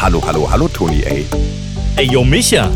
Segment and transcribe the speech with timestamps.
[0.00, 1.26] Hallo, hallo, hallo, Toni, ey.
[1.96, 2.70] Ey, yo, Micha.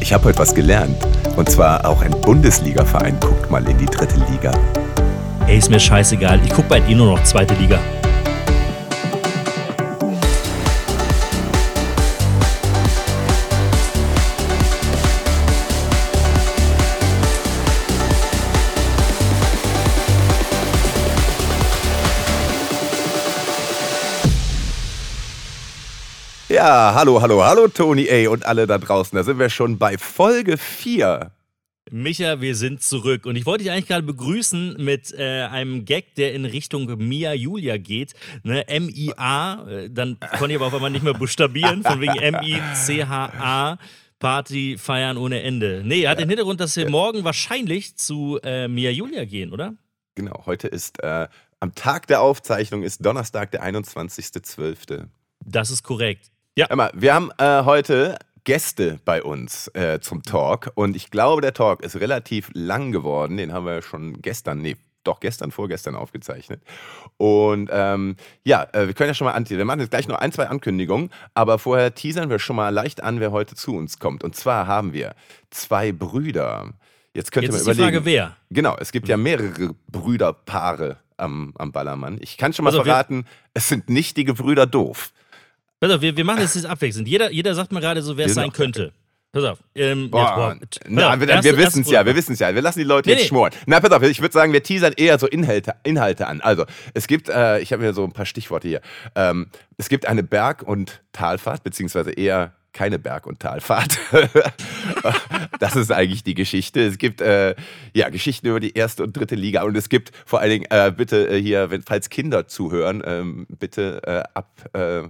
[0.00, 0.96] Ich habe heute was gelernt.
[1.36, 4.50] Und zwar auch ein Bundesliga-Verein guckt mal in die dritte Liga.
[5.46, 6.40] Ey, ist mir scheißegal.
[6.42, 7.78] Ich guck bald eh nur noch zweite Liga.
[26.66, 29.14] Ja, hallo, hallo, hallo, Toni, ey, und alle da draußen.
[29.14, 31.30] Da sind wir schon bei Folge 4.
[31.90, 33.26] Micha, wir sind zurück.
[33.26, 37.34] Und ich wollte dich eigentlich gerade begrüßen mit äh, einem Gag, der in Richtung Mia
[37.34, 38.14] Julia geht.
[38.44, 38.66] Ne?
[38.66, 39.68] M-I-A.
[39.68, 43.76] Äh, dann konnte ich aber auf einmal nicht mehr buchstabieren, von wegen M-I-C-H-A.
[44.18, 45.82] Party feiern ohne Ende.
[45.84, 49.74] Nee, hat den Hintergrund, dass wir morgen wahrscheinlich zu äh, Mia Julia gehen, oder?
[50.14, 51.28] Genau, heute ist äh,
[51.60, 55.08] am Tag der Aufzeichnung ist Donnerstag, der 21.12.
[55.44, 56.30] Das ist korrekt.
[56.56, 56.74] Ja.
[56.74, 61.52] Mal, wir haben äh, heute Gäste bei uns äh, zum Talk und ich glaube, der
[61.52, 63.36] Talk ist relativ lang geworden.
[63.36, 66.62] Den haben wir schon gestern, nee, doch gestern, vorgestern aufgezeichnet.
[67.16, 69.58] Und ähm, ja, äh, wir können ja schon mal anteasern.
[69.58, 73.02] Wir machen jetzt gleich noch ein, zwei Ankündigungen, aber vorher teasern wir schon mal leicht
[73.02, 74.22] an, wer heute zu uns kommt.
[74.22, 75.16] Und zwar haben wir
[75.50, 76.72] zwei Brüder.
[77.14, 77.88] Jetzt könnt ihr mal Jetzt ist überlegen.
[77.88, 78.36] die Frage, wer?
[78.50, 82.18] Genau, es gibt ja mehrere Brüderpaare am, am Ballermann.
[82.20, 85.10] Ich kann schon mal Also verraten, es sind nicht die Gebrüder doof.
[85.84, 87.06] Pass auf, wir, wir machen das jetzt abwechselnd.
[87.06, 88.56] Jeder, jeder sagt mal gerade so, wer es sein Genau.
[88.56, 88.92] könnte.
[89.32, 89.58] Pass auf.
[89.74, 92.54] Ähm, Boah, jetzt, boah, na, wir, wir wissen es ja, wir wissen es ja.
[92.54, 93.52] Wir lassen die Leute Nee, jetzt schmoren.
[93.66, 96.40] Na, pass auf, ich würde sagen, wir teasern eher so Inhalte, Inhalte an.
[96.40, 98.80] Also, es gibt, äh, ich habe mir so ein paar Stichworte hier.
[99.14, 103.98] Ähm, es gibt eine Berg- und Talfahrt, beziehungsweise eher keine Berg- und Talfahrt.
[105.60, 106.80] das ist eigentlich die Geschichte.
[106.80, 107.54] Es gibt äh,
[107.92, 110.90] ja Geschichten über die erste und dritte Liga und es gibt vor allen Dingen äh,
[110.96, 115.02] bitte äh, hier, wenn, falls Kinder zuhören, ähm, bitte äh, ab äh,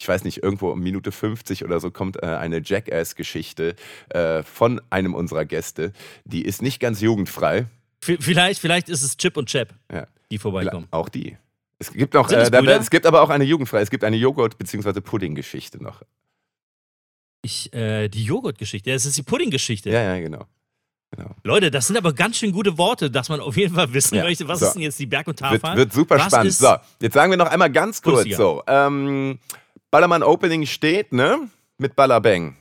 [0.00, 3.76] ich weiß nicht, irgendwo um Minute 50 oder so kommt äh, eine Jackass-Geschichte
[4.08, 5.92] äh, von einem unserer Gäste.
[6.24, 7.66] Die ist nicht ganz jugendfrei.
[8.02, 10.86] V- Vielleicht, vielleicht ist es Chip und Chap, Ja, die vorbeikommen.
[10.90, 11.36] auch die.
[11.78, 13.82] Es gibt, noch, äh, es da, es gibt aber auch eine jugendfreie.
[13.82, 15.00] Es gibt eine Joghurt- bzw.
[15.02, 16.02] Pudding-Geschichte noch.
[17.42, 18.90] Ich, äh, die Joghurt-Geschichte.
[18.92, 19.90] Das ist die Pudding-Geschichte.
[19.90, 20.46] Ja, ja, genau.
[21.14, 21.30] genau.
[21.44, 24.24] Leute, das sind aber ganz schön gute Worte, dass man auf jeden Fall wissen Ja,
[24.24, 24.66] möchte, was so.
[24.66, 25.76] ist denn jetzt die Berg- und Wird, Talfahrt?
[25.76, 26.52] wird super Was spannend.
[26.52, 28.36] So, jetzt sagen wir noch einmal ganz kurz Bundesliga.
[28.36, 28.62] so.
[28.66, 29.38] Ähm,
[29.90, 31.48] Ballermann Opening steht, ne?
[31.78, 32.56] Mit Ballerbang.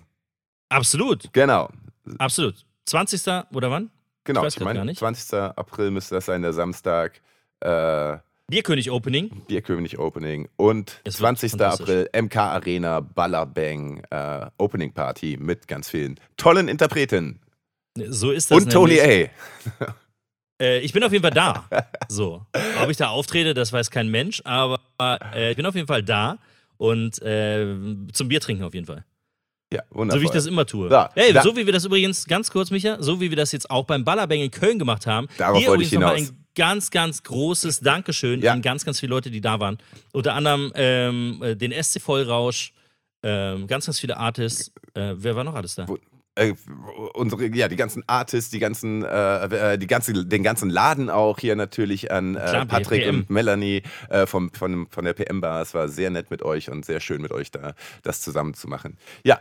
[0.70, 1.70] Absolut, Genau.
[2.18, 2.66] absolut.
[2.86, 3.22] 20.
[3.54, 3.90] oder wann?
[4.24, 5.00] Genau, Ich ich meine, gar nicht.
[5.00, 5.34] 20.
[5.56, 7.22] April müsste das sein, der Samstag.
[7.62, 8.18] Äh.
[8.50, 11.52] Bierkönig Opening und Es wird 20.
[11.52, 11.84] fantastisch.
[11.90, 17.40] April MK Arena Ballerbang äh, Opening Party mit ganz vielen tollen Interpreten.
[17.96, 19.00] So ist das Und Tony.
[19.02, 19.30] A.
[20.62, 21.70] Äh, ich bin auf jeden Fall da.
[22.10, 22.46] So.
[22.84, 24.78] Ob ich da auftrete, das weiß kein Mensch, aber
[25.34, 26.38] äh, ich bin auf jeden Fall da
[26.80, 27.68] und äh,
[28.14, 29.04] zum Bier trinken auf jeden Fall.
[29.72, 30.20] Ja, wundervoll.
[30.20, 30.90] So wie ich das immer tue.
[30.90, 33.70] So, hey, so wie wir das übrigens, ganz kurz, Micha, so wie wir das jetzt
[33.70, 35.28] auch beim Ballerbang in Köln gemacht haben.
[35.38, 36.18] Darauf hier wollte ich hinaus.
[36.18, 38.54] ein ganz, ganz großes Dankeschön Ja.
[38.54, 39.78] an ganz, ganz viele Leute, die da waren.
[40.12, 42.74] Unter anderem ähm, äh, den SC Vollrausch,
[43.22, 44.72] ähm, ganz, ganz viele Artists.
[44.96, 45.86] Äh, wer war noch alles da?
[46.40, 46.54] Äh,
[47.16, 51.38] unsere, ja, die ganzen Artists, die ganzen, äh, äh, die ganze, den ganzen Laden auch
[51.38, 53.16] hier natürlich an äh, Klar, Patrick PM.
[53.16, 55.62] und Melanie äh, vom, von, von der PM-Bar.
[55.62, 57.74] Es war sehr nett mit euch und sehr schön mit euch da
[58.04, 58.98] das zusammen zu machen.
[59.24, 59.40] Ja.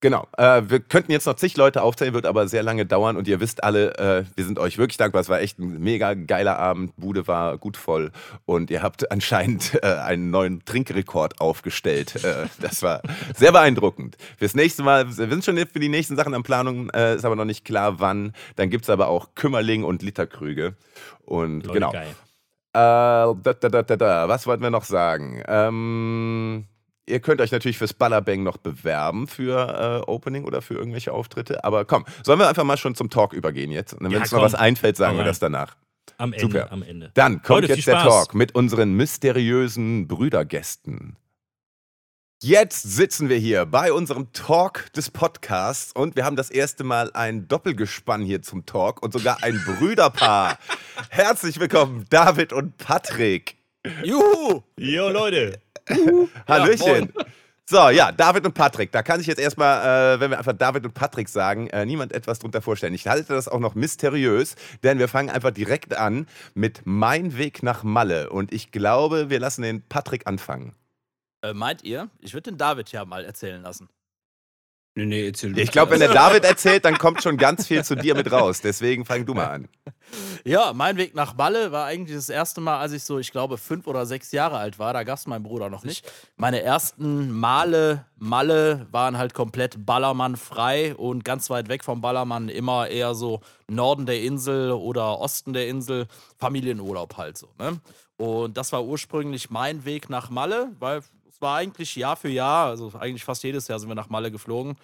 [0.00, 0.26] Genau.
[0.38, 3.38] Äh, wir könnten jetzt noch zig Leute aufzählen, wird aber sehr lange dauern und ihr
[3.38, 5.20] wisst alle, äh, wir sind euch wirklich dankbar.
[5.20, 6.96] Es war echt ein mega geiler Abend.
[6.96, 8.10] Bude war gut voll
[8.46, 12.24] und ihr habt anscheinend äh, einen neuen Trinkrekord aufgestellt.
[12.24, 13.02] Äh, das war
[13.36, 14.16] sehr beeindruckend.
[14.38, 17.36] Fürs nächste Mal, wir sind schon für die nächsten Sachen an Planung, äh, ist aber
[17.36, 18.32] noch nicht klar wann.
[18.56, 20.76] Dann gibt es aber auch Kümmerling und Literkrüge.
[21.26, 21.92] Und Leute, genau.
[21.92, 22.08] geil.
[22.72, 24.28] Äh, da, da, da, da, da.
[24.28, 25.42] Was wollten wir noch sagen?
[25.46, 26.66] Ähm,
[27.10, 31.64] ihr könnt euch natürlich fürs Ballerbang noch bewerben für äh, Opening oder für irgendwelche Auftritte.
[31.64, 33.92] Aber komm, sollen wir einfach mal schon zum Talk übergehen jetzt?
[33.94, 35.76] Und wenn Ja, uns noch was einfällt, sagen wir das danach.
[36.18, 36.72] Am Ende, Super.
[36.72, 37.10] am Ende.
[37.14, 37.98] Dann kommt Leute, jetzt der.
[38.02, 41.16] Talk mit unseren mysteriösen Brüdergästen.
[42.42, 47.10] Jetzt sitzen wir hier bei unserem Talk des Podcasts und wir haben das erste Mal
[47.12, 50.58] ein Doppelgespann hier zum Talk und sogar ein Brüderpaar.
[51.10, 53.59] Herzlich willkommen, David und Patrick.
[54.02, 54.62] Juhu!
[54.76, 55.60] Jo, Leute.
[56.46, 57.12] Hallöchen.
[57.66, 58.90] So, ja, David und Patrick.
[58.90, 62.12] Da kann sich jetzt erstmal, äh, wenn wir einfach David und Patrick sagen, äh, niemand
[62.12, 62.94] etwas drunter vorstellen.
[62.94, 67.62] Ich halte das auch noch mysteriös, denn wir fangen einfach direkt an mit Mein Weg
[67.62, 68.30] nach Malle.
[68.30, 70.74] Und ich glaube, wir lassen den Patrick anfangen.
[71.42, 72.10] Äh, meint ihr?
[72.18, 73.88] Ich würde den David ja mal erzählen lassen.
[74.96, 77.94] Nee, nee, erzähl Ich glaube, wenn der David erzählt, dann kommt schon ganz viel zu
[77.94, 78.60] dir mit raus.
[78.60, 79.68] Deswegen fang du mal an.
[80.44, 83.56] Ja, mein Weg nach Malle war eigentlich das erste Mal, als ich so, ich glaube,
[83.56, 84.92] fünf oder sechs Jahre alt war.
[84.92, 86.10] Da gab es meinen Bruder noch nicht.
[86.36, 92.48] Meine ersten Male, Malle waren halt komplett Ballermann frei und ganz weit weg vom Ballermann
[92.48, 96.06] immer eher so Norden der Insel oder Osten der Insel,
[96.38, 97.48] Familienurlaub halt so.
[97.58, 97.80] Ne?
[98.16, 102.66] Und das war ursprünglich mein Weg nach Malle, weil es war eigentlich Jahr für Jahr,
[102.66, 104.76] also eigentlich fast jedes Jahr sind wir nach Malle geflogen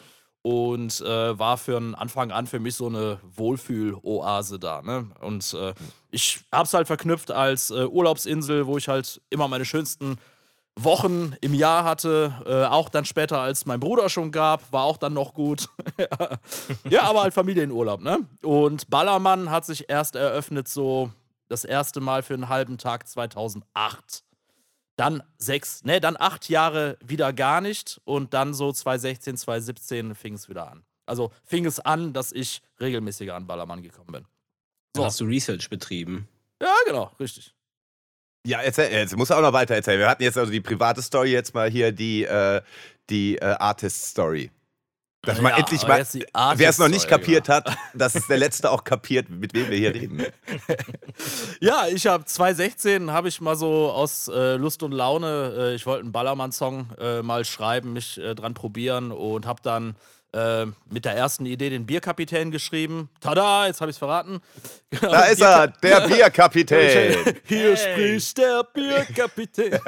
[0.42, 4.80] und äh, war für einen Anfang an für mich so eine Wohlfühl-Oase da.
[4.80, 5.10] Ne?
[5.20, 5.74] Und äh,
[6.12, 10.18] ich hab's halt verknüpft als äh, Urlaubsinsel, wo ich halt immer meine schönsten
[10.76, 12.32] Wochen im Jahr hatte.
[12.46, 15.68] Äh, auch dann später, als mein Bruder schon gab, war auch dann noch gut.
[16.88, 18.00] ja, aber halt Familienurlaub.
[18.00, 18.20] Ne?
[18.42, 21.10] Und Ballermann hat sich erst eröffnet, so
[21.48, 24.25] das erste Mal für einen halben Tag 2008
[24.96, 30.34] dann sechs, ne, dann acht Jahre wieder gar nicht und dann so 2016, 2017 fing
[30.34, 30.84] es wieder an.
[31.04, 34.24] Also fing es an, dass ich regelmäßiger an Ballermann gekommen bin.
[34.96, 35.04] So.
[35.04, 36.26] Hast du Research betrieben?
[36.60, 37.54] Ja, genau, richtig.
[38.46, 39.98] Ja, erzähl, jetzt musst du auch noch weiter erzählen.
[39.98, 42.62] Wir hatten jetzt also die private Story, jetzt mal hier die, äh,
[43.10, 44.50] die äh, Artist-Story.
[45.26, 46.06] Dass man Ja, endlich mal,
[46.56, 49.76] wer es noch nicht kapiert hat, dass es der Letzte auch kapiert, mit wem wir
[49.76, 50.24] hier reden.
[51.60, 55.84] Ja, ich habe 2016 habe ich mal so aus äh, Lust und Laune, äh, ich
[55.84, 59.96] wollte einen Ballermann-Song äh, mal schreiben, mich äh, dran probieren und habe dann
[60.32, 63.08] äh, mit der ersten Idee den Bierkapitän geschrieben.
[63.20, 64.40] Tada, jetzt habe ich es verraten.
[65.00, 67.34] Da ist er, der Bierkapitän.
[67.44, 69.78] Hier spricht der Bierkapitän.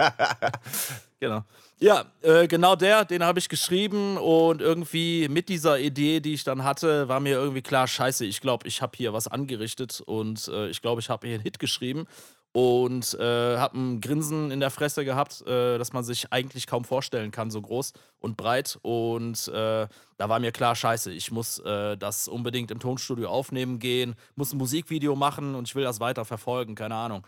[1.21, 1.45] genau.
[1.81, 6.43] Ja, äh, genau der, den habe ich geschrieben und irgendwie mit dieser Idee, die ich
[6.43, 10.49] dann hatte, war mir irgendwie klar, scheiße, ich glaube, ich habe hier was angerichtet und
[10.49, 12.07] äh, ich glaube, ich habe hier einen Hit geschrieben
[12.51, 16.85] und äh, habe ein Grinsen in der Fresse gehabt, äh, dass man sich eigentlich kaum
[16.85, 18.77] vorstellen kann, so groß und breit.
[18.83, 19.87] Und äh,
[20.17, 24.53] da war mir klar, scheiße, ich muss äh, das unbedingt im Tonstudio aufnehmen gehen, muss
[24.53, 27.25] ein Musikvideo machen und ich will das weiter verfolgen, keine Ahnung.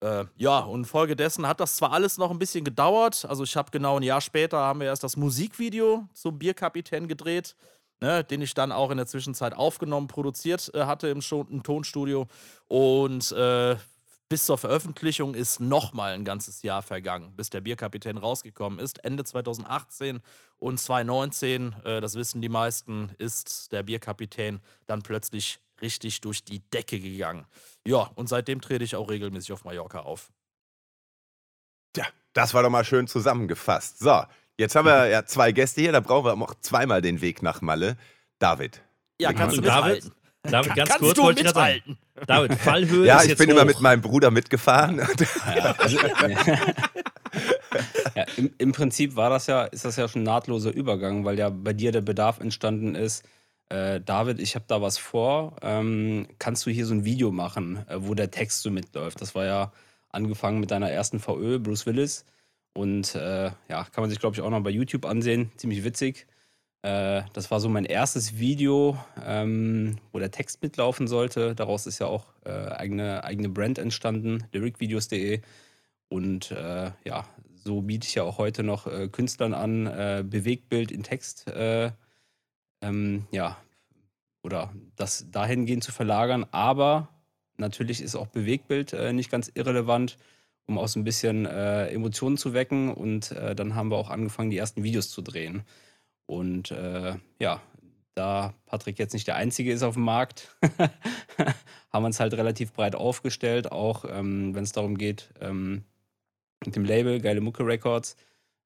[0.00, 3.70] Äh, ja, und infolgedessen hat das zwar alles noch ein bisschen gedauert, also ich habe
[3.70, 7.54] genau ein Jahr später, haben wir erst das Musikvideo zum Bierkapitän gedreht,
[8.00, 11.62] ne, den ich dann auch in der Zwischenzeit aufgenommen, produziert äh, hatte im, Scho- im
[11.62, 12.28] Tonstudio
[12.66, 13.76] und äh,
[14.30, 19.04] bis zur Veröffentlichung ist nochmal ein ganzes Jahr vergangen, bis der Bierkapitän rausgekommen ist.
[19.04, 20.20] Ende 2018
[20.56, 26.60] und 2019, äh, das wissen die meisten, ist der Bierkapitän dann plötzlich richtig durch die
[26.70, 27.46] Decke gegangen.
[27.86, 30.30] Ja, und seitdem trete ich auch regelmäßig auf Mallorca auf.
[31.92, 33.98] Tja, das war doch mal schön zusammengefasst.
[33.98, 34.22] So,
[34.58, 37.60] jetzt haben wir ja zwei Gäste hier, da brauchen wir auch zweimal den Weg nach
[37.60, 37.96] Malle.
[38.38, 38.82] David.
[39.20, 40.12] Ja, kannst du David, mithalten?
[40.42, 41.82] David, ganz kannst kurz du wollte ich gerade sagen.
[41.86, 41.98] mithalten?
[42.26, 43.54] David, Fallhöhe Ja, ist ich jetzt bin hoch.
[43.54, 44.98] immer mit meinem Bruder mitgefahren.
[45.56, 45.98] Ja, also,
[48.14, 51.38] ja, im, Im Prinzip war das ja, ist das ja schon ein nahtloser Übergang, weil
[51.38, 53.24] ja bei dir der Bedarf entstanden ist.
[53.70, 55.56] Äh, David, ich habe da was vor.
[55.62, 59.20] Ähm, kannst du hier so ein Video machen, äh, wo der Text so mitläuft?
[59.20, 59.72] Das war ja
[60.10, 62.24] angefangen mit deiner ersten VÖ, Bruce Willis.
[62.74, 65.52] Und äh, ja, kann man sich, glaube ich, auch noch bei YouTube ansehen.
[65.56, 66.26] Ziemlich witzig.
[66.82, 71.54] Äh, das war so mein erstes Video, ähm, wo der Text mitlaufen sollte.
[71.54, 75.42] Daraus ist ja auch äh, eigene, eigene Brand entstanden, lyricvideos.de.
[76.08, 77.24] Und äh, ja,
[77.54, 79.84] so biete ich ja auch heute noch Künstlern an,
[80.30, 81.92] Bewegtbild in Text, äh,
[82.80, 83.56] ähm, ja,
[84.42, 86.46] oder das dahingehend zu verlagern.
[86.50, 87.08] Aber
[87.56, 90.16] natürlich ist auch Bewegtbild äh, nicht ganz irrelevant,
[90.66, 92.92] um auch so ein bisschen äh, Emotionen zu wecken.
[92.92, 95.62] Und äh, dann haben wir auch angefangen, die ersten Videos zu drehen.
[96.26, 97.60] Und äh, ja,
[98.14, 100.56] da Patrick jetzt nicht der Einzige ist auf dem Markt,
[101.90, 105.84] haben wir uns halt relativ breit aufgestellt, auch ähm, wenn es darum geht, ähm,
[106.64, 108.16] mit dem Label Geile Mucke Records,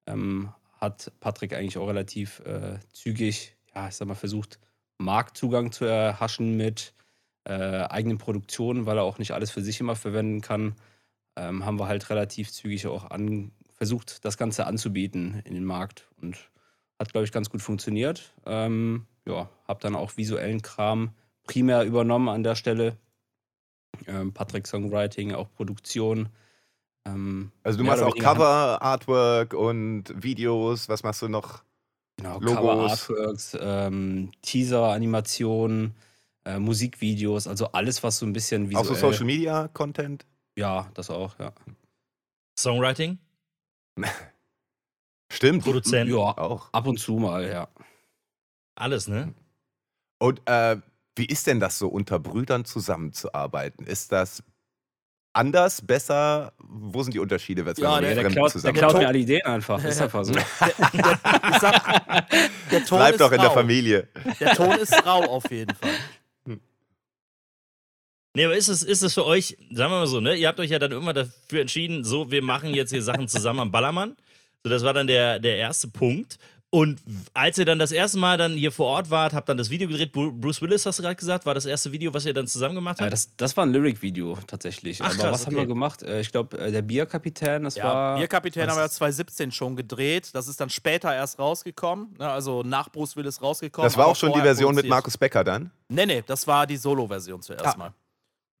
[0.07, 4.59] ähm, hat Patrick eigentlich auch relativ äh, zügig, ja, ich sag mal, versucht,
[4.97, 6.93] Marktzugang zu erhaschen mit
[7.43, 10.75] äh, eigenen Produktionen, weil er auch nicht alles für sich immer verwenden kann.
[11.35, 16.07] Ähm, haben wir halt relativ zügig auch an, versucht, das Ganze anzubieten in den Markt
[16.21, 16.49] und
[16.97, 18.33] hat, glaube ich, ganz gut funktioniert.
[18.45, 21.11] Ähm, ja, habe dann auch visuellen Kram
[21.43, 22.97] primär übernommen an der Stelle.
[24.07, 26.29] Ähm, Patrick Songwriting, auch Produktion.
[27.05, 30.87] Ähm, Also du machst auch Hand- Cover, Artwork und Videos.
[30.89, 31.63] Was machst du noch?
[32.17, 32.55] Genau, Logos.
[32.55, 35.95] Cover Artworks, ähm, Teaser, Animationen,
[36.45, 38.83] äh, Musikvideos, also alles, was so ein bisschen visuell...
[38.83, 40.25] Auch so Social Media Content?
[40.55, 41.51] Ja, das auch, ja.
[42.57, 43.17] Songwriting,
[45.31, 45.63] Stimmt.
[45.63, 46.69] Produzent, Ja, Auch.
[46.71, 47.67] ab und zu mal, ja.
[48.75, 49.33] alles, ne?
[50.19, 50.77] Und äh,
[51.17, 53.85] wie ist denn das so, unter Brüdern zusammenzuarbeiten?
[53.85, 54.43] Ist das
[55.35, 56.53] anders, besser?
[56.59, 57.65] Wo sind die Unterschiede?
[57.65, 59.83] wenn Ja, der- Der klaut, der zusammen- klaut Ton- mir alle Ideen einfach.
[59.83, 60.33] Ist einfach so.
[60.35, 62.29] Ich sag,
[62.71, 63.53] der Ton Bleib ist doch in der rau.
[63.53, 64.07] Familie.
[64.39, 66.57] Der Ton ist rau auf jeden Fall.
[68.33, 70.35] Nee, aber ist es, ist es für euch, sagen wir mal so, ne?
[70.35, 73.61] Ihr habt euch ja dann irgendwann dafür entschieden, so, wir machen jetzt hier Sachen zusammen
[73.61, 74.17] am Ballermann.
[74.63, 76.37] So, das war dann der, der erste Punkt.
[76.75, 76.99] Und
[77.33, 79.87] als ihr dann das erste Mal dann hier vor Ort wart, habt dann das Video
[79.87, 82.47] gedreht, Bru- Bruce Willis hast du gerade gesagt, war das erste Video, was ihr dann
[82.47, 83.13] zusammen gemacht Ja, habt?
[83.13, 85.01] das, das war ein Lyric-Video tatsächlich.
[85.01, 85.61] Ach, Aber krass, was haben okay.
[85.63, 86.03] wir gemacht?
[86.03, 88.17] Äh, Ich glaube, äh, der Bierkapitän, das Ja, war.
[88.17, 90.31] Bierkapitän haben wir ja 2017 schon gedreht.
[90.33, 92.13] Das ist dann später erst rausgekommen.
[92.19, 93.87] Ne, also nach Bruce Willis rausgekommen.
[93.87, 94.89] Das war auch schon die Version mit produziert.
[94.89, 95.71] Markus Becker dann?
[95.87, 97.77] Nee, nee, das war die Solo-Version zuerst Ah.
[97.77, 97.93] mal.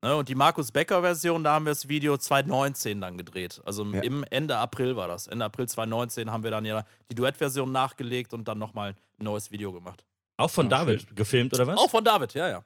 [0.03, 3.61] Ne, und die Markus Becker-Version, da haben wir das Video 2019 dann gedreht.
[3.65, 4.01] Also Ja.
[4.01, 5.25] im Ende April war das.
[5.27, 9.51] Ende April 2019 haben wir dann ja die Duettversion nachgelegt und dann nochmal ein neues
[9.51, 10.05] Video gemacht.
[10.37, 11.77] Auch von Ah, David gefilmt, oder was?
[11.77, 12.63] Auch von David, ja, ja.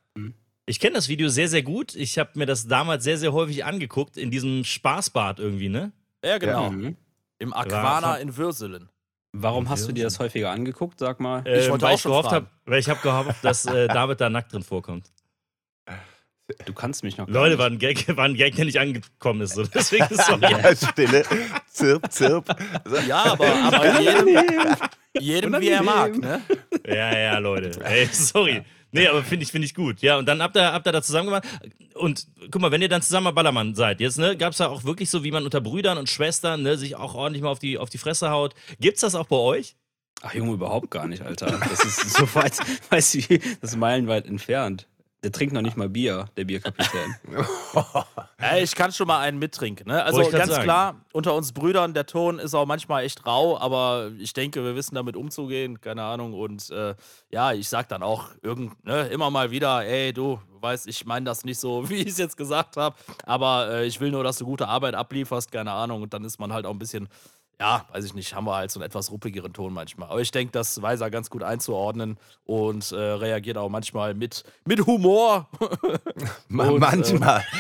[0.66, 1.96] Ich kenne das Video sehr, sehr gut.
[1.96, 5.92] Ich habe mir das damals sehr, sehr häufig angeguckt, in diesem Spaßbad irgendwie, ne?
[6.26, 6.72] Ja, genau.
[6.72, 6.98] Mhm.
[7.38, 8.90] Im Aquana in Würselen.
[9.32, 11.46] Warum hast du dir das häufiger angeguckt, sag mal?
[11.48, 12.46] Äh, wollte weil auch ich schon gehofft fragen.
[12.48, 15.12] hab, weil ich habe gehofft, dass äh, David da nackt drin vorkommt.
[16.66, 17.60] Du kannst mich noch Leute, nicht.
[17.60, 19.56] war ein Gag, war ein Gag, der nicht angekommen ist.
[19.56, 19.64] So.
[19.64, 21.24] Deswegen ist es Ja, Stille.
[21.72, 22.46] Zirp, zirp.
[23.08, 24.38] Ja, aber, aber jedem,
[25.20, 26.42] jedem wie er mag, ne?
[26.86, 27.84] Ja, ja, Leute.
[27.84, 28.64] Ey, sorry.
[28.92, 30.02] Nee, aber finde ich, find ich gut.
[30.02, 31.44] Ja, und dann habt ihr, habt ihr da zusammen gemacht.
[31.94, 34.68] Und guck mal, wenn ihr dann zusammen am Ballermann seid, jetzt, ne, gab es da
[34.68, 37.60] auch wirklich so, wie man unter Brüdern und Schwestern, ne, sich auch ordentlich mal auf
[37.60, 38.56] die, auf die Fresse haut.
[38.80, 39.76] Gibt's das auch bei euch?
[40.22, 41.60] Ach Junge, überhaupt gar nicht, Alter.
[41.70, 42.54] Das ist so weit,
[42.90, 44.88] weißt du, das ist meilenweit entfernt.
[45.22, 47.16] Der trinkt noch nicht mal Bier, der Bierkapitän.
[48.38, 49.90] Ey, ich kann schon mal einen mittrinken.
[49.90, 50.02] Ne?
[50.02, 50.64] Also ganz sagen.
[50.64, 54.78] klar, unter uns Brüdern, der Ton ist auch manchmal echt rau, aber ich denke, wir
[54.78, 56.34] wissen damit umzugehen, keine Ahnung.
[56.34, 56.96] Und äh,
[57.32, 61.26] ja, ich sag dann auch irgend, ne, immer mal wieder, ey, du weißt, ich meine
[61.26, 62.96] das nicht so, wie ich es jetzt gesagt habe,
[63.26, 66.02] aber äh, ich will nur, dass du gute Arbeit ablieferst, keine Ahnung.
[66.02, 67.10] Und dann ist man halt auch ein bisschen,
[67.60, 70.10] ja, weiß ich nicht, haben wir halt so einen etwas ruppigeren Ton manchmal.
[70.10, 74.46] Aber ich denke, das weiß er ganz gut einzuordnen und äh, reagiert auch manchmal mit,
[74.66, 75.50] mit Humor.
[76.50, 77.44] Und, Manchmal.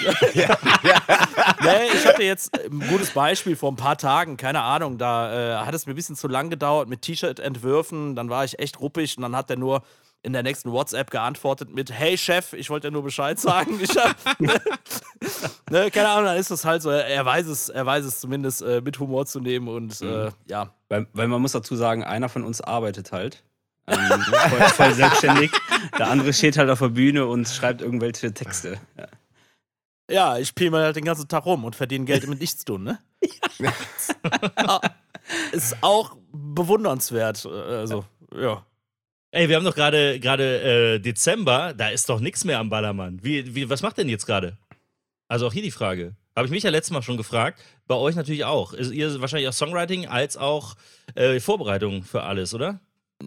[1.62, 5.65] Nee, ich hatte jetzt ein gutes Beispiel vor ein paar Tagen, keine Ahnung, da äh,
[5.65, 9.18] hat es mir ein bisschen zu lang gedauert mit T-Shirt-Entwürfen, dann war ich echt ruppig
[9.18, 9.84] und dann hat er nur
[10.22, 13.80] in der nächsten WhatsApp geantwortet mit Hey Chef, ich wollte dir nur Bescheid sagen.
[13.82, 14.16] Ich hab,
[15.70, 18.62] ne, keine Ahnung, dann ist es halt so, er weiß es, er weiß es zumindest
[18.62, 20.74] äh, mit Humor zu nehmen und äh, ja.
[20.90, 23.44] weil, weil man muss dazu sagen, einer von uns arbeitet halt.
[23.88, 25.52] Ähm, voll, voll selbstständig.
[25.98, 28.78] Der andere steht halt auf der Bühne und schreibt irgendwelche Texte.
[28.98, 29.08] Ja.
[30.12, 33.00] Ja, ich piemel halt den ganzen Tag rum und verdiene Geld mit nichts tun, ne?
[34.56, 34.82] Ah,
[35.52, 37.46] ist auch bewundernswert.
[37.46, 38.66] äh, Also, ja.
[39.31, 43.24] Ey, wir haben doch gerade gerade äh, Dezember, da ist doch nichts mehr am Ballermann.
[43.24, 44.57] Wie, wie, was macht denn jetzt gerade?
[45.27, 46.15] Also auch hier die Frage.
[46.36, 47.62] Habe ich mich ja letztes Mal schon gefragt.
[47.86, 48.74] Bei euch natürlich auch.
[48.74, 50.75] Ist ihr wahrscheinlich auch Songwriting als auch
[51.13, 52.79] äh, Vorbereitung für alles, oder?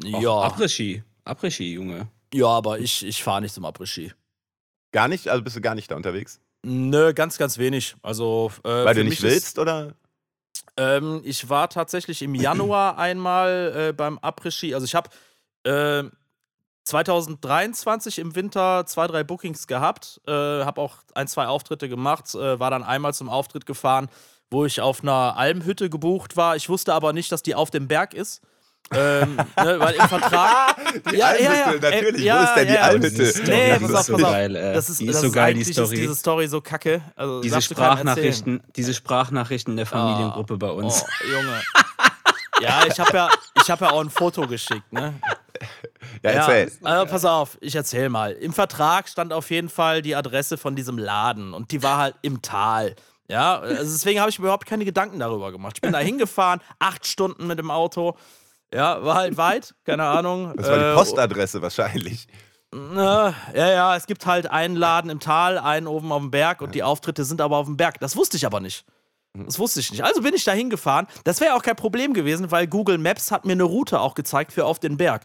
[0.02, 1.04] Ja, Après-Ski.
[1.24, 2.08] Après-Ski, Junge.
[2.34, 4.12] ja, aber ich, ich fahre nicht zum Après-Ski.
[4.90, 5.28] Gar nicht?
[5.28, 6.40] Also bist du gar nicht da unterwegs?
[6.64, 7.94] Nö, ganz, ganz wenig.
[8.02, 9.94] Also, äh, Weil du nicht willst, oder?
[10.76, 14.74] Ähm, ich war tatsächlich im Januar einmal äh, beim Après-Ski.
[14.74, 15.10] Also, ich habe
[15.64, 16.04] äh,
[16.84, 20.20] 2023 im Winter zwei, drei Bookings gehabt.
[20.26, 22.34] Äh, habe auch ein, zwei Auftritte gemacht.
[22.34, 24.08] Äh, war dann einmal zum Auftritt gefahren,
[24.50, 26.56] wo ich auf einer Almhütte gebucht war.
[26.56, 28.42] Ich wusste aber nicht, dass die auf dem Berg ist.
[28.92, 30.76] ähm, ne, weil im Vertrag.
[31.10, 31.90] Die Ja, ja, Almhütte, ja.
[31.92, 32.20] natürlich.
[32.20, 32.86] Äh, ja, Wo ist denn die ja, ja.
[32.88, 33.42] Almhütte?
[33.46, 34.30] Nee, pass auf, ist so pass auf.
[34.32, 34.56] geil.
[34.56, 35.94] Äh, Das ist, die ist das so ist geil, die Story.
[35.94, 37.00] Ist diese Story so kacke.
[37.14, 37.62] Also, diese.
[37.62, 41.04] Sprachnachrichten, diese Sprachnachrichten der Familiengruppe bei uns.
[41.04, 41.62] Oh, Junge.
[42.60, 43.28] Ja, ich habe ja,
[43.62, 45.14] ich hab ja auch ein Foto geschickt, ne?
[46.24, 46.72] Ja, erzähl.
[46.82, 48.32] also pass auf, ich erzähl mal.
[48.32, 52.14] Im Vertrag stand auf jeden Fall die Adresse von diesem Laden und die war halt
[52.22, 52.94] im Tal.
[53.28, 55.74] Ja, also deswegen habe ich mir überhaupt keine Gedanken darüber gemacht.
[55.76, 58.16] Ich bin da hingefahren, acht Stunden mit dem Auto.
[58.72, 60.54] Ja, war halt weit, keine Ahnung.
[60.56, 62.26] Das war die Äh, Postadresse wahrscheinlich.
[62.74, 66.62] Na, ja, ja, es gibt halt einen Laden im Tal, einen oben auf dem Berg
[66.62, 68.00] und die Auftritte sind aber auf dem Berg.
[68.00, 68.86] Das wusste ich aber nicht.
[69.34, 70.04] Das wusste ich nicht.
[70.04, 71.06] Also bin ich da hingefahren.
[71.24, 74.52] Das wäre auch kein Problem gewesen, weil Google Maps hat mir eine Route auch gezeigt
[74.52, 75.22] für auf den Berg.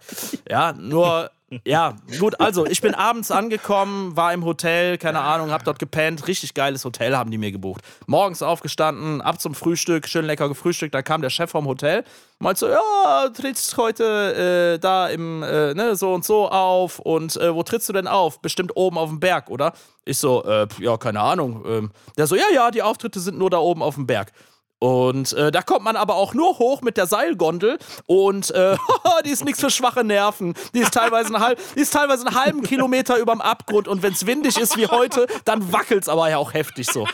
[0.50, 1.30] Ja, nur,
[1.66, 6.28] ja, gut, also ich bin abends angekommen, war im Hotel, keine Ahnung, hab dort gepennt.
[6.28, 7.82] Richtig geiles Hotel haben die mir gebucht.
[8.06, 10.94] Morgens aufgestanden, ab zum Frühstück, schön lecker gefrühstückt.
[10.94, 12.04] Da kam der Chef vom Hotel,
[12.40, 17.00] meinte so, ja, trittst heute äh, da im, äh, ne, so und so auf.
[17.00, 18.42] Und äh, wo trittst du denn auf?
[18.42, 19.72] Bestimmt oben auf dem Berg, oder?
[20.04, 21.64] Ich so, äh, ja, keine Ahnung.
[21.66, 24.34] Ähm, der so, ja, ja, die Auftritte sind nur da oben auf dem Berg.
[24.80, 28.78] Und äh, da kommt man aber auch nur hoch mit der Seilgondel und äh,
[29.26, 30.54] die ist nichts für schwache Nerven.
[30.76, 34.14] Die ist teilweise, einen halb, die ist teilweise einen halben Kilometer überm Abgrund und wenn
[34.14, 37.08] es windig ist wie heute, dann wackelt es aber ja auch heftig so.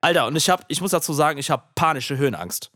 [0.00, 2.70] Alter, und ich hab, ich muss dazu sagen, ich habe panische Höhenangst.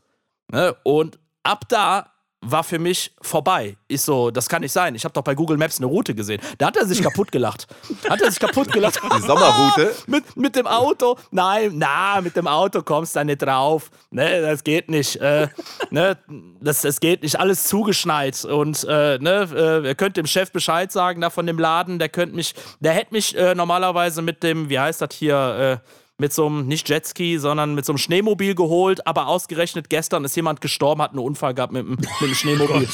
[0.51, 0.77] Ne?
[0.83, 3.77] Und ab da war für mich vorbei.
[3.89, 4.95] Ich so, das kann nicht sein.
[4.95, 6.41] Ich habe doch bei Google Maps eine Route gesehen.
[6.57, 7.67] Da hat er sich kaputt gelacht.
[8.09, 9.01] Hat er sich kaputt gelacht.
[9.17, 9.95] Die Sommerroute?
[10.07, 11.17] mit, mit dem Auto?
[11.31, 13.91] Nein, na, mit dem Auto kommst du da nicht drauf.
[14.11, 15.17] Ne, das geht nicht.
[15.17, 15.49] Äh,
[15.91, 16.17] ne,
[16.61, 17.41] das, das geht nicht.
[17.41, 18.45] Alles zugeschneit.
[18.45, 22.09] Und äh, ne, äh, ihr könnt dem Chef Bescheid sagen, da von dem Laden, der
[22.09, 26.33] könnte mich, der hätte mich äh, normalerweise mit dem, wie heißt das hier, äh, mit
[26.33, 30.61] so einem, nicht Jetski, sondern mit so einem Schneemobil geholt, aber ausgerechnet gestern ist jemand
[30.61, 32.89] gestorben, hat einen Unfall gehabt mit, mit dem Schneemobil.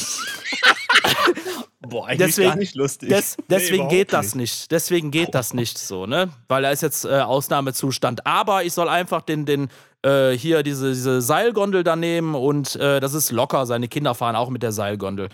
[1.87, 3.09] Boah, eigentlich Deswegen- gar nicht lustig.
[3.09, 4.71] Des, deswegen überhaupt geht das nicht.
[4.71, 6.29] Deswegen geht das nicht so, ne?
[6.47, 8.25] Weil er ist jetzt äh, Ausnahmezustand.
[8.25, 9.69] Aber ich soll einfach den, den
[10.03, 13.65] äh, hier diese, diese Seilgondel da nehmen und äh, das ist locker.
[13.67, 15.29] Seine Kinder fahren auch mit der Seilgondel.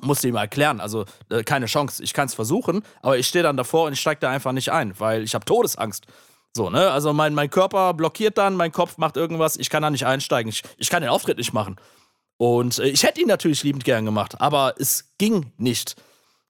[0.00, 0.80] Musste ihm erklären.
[0.80, 2.02] Also äh, keine Chance.
[2.02, 4.70] Ich kann es versuchen, aber ich stehe dann davor und ich steige da einfach nicht
[4.72, 6.06] ein, weil ich habe Todesangst.
[6.56, 6.90] So, ne?
[6.90, 10.50] Also mein, mein Körper blockiert dann, mein Kopf macht irgendwas, ich kann da nicht einsteigen.
[10.50, 11.76] Ich, ich kann den Auftritt nicht machen.
[12.36, 15.96] Und äh, ich hätte ihn natürlich liebend gern gemacht, aber es ging nicht.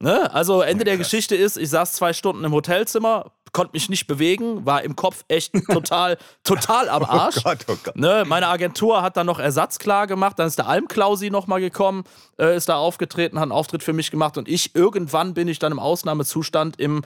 [0.00, 0.32] Ne?
[0.34, 4.66] Also Ende der Geschichte ist, ich saß zwei Stunden im Hotelzimmer, konnte mich nicht bewegen,
[4.66, 7.38] war im Kopf echt total, total am Arsch.
[7.38, 7.96] Oh Gott, oh Gott.
[7.96, 12.04] Ne, meine Agentur hat dann noch Ersatz klar gemacht, dann ist der Almklausi nochmal gekommen,
[12.38, 15.58] äh, ist da aufgetreten, hat einen Auftritt für mich gemacht und ich, irgendwann bin ich
[15.58, 17.02] dann im Ausnahmezustand im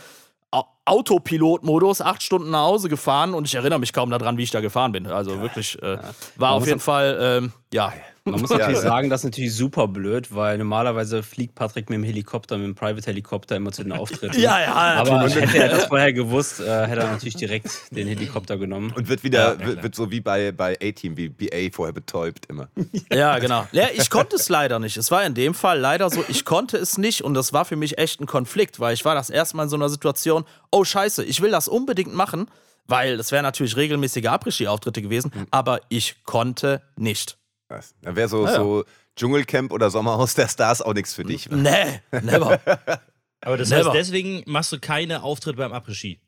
[0.84, 4.60] Autopilot-Modus acht Stunden nach Hause gefahren und ich erinnere mich kaum daran, wie ich da
[4.60, 5.06] gefahren bin.
[5.06, 5.98] Also wirklich, äh,
[6.36, 7.92] war auf jeden Fall, ähm, ja.
[8.30, 12.04] Man muss natürlich sagen, das ist natürlich super blöd, weil normalerweise fliegt Patrick mit dem
[12.04, 14.40] Helikopter, mit dem Private-Helikopter immer zu den Auftritten.
[14.40, 15.50] Ja, ja, Aber natürlich.
[15.50, 18.92] hätte er das vorher gewusst, äh, hätte er natürlich direkt den Helikopter genommen.
[18.94, 22.68] Und wird wieder, wird, wird so wie bei, bei A-Team, wie BA vorher betäubt immer.
[23.12, 23.66] Ja, genau.
[23.73, 24.97] Ja, ich konnte es leider nicht.
[24.97, 27.76] Es war in dem Fall leider so, ich konnte es nicht und das war für
[27.76, 30.85] mich echt ein Konflikt, weil ich war das erste Mal in so einer Situation, oh
[30.85, 32.49] scheiße, ich will das unbedingt machen,
[32.87, 37.38] weil das wären natürlich regelmäßige Après-Ski-Auftritte gewesen, aber ich konnte nicht.
[37.68, 37.94] Was?
[38.02, 38.56] Da wäre so, Ja, ja.
[38.56, 38.84] so
[39.16, 41.50] Dschungelcamp oder Sommerhaus der Stars auch nichts für dich.
[41.50, 41.56] wa?
[41.56, 42.60] Nee, never.
[43.40, 43.84] Aber das Never.
[43.90, 46.20] heißt, deswegen machst du keine Auftritte beim Après-Ski.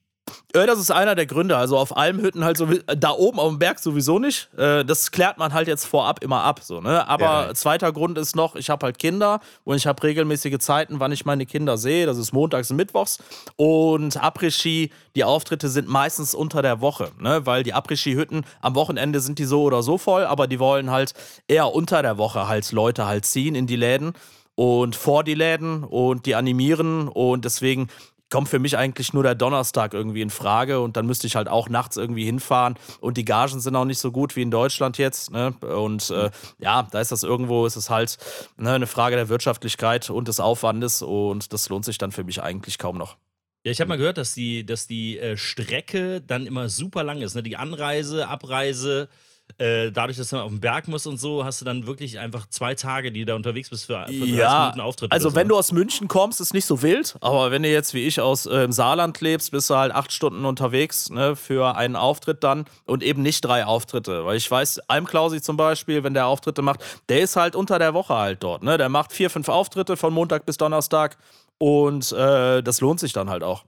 [0.55, 1.57] Ja, das ist einer der Gründe.
[1.57, 4.49] Also auf Almhütten halt so, da oben auf dem Berg sowieso nicht.
[4.57, 6.61] Äh, Das klärt man halt jetzt vorab immer ab.
[6.63, 7.07] So, ne?
[7.09, 7.55] Aber Ja.
[7.55, 11.25] zweiter Grund ist noch, ich habe halt Kinder und ich habe regelmäßige Zeiten, wann ich
[11.25, 12.07] meine Kinder sehe.
[12.07, 13.19] Das ist montags und mittwochs.
[13.57, 17.47] Und Après-Ski, die Auftritte sind meistens unter der Woche, ne?
[17.47, 21.15] weil die Après-Ski-Hütten am Wochenende sind die so oder so voll, aber die wollen halt
[21.49, 24.13] eher unter der Woche halt Leute halt ziehen in die Läden
[24.55, 27.89] und vor die Läden und die animieren und deswegen
[28.31, 31.49] kommt für mich eigentlich nur der Donnerstag irgendwie in Frage und dann müsste ich halt
[31.49, 34.99] auch nachts irgendwie hinfahren und die Gagen sind auch nicht so gut wie in Deutschland
[34.99, 35.53] jetzt ne?
[35.61, 38.19] und äh, ja, da ist das irgendwo, ist es halt
[38.57, 42.43] ne, eine Frage der Wirtschaftlichkeit und des Aufwandes und das lohnt sich dann für mich
[42.43, 43.17] eigentlich kaum noch.
[43.65, 47.21] Ja, ich habe mal gehört, dass die, dass die äh, Strecke dann immer super lang
[47.21, 47.35] ist.
[47.35, 47.43] Ne?
[47.43, 49.11] Die Anreise, Abreise,
[49.59, 52.47] äh, dadurch, dass man auf den Berg muss und so, hast du dann wirklich einfach
[52.49, 55.13] zwei Tage, die du da unterwegs bist für, für 30 Ja, Minuten Auftritt.
[55.13, 55.55] also oder wenn so.
[55.55, 58.47] du aus München kommst, ist nicht so wild, aber wenn du jetzt wie ich aus
[58.47, 62.65] äh, im Saarland lebst, bist du halt acht Stunden unterwegs ne, für einen Auftritt dann
[62.87, 64.25] und eben nicht drei Auftritte.
[64.25, 67.95] Weil ich weiß, Almklausi zum Beispiel, wenn der Auftritte macht, der ist halt unter der
[67.95, 68.63] Woche halt dort.
[68.63, 68.79] Ne?
[68.79, 71.17] Der macht vier, fünf Auftritte von Montag bis Donnerstag
[71.59, 73.65] und äh, das lohnt sich dann halt auch.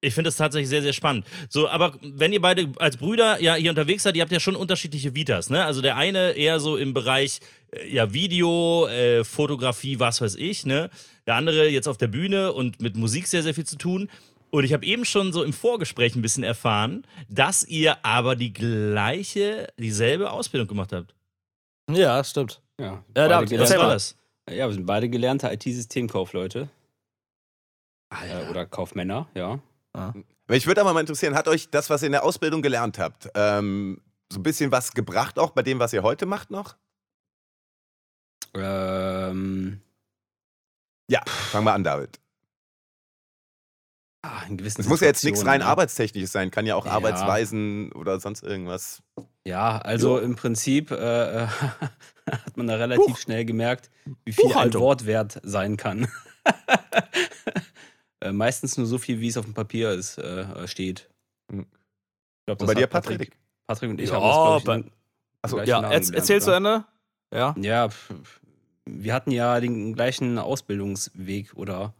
[0.00, 1.26] Ich finde das tatsächlich sehr, sehr spannend.
[1.48, 4.54] So, aber wenn ihr beide als Brüder ja hier unterwegs seid, ihr habt ja schon
[4.54, 5.64] unterschiedliche Vitas, ne?
[5.64, 7.40] Also der eine eher so im Bereich
[7.72, 10.88] äh, ja, Video, äh, Fotografie, was weiß ich, ne?
[11.26, 14.08] Der andere jetzt auf der Bühne und mit Musik sehr, sehr viel zu tun.
[14.50, 18.52] Und ich habe eben schon so im Vorgespräch ein bisschen erfahren, dass ihr aber die
[18.52, 21.12] gleiche, dieselbe Ausbildung gemacht habt.
[21.90, 22.60] Ja, stimmt.
[22.80, 24.16] Ja, Ja, da- Was war das?
[24.48, 26.68] ja, wir sind beide gelernte IT-Systemkaufleute
[28.10, 29.58] Ah, äh, oder Kaufmänner, ja.
[30.48, 33.28] Mich würde aber mal interessieren, hat euch das, was ihr in der Ausbildung gelernt habt,
[33.34, 34.00] ähm,
[34.32, 36.76] so ein bisschen was gebracht, auch bei dem, was ihr heute macht noch?
[38.54, 39.80] Ähm,
[41.10, 42.18] Ja, fangen wir an, David.
[44.22, 45.66] ah, in gewissen Es muss ja jetzt nichts rein ne?
[45.66, 46.92] Arbeitstechnisches sein, kann ja auch Ja.
[46.92, 49.02] Arbeitsweisen oder sonst irgendwas.
[49.46, 50.24] Ja, also Jo.
[50.24, 51.46] im Prinzip äh,
[52.30, 53.90] hat man da relativ Buch- schnell gemerkt,
[54.24, 54.72] wie viel ein.
[54.74, 56.08] Wort wert sein kann.
[58.20, 61.08] äh, meistens nur so viel, wie es auf dem Papier ist, äh, steht.
[61.52, 61.60] Mhm.
[61.62, 63.36] Ich glaub, Und bei dir, Patrick?
[63.66, 64.90] Patrick und ich Ja, haben das, glaub ich, bei- in-
[65.42, 66.50] Achso, gleichen Ja, erz, erzähl zu?
[66.52, 66.84] Ende.
[67.32, 67.54] Ja.
[67.58, 67.88] Ja,
[68.86, 71.94] wir hatten ja den gleichen Ausbildungsweg oder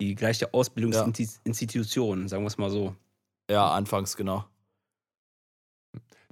[0.00, 2.94] die gleiche Ausbildungsinstitution, sagen wir es mal so.
[3.50, 4.44] Ja, anfangs, genau.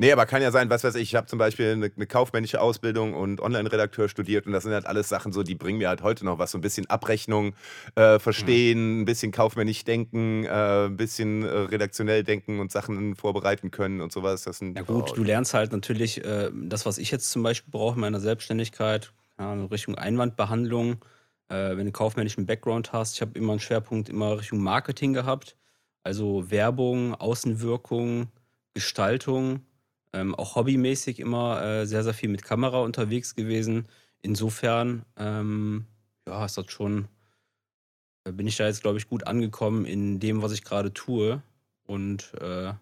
[0.01, 2.61] Nee, aber kann ja sein, was weiß ich, ich habe zum Beispiel eine, eine kaufmännische
[2.61, 6.03] Ausbildung und Online-Redakteur studiert und das sind halt alles Sachen so, die bringen mir halt
[6.03, 7.55] heute noch was, so ein bisschen Abrechnung
[7.97, 13.73] äh, verstehen, ein bisschen kaufmännisch denken, äh, ein bisschen äh, redaktionell denken und Sachen vorbereiten
[13.73, 14.45] können und sowas.
[14.45, 17.73] Das sind, Ja gut, du lernst halt natürlich äh, das, was ich jetzt zum Beispiel
[17.73, 20.93] brauche in meiner Selbstständigkeit, ja, in Richtung Einwandbehandlung,
[21.49, 23.17] äh, wenn du einen kaufmännischen Background hast.
[23.17, 25.57] Ich habe immer einen Schwerpunkt immer Richtung Marketing gehabt,
[26.05, 28.29] also Werbung, Außenwirkung,
[28.75, 29.63] Gestaltung,
[30.13, 33.89] ähm, auch hobbymäßig immer äh, sehr, sehr viel mit Kamera unterwegs gewesen.
[34.23, 35.87] Insofern, ähm,
[36.27, 37.09] ja, ist das schon,
[38.25, 41.43] äh, bin ich da jetzt, glaube ich, gut angekommen in dem, was ich gerade tue.
[41.85, 42.73] Und äh,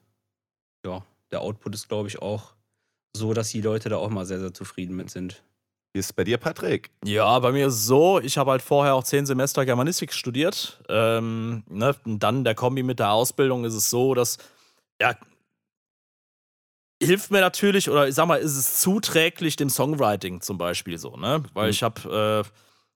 [0.85, 2.55] ja, der Output ist, glaube ich, auch
[3.17, 5.43] so, dass die Leute da auch mal sehr, sehr zufrieden mit sind.
[5.93, 6.91] Wie ist es bei dir, Patrick?
[7.05, 10.83] Ja, bei mir ist es so, ich habe halt vorher auch zehn Semester Germanistik studiert.
[10.91, 14.37] Ähm, ne, und dann der Kombi mit der Ausbildung ist es so, dass,
[15.01, 15.17] ja,
[17.03, 21.17] hilft mir natürlich, oder ich sag mal, ist es zuträglich dem Songwriting zum Beispiel so,
[21.17, 21.43] ne?
[21.55, 21.71] Weil Mhm.
[21.71, 22.51] ich habe, äh,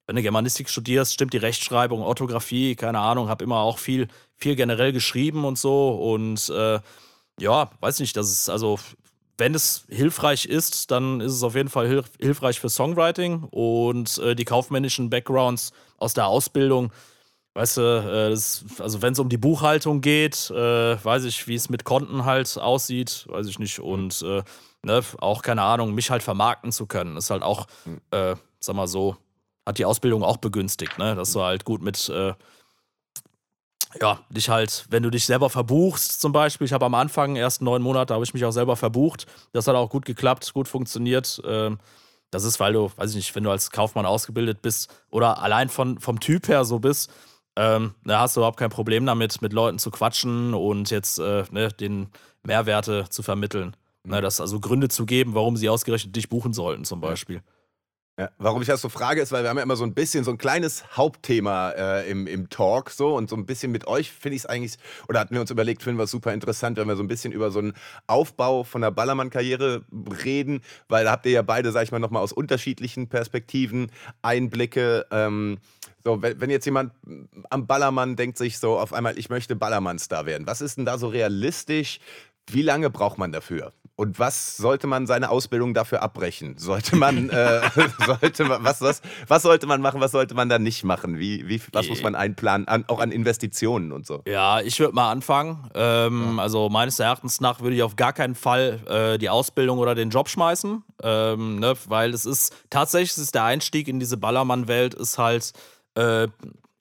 [0.07, 4.57] wenn du Germanistik studierst, stimmt die Rechtschreibung, Orthographie, keine Ahnung, habe immer auch viel, viel
[4.57, 5.91] generell geschrieben und so.
[5.91, 6.81] Und äh,
[7.39, 8.79] ja, weiß nicht, das ist also,
[9.39, 14.19] wenn es hilfreich ist, dann ist es auf jeden Fall hilf hilfreich für Songwriting und
[14.19, 16.93] äh, die kaufmännischen Backgrounds aus der Ausbildung.
[17.55, 21.57] Weißt du, äh, das, also wenn es um die Buchhaltung geht, äh, weiß ich, wie
[21.57, 23.81] es mit Konten halt aussieht, weiß ich nicht.
[23.81, 24.43] Und äh,
[24.83, 27.67] ne, auch keine Ahnung, mich halt vermarkten zu können, ist halt auch,
[28.13, 29.17] äh, sag mal so,
[29.67, 31.15] hat die Ausbildung auch begünstigt, ne?
[31.17, 32.35] Dass du halt gut mit, äh,
[34.01, 37.63] ja, dich halt, wenn du dich selber verbuchst, zum Beispiel, ich habe am Anfang, erst
[37.63, 39.27] neun Monate, habe ich mich auch selber verbucht.
[39.53, 41.43] Das hat auch gut geklappt, gut funktioniert.
[41.45, 41.79] Ähm,
[42.31, 45.69] das ist, weil du, weiß ich nicht, wenn du als Kaufmann ausgebildet bist oder allein
[45.69, 47.11] von, vom Typ her so bist,
[47.61, 51.45] ähm, da hast du überhaupt kein Problem damit, mit Leuten zu quatschen und jetzt äh,
[51.51, 52.09] ne, den
[52.43, 53.77] Mehrwerte zu vermitteln.
[54.03, 57.43] Ne, das also Gründe zu geben, warum sie ausgerechnet dich buchen sollten, zum Beispiel.
[58.19, 60.25] Ja, warum ich das so frage, ist, weil wir haben ja immer so ein bisschen
[60.25, 64.11] so ein kleines Hauptthema äh, im, im Talk so und so ein bisschen mit euch
[64.11, 64.77] finde ich es eigentlich,
[65.09, 67.33] oder hatten wir uns überlegt, finden wir es super interessant, wenn wir so ein bisschen
[67.33, 67.75] über so einen
[68.07, 69.85] Aufbau von der Ballermann-Karriere
[70.25, 73.91] reden, weil da habt ihr ja beide, sag ich mal, nochmal aus unterschiedlichen Perspektiven
[74.23, 75.07] Einblicke.
[75.11, 75.59] Ähm,
[76.05, 76.93] so, wenn, wenn jetzt jemand
[77.51, 80.99] am Ballermann denkt sich so auf einmal, ich möchte Ballermann-Star werden, was ist denn da
[80.99, 82.01] so realistisch?
[82.47, 83.73] Wie lange braucht man dafür?
[83.97, 86.57] Und was sollte man seine Ausbildung dafür abbrechen?
[86.57, 87.61] Sollte man, äh,
[88.07, 91.19] sollte man was, was, was sollte man machen, was sollte man da nicht machen?
[91.19, 94.23] Wie, wie, was muss man einplanen, an, auch an Investitionen und so?
[94.27, 95.69] Ja, ich würde mal anfangen.
[95.75, 99.95] Ähm, Also meines Erachtens nach würde ich auf gar keinen Fall äh, die Ausbildung oder
[99.95, 101.75] den Job schmeißen, ähm, ne?
[101.87, 105.53] weil es ist tatsächlich ist der Einstieg in diese Ballermann-Welt ist halt
[106.01, 106.29] äh,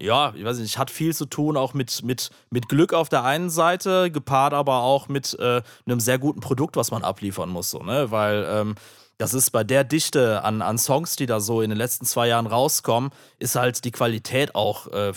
[0.02, 3.26] ja, ich weiß nicht, hat viel zu tun auch mit, mit, mit Glück auf der
[3.26, 7.70] einen Seite, gepaart aber auch mit äh, einem sehr guten Produkt, was man abliefern muss,
[7.70, 8.10] so, ne?
[8.10, 8.76] Weil ähm,
[9.18, 12.30] das ist bei der Dichte an, an Songs, die da so in den letzten zwei
[12.30, 15.12] Jahren rauskommen, ist halt die Qualität auch, äh,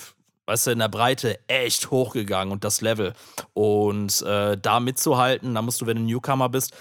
[0.46, 3.14] weißt du, in der Breite echt hochgegangen und das Level.
[3.54, 6.72] Und äh, da mitzuhalten, da musst du, wenn du Newcomer bist,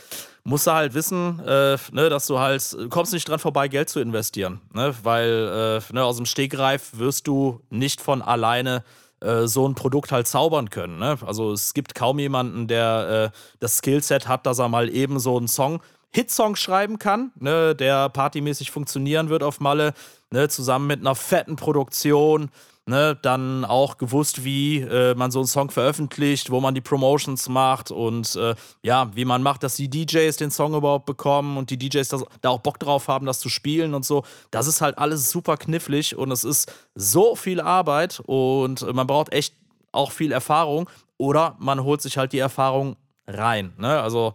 [0.43, 3.89] musst du halt wissen, äh, ne, dass du halt, du kommst nicht dran vorbei, Geld
[3.89, 4.61] zu investieren.
[4.73, 4.93] Ne?
[5.03, 8.83] Weil äh, ne, aus dem Stegreif wirst du nicht von alleine
[9.19, 10.97] äh, so ein Produkt halt zaubern können.
[10.97, 11.17] Ne?
[11.25, 15.37] Also es gibt kaum jemanden, der äh, das Skillset hat, dass er mal eben so
[15.37, 15.81] einen Song,
[16.13, 19.93] Hitsong schreiben kann, ne, der partymäßig funktionieren wird auf Malle,
[20.29, 22.49] ne, zusammen mit einer fetten Produktion.
[22.91, 27.47] Ne, dann auch gewusst, wie äh, man so einen Song veröffentlicht, wo man die Promotions
[27.47, 31.69] macht und äh, ja, wie man macht, dass die DJs den Song überhaupt bekommen und
[31.69, 34.25] die DJs das, da auch Bock drauf haben, das zu spielen und so.
[34.51, 39.31] Das ist halt alles super knifflig und es ist so viel Arbeit und man braucht
[39.31, 39.55] echt
[39.93, 43.71] auch viel Erfahrung oder man holt sich halt die Erfahrung rein.
[43.77, 44.01] Ne?
[44.01, 44.33] Also.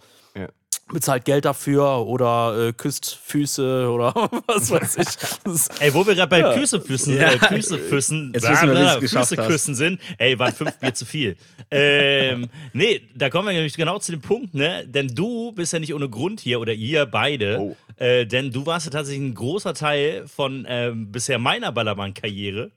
[0.92, 4.14] Bezahlt Geld dafür oder äh, küsst Füße oder
[4.46, 5.80] was weiß ich.
[5.80, 6.52] Ey, wo wir gerade bei Ja.
[6.52, 9.48] äh, Küssefüßen, Jetzt wissen wir, wie du es geschafft Füße hast.
[9.48, 11.36] küssen sind, ey, waren fünf Bier zu viel.
[11.70, 14.86] Ähm, nee, da kommen wir nämlich genau zu dem Punkt, ne?
[14.86, 17.58] Denn du bist ja nicht ohne Grund hier oder ihr beide.
[17.60, 17.76] Oh.
[17.96, 22.70] Äh, denn du warst ja tatsächlich ein großer Teil von ähm, bisher meiner Ballermann-Karriere.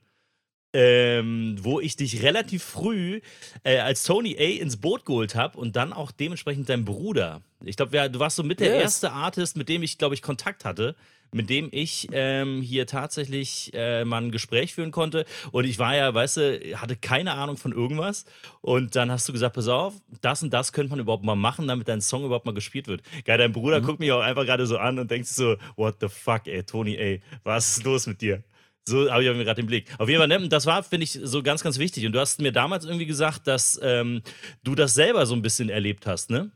[0.72, 3.22] Ähm, wo ich dich relativ früh
[3.64, 7.42] äh, als Tony A ins Boot geholt habe und dann auch dementsprechend dein Bruder.
[7.66, 8.82] Ich glaube, du warst so mit der Yes.
[8.84, 10.96] erste Artist, mit dem ich, glaube ich, Kontakt hatte,
[11.32, 15.26] mit dem ich ähm, hier tatsächlich äh, mal ein Gespräch führen konnte.
[15.52, 18.26] Und ich war ja, weißt du, hatte keine Ahnung von irgendwas.
[18.62, 21.68] Und dann hast du gesagt, pass auf, das und das könnte man überhaupt mal machen,
[21.68, 23.02] damit dein Song überhaupt mal gespielt wird.
[23.26, 26.08] Geil, dein Bruder guckt mich auch einfach gerade so an und denkt so, what the
[26.10, 28.44] fuck, ey, Tony, ey, was ist los mit dir?
[28.86, 29.86] So habe ich mir gerade den Blick.
[30.00, 32.06] Auf jeden Fall, ne, das war, finde ich, so ganz, ganz wichtig.
[32.06, 34.22] Und du hast mir damals irgendwie gesagt, dass ähm,
[34.64, 36.52] du das selber so ein bisschen erlebt hast, ne?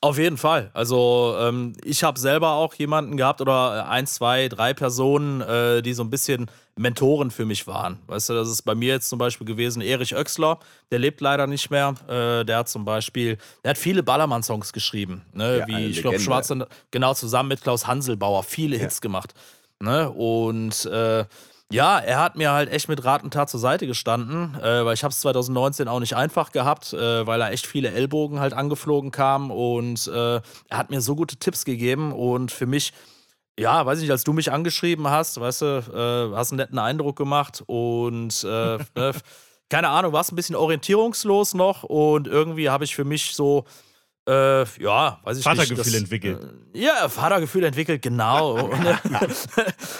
[0.00, 0.70] Auf jeden Fall.
[0.74, 5.92] Also ähm, ich habe selber auch jemanden gehabt oder ein, zwei, drei Personen, äh, die
[5.92, 7.98] so ein bisschen Mentoren für mich waren.
[8.06, 10.60] Weißt du, das ist bei mir jetzt zum Beispiel gewesen Erich Oechsler,
[10.92, 11.94] der lebt leider nicht mehr.
[12.06, 15.58] Äh, der hat zum Beispiel, der hat viele Ballermann-Songs geschrieben, ne?
[15.58, 16.20] Ja, wie ich glaube.
[16.20, 18.82] Schwarze, genau zusammen mit Klaus Hanselbauer, viele Ja.
[18.82, 19.34] Hits gemacht.
[19.80, 20.10] Ne?
[20.10, 21.24] Und äh,
[21.70, 24.94] ja, er hat mir halt echt mit Rat und Tat zur Seite gestanden, äh, weil
[24.94, 28.54] ich habe es 2019 auch nicht einfach gehabt, äh, weil er echt viele Ellbogen halt
[28.54, 30.42] angeflogen kam und äh, er
[30.78, 32.94] hat mir so gute Tipps gegeben und für mich,
[33.58, 36.78] ja, weiß ich nicht, als du mich angeschrieben hast, weißt du, äh, hast einen netten
[36.78, 39.12] Eindruck gemacht und äh, ne,
[39.68, 43.66] keine Ahnung, warst ein bisschen orientierungslos noch und irgendwie habe ich für mich so
[44.28, 45.86] äh, ja, weiß ich Vatergefühl nicht.
[45.88, 46.38] das- entwickelt.
[46.74, 48.70] Äh, ja, Vatergefühl entwickelt, genau.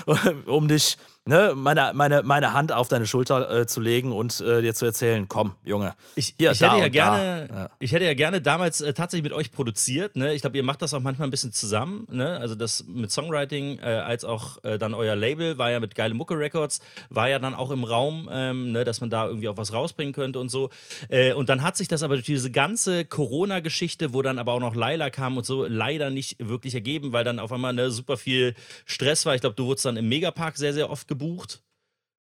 [0.07, 0.97] Äh, um dich,
[1.29, 4.87] ne, meine, meine, meine Hand auf deine Schulter äh, zu legen und äh, dir zu
[4.87, 5.95] erzählen, komm, Junge.
[6.17, 7.49] Ich, Hier, ich, hätte ja gerne.
[7.53, 7.71] Ja.
[7.79, 10.17] ich hätte ja gerne damals äh, tatsächlich mit euch produziert.
[10.17, 10.33] Ne?
[10.35, 12.07] Ich glaube, ihr macht das auch manchmal ein bisschen zusammen.
[12.11, 12.39] Ne?
[12.39, 16.15] Also das mit Songwriting, äh, als auch äh, dann euer Label war ja mit Geile
[16.15, 18.85] Mucke Records, war ja dann auch im Raum, ähm, ne?
[18.85, 20.71] dass man da irgendwie auch was rausbringen könnte und so.
[21.11, 24.61] Äh, und dann hat sich das aber durch diese ganze Corona-Geschichte, wo dann aber auch
[24.61, 28.17] noch Laila kam und so, leider nicht wirklich ergeben, weil dann auf einmal ne, super
[28.17, 28.55] viel
[28.87, 29.35] Stress war.
[29.35, 31.63] Ich glaube, du wurdest dann im Megapark sehr, sehr oft gebucht.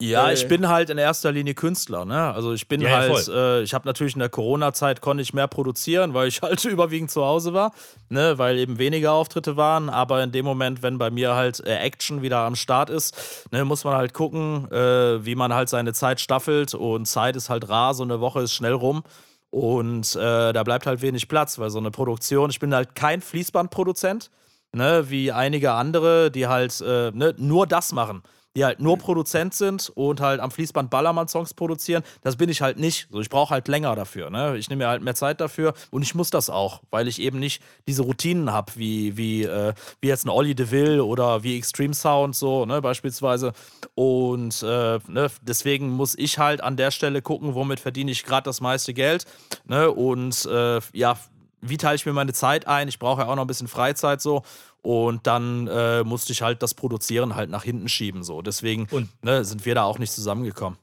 [0.00, 2.32] Ja, Äh, ich bin halt in erster Linie Künstler, ne?
[2.32, 5.48] Also ich bin Ja, halt, äh, ich habe natürlich in der Corona-Zeit konnte ich mehr
[5.48, 7.72] produzieren, weil ich halt überwiegend zu Hause war,
[8.08, 8.38] ne?
[8.38, 9.88] Weil eben weniger Auftritte waren.
[9.90, 13.64] Aber in dem Moment, wenn bei mir halt äh, Action wieder am Start ist, ne,
[13.64, 16.74] muss man halt gucken, äh, wie man halt seine Zeit staffelt.
[16.74, 19.02] Und Zeit ist halt rar, so eine Woche ist schnell rum.
[19.50, 23.20] Und äh, da bleibt halt wenig Platz, weil so eine Produktion, ich bin halt kein
[23.20, 24.30] Fließbandproduzent,
[24.72, 28.22] ne, wie einige andere, die halt äh, ne, nur das machen.
[28.58, 32.02] Die halt nur Produzent sind und halt am Fließband Ballermann-Songs produzieren.
[32.22, 33.06] Das bin ich halt nicht.
[33.08, 34.30] So, ich brauche halt länger dafür.
[34.30, 34.56] Ne?
[34.56, 37.38] Ich nehme mir halt mehr Zeit dafür und ich muss das auch, weil ich eben
[37.38, 41.94] nicht diese Routinen habe, wie, wie, äh, wie jetzt ein Olli DeVille oder wie Extreme
[41.94, 43.52] Sound, so, ne, beispielsweise.
[43.94, 48.42] Und äh, ne, deswegen muss ich halt an der Stelle gucken, womit verdiene ich gerade
[48.42, 49.24] das meiste Geld.
[49.66, 49.88] Ne?
[49.88, 51.16] Und äh, ja,
[51.60, 52.88] wie teile ich mir meine Zeit ein?
[52.88, 54.42] Ich brauche ja auch noch ein bisschen Freizeit so.
[54.82, 58.22] Und dann äh, musste ich halt das Produzieren halt nach hinten schieben.
[58.22, 58.42] So.
[58.42, 60.78] Deswegen Und- ne, sind wir da auch nicht zusammengekommen.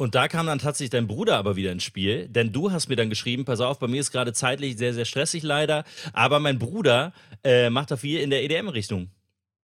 [0.00, 2.94] Und da kam dann tatsächlich dein Bruder aber wieder ins Spiel, denn du hast mir
[2.94, 5.82] dann geschrieben, pass auf, bei mir ist gerade zeitlich sehr, sehr stressig leider,
[6.12, 9.10] aber mein Bruder äh, macht da viel in der EDM-Richtung.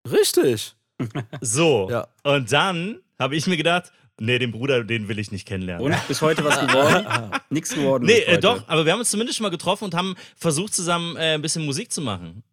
[0.08, 0.74] Richtig.
[1.40, 2.06] So, Ja.
[2.22, 3.90] und dann habe ich mir gedacht,
[4.20, 5.84] nee, den Bruder, den will ich nicht kennenlernen.
[5.86, 7.06] Und bis heute was geworden?
[7.50, 8.04] Nix geworden.
[8.06, 11.16] Nee, äh, doch, aber wir haben uns zumindest schon mal getroffen und haben versucht, zusammen
[11.16, 12.44] äh, ein bisschen Musik zu machen.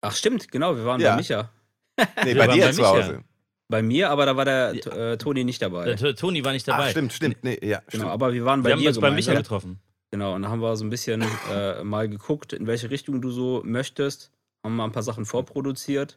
[0.00, 1.10] Ach, stimmt, genau, wir waren Ja.
[1.12, 1.50] bei Micha.
[1.98, 2.90] Nee, Wir bei dir bei zu Micha.
[2.90, 3.24] Hause.
[3.70, 5.94] Bei mir, aber da war der äh, Toni nicht dabei.
[5.94, 6.86] Der Toni war nicht dabei.
[6.86, 7.36] Ach, stimmt, stimmt.
[7.44, 8.04] Nee, ja, Genau, stimmt.
[8.06, 9.42] aber wir waren bei wir haben dir uns bei Micha gemeinsam.
[9.42, 9.80] getroffen.
[10.10, 13.30] Genau, und da haben wir so ein bisschen äh, mal geguckt, in welche Richtung du
[13.30, 14.30] so möchtest.
[14.64, 16.16] Haben mal ein paar Sachen vorproduziert.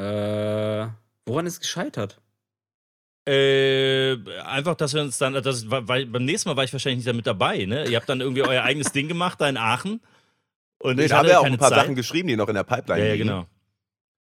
[0.00, 0.86] Äh,
[1.26, 2.18] woran ist es gescheitert?
[3.28, 7.08] Äh, einfach, dass wir uns dann, das weil, beim nächsten Mal war ich wahrscheinlich nicht
[7.08, 7.86] damit dabei, ne?
[7.88, 10.00] Ihr habt dann irgendwie euer eigenes Ding gemacht da in Aachen.
[10.84, 11.80] Und ich hatte wir auch ein paar Zeit.
[11.80, 13.26] Sachen geschrieben, die noch in der Pipeline Ja, ja, liegen.
[13.28, 13.46] genau.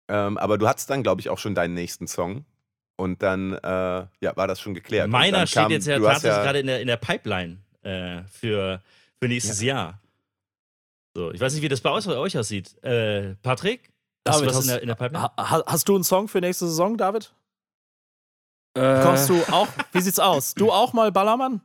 [0.09, 2.45] Ähm, aber du hattest dann, glaube ich, auch schon deinen nächsten Song.
[2.97, 3.57] Und dann äh,
[4.19, 5.09] ja, war das schon geklärt.
[5.09, 8.21] Meiner steht kam- jetzt ja du hast tatsächlich gerade in der, in der Pipeline äh,
[8.31, 8.81] für,
[9.19, 9.99] für nächstes Jahr.
[11.15, 12.81] So, ich weiß nicht, wie das bei euch, aussieht.
[12.83, 13.89] Äh, Patrick?
[14.27, 15.23] Hast du David, was hast, in der, in der Pipeline?
[15.23, 17.33] ha, ha- hast du einen Song für nächste Saison, David?
[18.77, 19.67] Äh, Kommst du auch?
[19.93, 20.53] Wie sieht's aus?
[20.53, 21.61] Du auch mal Ballermann?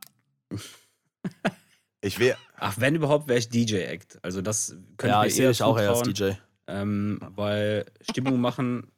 [2.01, 2.37] Ich wäre.
[2.59, 4.19] Ach, wenn überhaupt, wäre ich DJ-Act.
[4.23, 6.31] Also das könnte Ja, mir ich sehe eher dich auch eher als DJ.
[6.67, 8.91] Ähm, weil Stimmung machen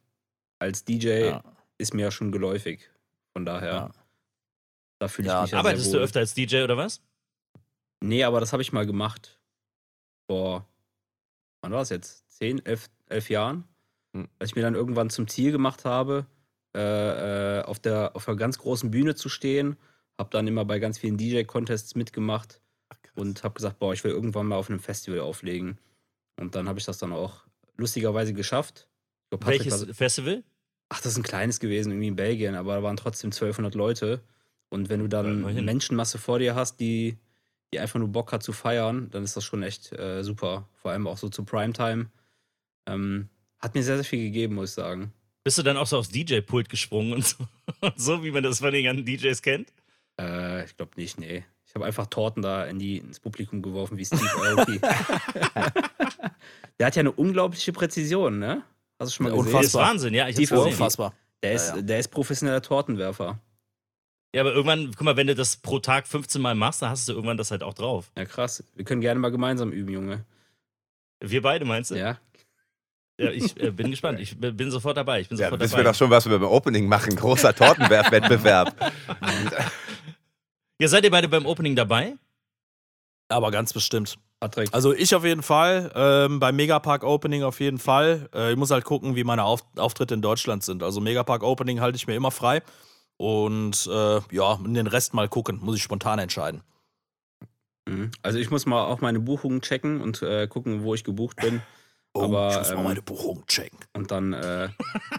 [0.60, 1.44] als DJ Ja.
[1.78, 2.90] ist mir ja schon geläufig.
[3.34, 3.92] Von daher, Ja.
[5.00, 6.04] da fühle ich Ja, mich ja Arbeitest sehr du wohl.
[6.06, 7.02] öfter als DJ oder was?
[8.02, 9.40] Nee, aber das habe ich mal gemacht.
[10.30, 10.66] Vor,
[11.62, 12.30] wann war das jetzt?
[12.32, 13.66] Zehn, elf, elf Jahren.
[14.16, 14.30] Hm.
[14.40, 16.26] Als ich mir dann irgendwann zum Ziel gemacht habe,
[16.76, 19.76] äh, äh, auf, der, auf einer ganz großen Bühne zu stehen.
[20.18, 22.62] Habe dann immer bei ganz vielen DJ-Contests mitgemacht
[23.16, 25.78] und habe gesagt, boah, ich will irgendwann mal auf einem Festival auflegen.
[26.40, 27.44] Und dann habe ich das dann auch
[27.78, 28.88] lustigerweise geschafft.
[29.30, 30.44] Glaub, Welches war- Festival?
[30.90, 34.22] Ach, das ist ein kleines gewesen, irgendwie in Belgien, aber da waren trotzdem 1200 Leute.
[34.70, 37.18] Und wenn du dann eine Menschenmasse vor dir hast, die,
[37.74, 40.68] die einfach nur Bock hat zu feiern, dann ist das schon echt äh, super.
[40.76, 42.10] Vor allem auch so zu Primetime.
[42.88, 45.14] Ähm, hat mir sehr, sehr viel gegeben, muss ich sagen.
[45.44, 47.38] Bist du dann auch so aufs DJ-Pult gesprungen und so,
[47.82, 49.72] und so, wie man das von den ganzen DJs kennt?
[50.20, 51.44] Äh, ich glaube nicht, nee.
[51.70, 54.28] Ich habe einfach Torten da in die, ins Publikum geworfen, wie Steve
[54.58, 54.80] Aoki.
[56.80, 58.64] Der hat ja eine unglaubliche Präzision, ne?
[59.00, 59.54] Hast du schon mal gesehen?
[59.54, 59.90] Das ist Unfassbar.
[59.92, 60.28] Wahnsinn, ja.
[60.28, 60.66] Ich Tief gesehen.
[60.68, 61.14] Unfassbar.
[61.44, 61.82] Der ist, Ja, ja.
[61.84, 63.40] der ist professioneller Tortenwerfer.
[64.34, 67.08] Ja, aber irgendwann, guck mal, wenn du das pro Tag 15 Mal machst, dann hast
[67.08, 68.12] du irgendwann das halt auch drauf.
[68.18, 68.64] Ja, krass.
[68.76, 70.26] Wir können gerne mal gemeinsam üben, Junge.
[71.22, 71.96] Wir beide meinst du?
[71.96, 72.18] Ja.
[73.20, 74.20] Ja, ich äh, bin gespannt.
[74.22, 75.20] Ich b- bin sofort dabei.
[75.22, 75.84] Ich bin Ja, sofort wissen dabei.
[75.84, 77.16] wir doch schon, was wir beim Opening machen.
[77.16, 78.74] Großer Tortenwerfwettbewerb.
[80.80, 82.16] Ja, seid ihr beide beim Opening dabei?
[83.28, 84.18] Aber ganz bestimmt.
[84.40, 84.70] Patrick.
[84.74, 88.30] Also ich auf jeden Fall, ähm, beim Megapark Opening auf jeden Fall.
[88.34, 90.82] Äh, ich muss halt gucken, wie meine auf Auftritte in Deutschland sind.
[90.82, 92.62] Also Megapark Opening halte ich mir immer frei.
[93.18, 96.62] Und äh, ja, den Rest mal gucken, muss ich spontan entscheiden.
[97.88, 98.12] Mhm.
[98.24, 101.62] Also ich muss mal auch meine Buchungen checken und äh, gucken, wo ich gebucht bin.
[102.14, 103.78] Aber, Oh, ich muss mal ähm, meine Buchung checken.
[103.94, 104.70] Und dann, äh,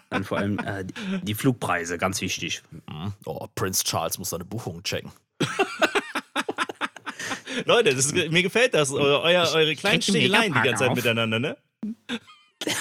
[0.09, 0.85] dann vor allem äh,
[1.23, 2.62] die, Flugpreise, ganz wichtig.
[2.70, 3.12] Mhm.
[3.27, 5.12] Oh, Prince Charles muss seine Buchung checken.
[7.64, 8.92] Leute, das ist, mir gefällt das.
[8.92, 10.96] Euer, euer, eure kleinen krieg einen Sticheleien die ganze Zeit auf.
[10.96, 11.57] miteinander, ne?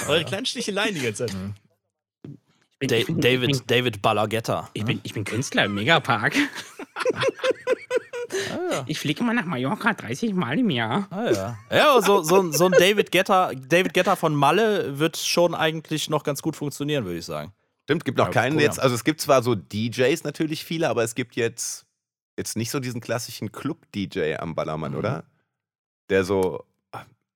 [0.08, 1.36] Eure kleinen Sticheleien die ganze Zeit.
[2.26, 4.70] Ich bin, Da bin, David, Ich bin, David Ballagetta.
[4.74, 6.36] ich, bin, ich bin Künstler im Megapark.
[8.86, 11.08] Ich fliege immer nach Mallorca 30 Mal im Jahr.
[11.10, 11.58] Ah, ja.
[11.72, 16.24] ja, so, so, so ein David Getter, David Getter von Malle wird schon eigentlich noch
[16.24, 17.52] ganz gut funktionieren, würde ich sagen.
[17.86, 18.78] Stimmt, gibt noch Ja, keinen cool, jetzt.
[18.78, 18.84] ja.
[18.84, 21.88] Also es gibt zwar so DJs natürlich viele, aber es gibt jetzt,
[22.40, 25.24] jetzt nicht so diesen klassischen Club-DJ am Ballermann, oder?
[26.10, 26.64] Der so.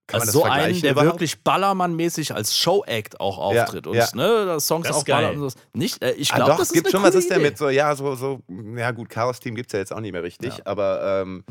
[0.05, 1.13] Kann man also das so einen, vergleichen der überhaupt?
[1.13, 4.05] wirklich Ballermann-mäßig als Show-Act auch Ja, auftritt und ja.
[4.15, 5.47] ne, Songs Das auch so.
[5.73, 7.57] Nicht, äh, ich Ah, glaube, doch, das es gibt ist schon, was ist der mit
[7.57, 8.41] so, ja, so, so,
[8.75, 10.65] ja gut, Chaos-Team gibt es ja jetzt auch nicht mehr richtig, Ja.
[10.65, 11.45] aber ähm,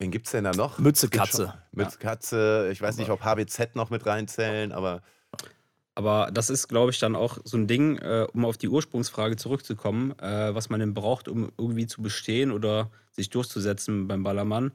[0.00, 0.78] wen gibt es denn da noch?
[0.80, 1.54] Mütze Katze.
[1.70, 5.02] Mütze Katze, ich weiß nicht, ob HBZ noch mit reinzählen, aber
[5.98, 9.34] Aber das ist, glaube ich, dann auch so ein Ding, äh, um auf die Ursprungsfrage
[9.34, 14.70] zurückzukommen, äh, was man denn braucht, um irgendwie zu bestehen oder sich durchzusetzen beim Ballermann.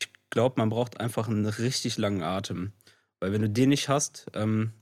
[0.00, 2.72] Ich glaube, man braucht einfach einen richtig langen Atem.
[3.20, 4.72] Weil wenn du den nicht hast, ähm,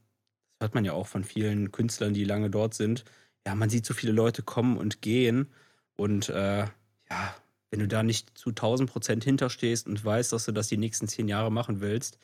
[0.60, 3.04] das hört man ja auch von vielen Künstlern, die lange dort sind,
[3.44, 5.48] ja, man sieht so viele Leute kommen und gehen
[5.96, 6.66] und äh,
[7.10, 7.34] ja,
[7.72, 11.08] wenn du da nicht zu 1000 Prozent hinterstehst und weißt, dass du das die nächsten
[11.08, 12.16] zehn Jahre machen willst,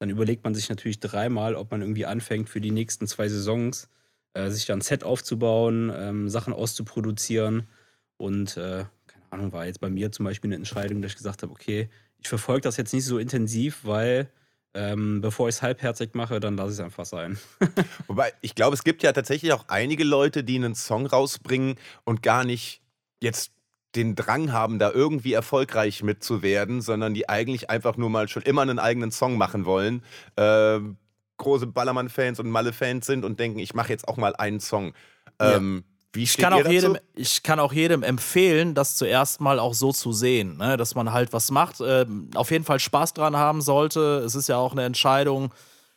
[0.00, 3.88] dann überlegt man sich natürlich dreimal, ob man irgendwie anfängt für die nächsten zwei Saisons,
[4.32, 7.68] äh, sich dann ein Set aufzubauen, ähm, Sachen auszuproduzieren.
[8.16, 11.42] Und äh, keine Ahnung, war jetzt bei mir zum Beispiel eine Entscheidung, dass ich gesagt
[11.42, 14.30] habe, okay, ich verfolge das jetzt nicht so intensiv, weil
[14.72, 17.38] ähm, bevor ich es halbherzig mache, dann lasse ich es einfach sein.
[18.06, 22.22] Wobei, ich glaube, es gibt ja tatsächlich auch einige Leute, die einen Song rausbringen und
[22.22, 22.80] gar nicht
[23.20, 23.52] jetzt
[23.96, 28.62] den Drang haben, da irgendwie erfolgreich mitzuwerden, sondern die eigentlich einfach nur mal schon immer
[28.62, 30.02] einen eigenen Song machen wollen.
[30.36, 30.96] Ähm,
[31.38, 34.92] große Ballermann-Fans und Malle-Fans sind und denken, ich mache jetzt auch mal einen Song.
[35.38, 36.70] Ähm, Wie Ich steht kann, auch dazu?
[36.72, 40.76] jedem, ich kann auch jedem empfehlen, das zuerst mal auch so zu sehen, ne?
[40.76, 44.18] dass man halt was macht, ähm, auf jeden Fall Spaß dran haben sollte.
[44.24, 45.52] Es ist ja auch eine Entscheidung,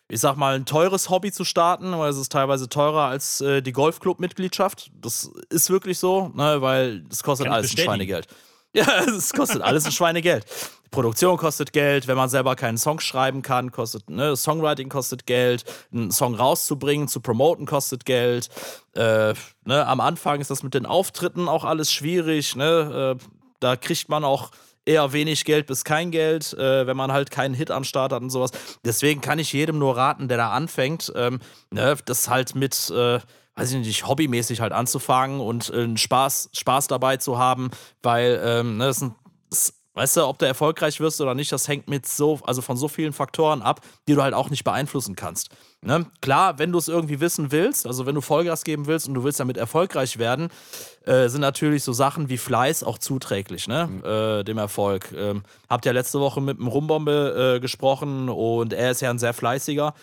[0.09, 3.61] ich sag mal, ein teures Hobby zu starten, weil es ist teilweise teurer als äh,
[3.61, 4.91] die Golfclub-Mitgliedschaft.
[4.95, 6.61] Das ist wirklich so, ne?
[6.61, 7.83] weil das kostet Kann alles ein.
[7.83, 8.27] Schweinegeld.
[8.75, 10.47] Ja, es kostet alles ein Schweinegeld.
[10.85, 15.27] Die Produktion kostet Geld, wenn man selber keinen Song schreiben kann, kostet, ne, Songwriting kostet
[15.27, 18.49] Geld, einen Song rauszubringen, zu promoten kostet Geld.
[18.95, 19.35] Äh,
[19.65, 23.19] ne, am Anfang ist das mit den Auftritten auch alles schwierig, ne?
[23.19, 23.23] Äh,
[23.59, 24.49] da kriegt man auch
[24.85, 28.21] eher wenig Geld bis kein Geld, äh, wenn man halt keinen Hit am Start hat
[28.21, 28.51] und sowas.
[28.85, 31.39] Deswegen kann ich jedem nur raten, der da anfängt, ähm,
[31.71, 33.19] ne, das halt mit, äh,
[33.55, 38.77] weiß ich nicht, hobbymäßig halt anzufangen und äh, Spaß, Spaß dabei zu haben, weil, ähm,
[38.77, 39.15] ne, das ist ein,
[39.93, 42.87] weißt du, ob du erfolgreich wirst oder nicht, das hängt mit so, also von so
[42.87, 45.49] vielen Faktoren ab, die du halt auch nicht beeinflussen kannst.
[45.81, 46.05] Ne?
[46.21, 49.23] Klar, wenn du es irgendwie wissen willst, also wenn du Vollgas geben willst und du
[49.23, 50.49] willst damit erfolgreich werden,
[51.05, 54.39] äh, sind natürlich so Sachen wie Fleiß auch zuträglich, ne?
[54.39, 55.11] Äh, dem Erfolg.
[55.15, 59.19] Ähm, habt ja letzte Woche mit dem Rumbombe äh, gesprochen und er ist ja ein
[59.19, 59.93] sehr fleißiger.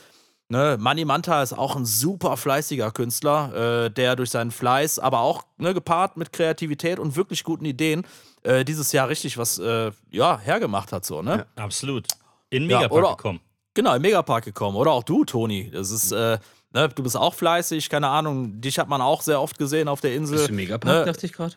[0.53, 5.21] Ne, Manny Manta ist auch ein super fleißiger Künstler, äh, der durch seinen Fleiß, aber
[5.21, 8.05] auch ne, gepaart mit Kreativität und wirklich guten Ideen
[8.43, 11.05] äh, dieses Jahr richtig was äh, ja, hergemacht hat.
[11.05, 11.47] So, ne?
[11.55, 12.09] Absolut.
[12.51, 13.41] In den Ja, Megapark oder- gekommen.
[13.75, 14.77] Genau, im Megapark gekommen.
[14.77, 15.71] Oder auch du, Toni.
[15.71, 16.39] Das ist, äh,
[16.75, 18.61] ne, du bist auch fleißig, keine Ahnung.
[18.61, 20.39] Dich hat man auch sehr oft gesehen auf der Insel.
[20.39, 21.05] Bist du Megapark, ne?
[21.13, 21.55] dachte ich gerade?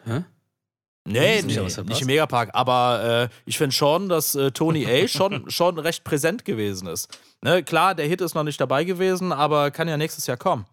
[1.06, 5.08] Nee, du nee nicht im Megapark, aber äh, ich finde schon, dass äh, Tony A.
[5.10, 7.20] schon, schon recht präsent gewesen ist.
[7.42, 10.66] Ne, klar, der Hit ist noch nicht dabei gewesen, aber kann ja nächstes Jahr kommen.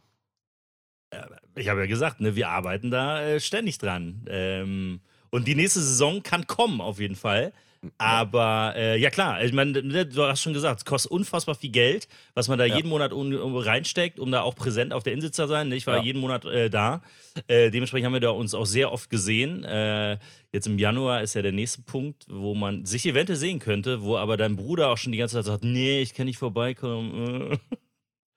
[1.57, 4.25] Ich habe ja gesagt, ne, wir arbeiten da äh, ständig dran.
[4.29, 7.53] Ähm, und die nächste Saison kann kommen, auf jeden Fall.
[7.97, 11.71] Aber äh, ja klar, ich meine, ne, du hast schon gesagt, es kostet unfassbar viel
[11.71, 12.77] Geld, was man da Ja.
[12.77, 15.69] jeden Monat un, um, reinsteckt, um da auch präsent auf der Insel zu sein.
[15.69, 15.77] ne?
[15.77, 16.03] Ich war Ja.
[16.03, 17.01] jeden Monat äh, da.
[17.47, 19.65] Äh, dementsprechend haben wir da uns auch sehr oft gesehen.
[19.65, 20.19] Äh,
[20.53, 24.19] jetzt im Januar ist ja der nächste Punkt, wo man sich eventuell sehen könnte, wo
[24.19, 27.59] aber dein Bruder auch schon die ganze Zeit sagt, nee, ich kann nicht vorbeikommen.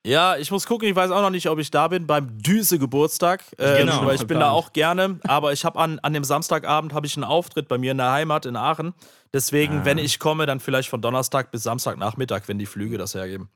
[0.05, 3.41] Ja, ich muss gucken, ich weiß auch noch nicht, ob ich da bin beim Düse-Geburtstag.
[3.57, 4.53] Ähm, Genau, weil ich bin da geplant.
[4.67, 5.19] auch gerne.
[5.23, 8.11] Aber ich habe an, an dem Samstagabend habe ich einen Auftritt bei mir in der
[8.11, 8.93] Heimat in Aachen.
[9.33, 9.85] Deswegen, Ah.
[9.85, 13.49] wenn ich komme, dann vielleicht von Donnerstag bis Samstagnachmittag, wenn die Flüge das hergeben.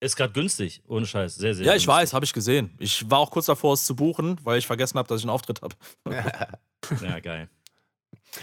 [0.00, 1.36] Ist gerade günstig, ohne Scheiß.
[1.36, 1.88] Sehr, sehr Ja, ich günstig.
[1.88, 2.74] weiß, habe ich gesehen.
[2.78, 5.30] Ich war auch kurz davor, es zu buchen, weil ich vergessen habe, dass ich einen
[5.30, 5.74] Auftritt habe.
[7.00, 7.48] Ja, geil.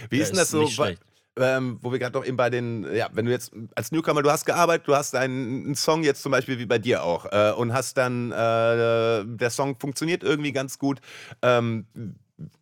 [0.09, 0.61] Wie Ja, ist denn das so?
[0.61, 1.01] nicht schlecht.
[1.39, 4.31] Ähm, wo wir gerade noch eben bei den, ja, wenn du jetzt als Newcomer, du
[4.31, 7.53] hast gearbeitet, du hast einen, einen Song jetzt zum Beispiel wie bei dir auch äh,
[7.53, 10.99] und hast dann, äh, der Song funktioniert irgendwie ganz gut.
[11.41, 11.85] Ähm,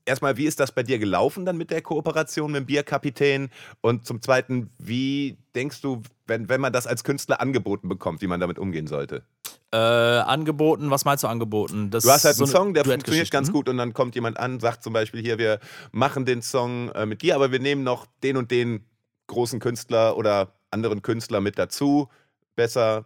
[0.05, 3.49] erstmal, wie ist das bei dir gelaufen dann mit der Kooperation mit dem Bierkapitän?
[3.81, 8.27] Und zum Zweiten, wie denkst du, wenn, wenn man das als Künstler angeboten bekommt, wie
[8.27, 9.23] man damit umgehen sollte?
[9.73, 11.89] Äh, angeboten, was meinst du angeboten?
[11.91, 13.53] Das Du hast halt so einen eine Song, der funktioniert ganz Mhm.
[13.53, 15.59] gut und dann kommt jemand an, sagt zum Beispiel hier, wir
[15.91, 18.85] machen den Song äh, mit dir, aber wir nehmen noch den und den
[19.27, 22.07] großen Künstler oder anderen Künstler mit dazu.
[22.55, 23.05] Besser.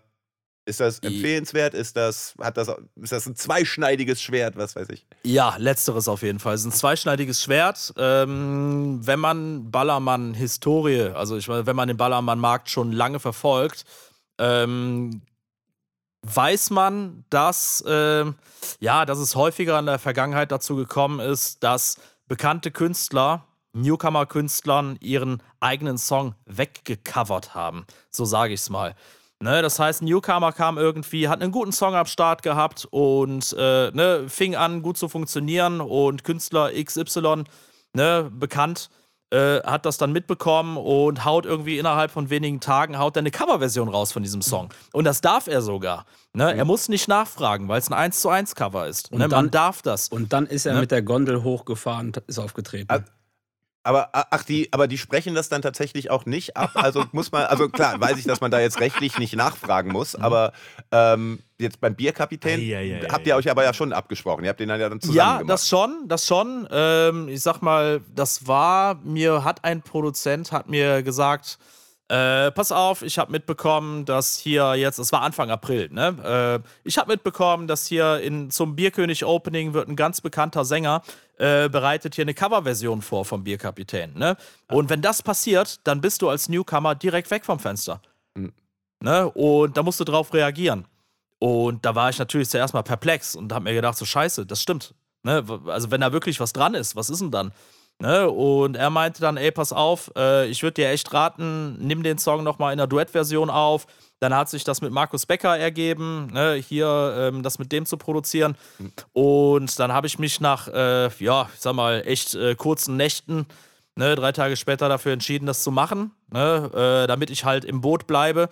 [0.65, 1.73] Ist das empfehlenswert?
[1.73, 2.67] Ist das, hat das,
[3.01, 4.55] ist das ein zweischneidiges Schwert?
[4.55, 5.07] Was weiß ich.
[5.23, 6.53] Ja, letzteres auf jeden Fall.
[6.53, 7.91] Es ist ein zweischneidiges Schwert.
[7.97, 13.85] Ähm, wenn man Ballermann-Historie, also ich meine, wenn man den Ballermann-Markt schon lange verfolgt,
[14.37, 15.23] ähm,
[16.23, 18.35] weiß man, dass, ähm,
[18.79, 21.97] ja, dass es häufiger in der Vergangenheit dazu gekommen ist, dass
[22.27, 27.85] bekannte Künstler, Newcomer-Künstlern ihren eigenen Song weggecovert haben.
[28.09, 28.95] So sage ich es mal.
[29.39, 33.89] Ne, das heißt, Newcomer kam irgendwie, hat einen guten Song am Start gehabt und äh,
[33.89, 37.45] ne, fing an, gut zu funktionieren und Künstler XY,
[37.93, 38.91] ne, bekannt,
[39.31, 43.31] äh, hat das dann mitbekommen und haut irgendwie innerhalb von wenigen Tagen haut er eine
[43.31, 44.69] Coverversion raus von diesem Song.
[44.93, 46.05] Und das darf er sogar.
[46.33, 46.53] Ne?
[46.55, 49.11] Er muss nicht nachfragen, weil es ein 1 zu 1 Cover ist.
[49.11, 49.25] Und Ne?
[49.25, 50.09] Man dann- darf das.
[50.09, 50.81] Und dann ist er Ne?
[50.81, 52.91] mit der Gondel hochgefahren und ist aufgetreten.
[53.83, 56.71] Aber ach, die, aber die sprechen das dann tatsächlich auch nicht ab.
[56.75, 60.15] Also muss man, also klar, weiß ich, dass man da jetzt rechtlich nicht nachfragen muss,
[60.15, 60.51] aber
[60.91, 64.43] ähm, jetzt beim Bierkapitän Ei, ei, ei, habt ihr euch aber ja schon abgesprochen.
[64.43, 65.49] Ihr habt den dann ja dann zusammen Ja, gemacht.
[65.49, 66.67] das schon, das schon.
[66.71, 71.57] Ähm, ich sag mal, das war, mir hat ein Produzent, hat mir gesagt,
[72.11, 76.61] äh, pass auf, ich habe mitbekommen, dass hier jetzt, es war Anfang April, ne?
[76.63, 81.03] Äh, ich habe mitbekommen, dass hier in, zum Bierkönig Opening wird ein ganz bekannter Sänger
[81.37, 84.35] äh, bereitet hier eine Coverversion vor vom Bierkapitän, ne?
[84.69, 88.01] Und wenn das passiert, dann bist du als Newcomer direkt weg vom Fenster.
[88.35, 88.51] Mhm.
[89.01, 89.29] Ne?
[89.31, 90.85] Und da musst du drauf reagieren.
[91.39, 94.61] Und da war ich natürlich zuerst mal perplex und habe mir gedacht, so scheiße, das
[94.61, 94.93] stimmt.
[95.23, 95.43] Ne?
[95.65, 97.51] Also wenn da wirklich was dran ist, was ist denn dann?
[98.01, 98.29] Ne?
[98.29, 102.17] Und er meinte dann, ey, pass auf, äh, ich würde dir echt raten, nimm den
[102.17, 103.85] Song nochmal in der Duettversion auf.
[104.19, 106.53] Dann hat sich das mit Markus Becker ergeben, ne?
[106.55, 108.55] hier ähm, das mit dem zu produzieren.
[109.13, 113.45] Und dann habe ich mich nach, äh, ja, ich sag mal, echt äh, kurzen Nächten,
[113.95, 117.03] ne, drei Tage später dafür entschieden, das zu machen, ne?
[117.03, 118.49] äh, damit ich halt im Boot bleibe.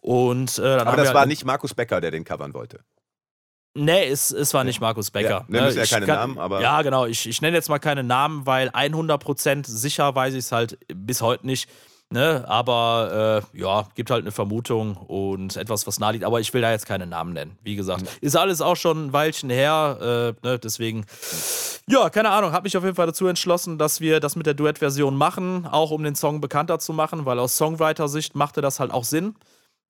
[0.00, 2.80] Und äh, aber das wir war halt- nicht Markus Becker, der den covern wollte.
[3.76, 5.28] Nee, es, es war nicht Markus Becker.
[5.28, 7.06] Ja, wir müssen ja ich keine Namen, aber- Ja, genau.
[7.06, 11.20] Ich, ich nenne jetzt mal keine Namen, weil 100% sicher weiß ich es halt bis
[11.22, 11.68] heute nicht.
[12.08, 12.44] Ne?
[12.46, 16.24] Aber äh, ja, gibt halt eine Vermutung und etwas, was nahe liegt.
[16.24, 17.58] Aber ich will da jetzt keine Namen nennen.
[17.64, 20.34] Wie gesagt, ist alles auch schon ein Weilchen her.
[20.42, 20.58] Äh, ne?
[20.60, 21.04] Deswegen,
[21.88, 22.52] ja, keine Ahnung.
[22.52, 25.90] Habe mich auf jeden Fall dazu entschlossen, dass wir das mit der Duettversion machen, auch
[25.90, 29.34] um den Song bekannter zu machen, weil aus Songwriter-Sicht machte das halt auch Sinn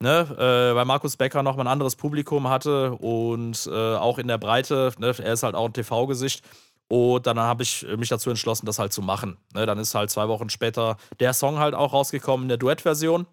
[0.00, 4.28] ne, äh, weil Markus Becker noch mal ein anderes Publikum hatte und äh, auch in
[4.28, 6.44] der Breite, ne, er ist halt auch ein TV-Gesicht.
[6.88, 9.38] Und dann habe ich mich dazu entschlossen, das halt zu machen.
[9.54, 13.26] Ne, dann ist halt zwei Wochen später der Song halt auch rausgekommen in der Duettversion.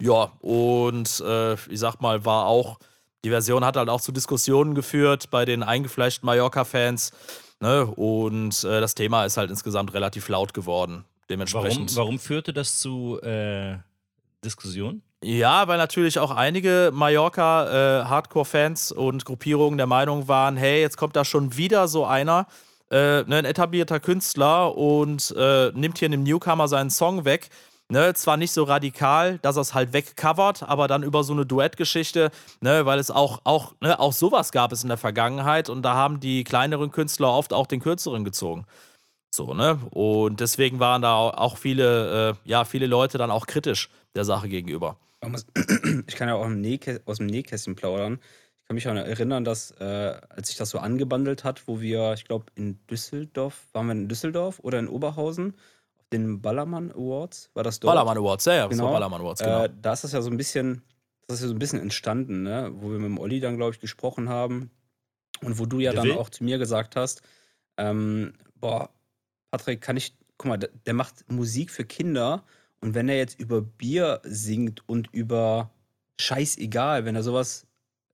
[0.00, 2.78] Ja, und äh, ich sag mal, war auch,
[3.24, 7.12] die Version hat halt auch zu Diskussionen geführt bei den eingefleischten Mallorca-Fans.
[7.60, 10.92] Ne, und äh, das Thema ist halt insgesamt relativ laut geworden.
[10.96, 11.96] Warum, Dementsprechend.
[11.96, 13.78] warum führte das zu äh,
[14.44, 15.02] Diskussionen?
[15.26, 21.24] Ja, weil natürlich auch einige Mallorca-Hardcore-Fans und Gruppierungen der Meinung waren, hey, jetzt kommt da
[21.24, 22.46] schon wieder so einer,
[22.90, 27.48] äh, ne, ein etablierter Künstler und äh, nimmt hier einem Newcomer seinen Song weg.
[27.88, 31.46] Ne, zwar nicht so radikal, dass er es halt wegcovert, aber dann über so eine
[31.46, 35.80] Duettgeschichte, ne, weil es auch, auch, ne, auch sowas gab es in der Vergangenheit und
[35.82, 38.66] da haben die kleineren Künstler oft auch den kürzeren gezogen.
[39.34, 39.78] So, ne?
[39.90, 44.48] Und deswegen waren da auch viele, äh, ja, viele Leute dann auch kritisch der Sache
[44.48, 44.96] gegenüber.
[45.28, 45.46] Muss-
[46.06, 46.46] Ich kann ja auch
[47.06, 48.20] aus dem Nähkästchen plaudern.
[48.58, 52.14] Ich kann mich auch erinnern, dass äh, als sich das so angebandelt hat, wo wir,
[52.14, 55.54] ich glaube, in Düsseldorf, waren wir in Düsseldorf oder in Oberhausen,
[55.98, 57.94] auf den Ballermann Awards, war das dort?
[57.94, 58.84] Ballermann Awards, ja, ja, Genau.
[58.84, 59.64] war Ballermann Awards, genau.
[59.64, 60.82] Äh, da ist das ja so ein bisschen,
[61.26, 62.70] das ist ja so ein bisschen entstanden, ne?
[62.74, 64.70] wo wir mit dem Olli dann, glaube ich, gesprochen haben.
[65.42, 66.16] Und wo du ja Der dann will?
[66.18, 67.20] auch zu mir gesagt hast,
[67.76, 68.88] ähm, boah,
[69.50, 72.44] Patrick, kann ich, guck mal, der, der macht Musik für Kinder
[72.84, 75.70] und wenn er jetzt über Bier singt und über
[76.20, 77.66] scheißegal, wenn er sowas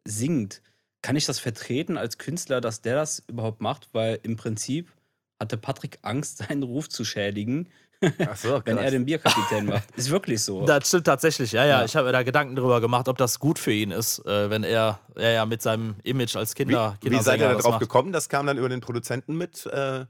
[0.07, 0.63] singt,
[1.03, 3.89] kann ich das vertreten als Künstler, dass der das überhaupt macht?
[3.93, 4.93] Weil im Prinzip
[5.41, 7.69] hatte Patrick Angst, seinen Ruf zu schädigen,
[8.01, 9.91] Ach so, wenn er den Bierkapitän macht.
[9.97, 10.65] Ist wirklich so.
[10.65, 11.81] Das stimmt tatsächlich, ja, ja.
[11.81, 11.85] Ja.
[11.85, 14.63] Ich habe mir da Gedanken drüber gemacht, ob das gut für ihn ist, äh, wenn
[14.63, 17.63] er ja, ja, mit seinem Image als Kinder, Wie, wie seid Kindersänger ihr da das
[17.65, 17.81] drauf macht.
[17.81, 18.13] gekommen?
[18.13, 20.07] Das kam dann über den Produzenten mit, äh,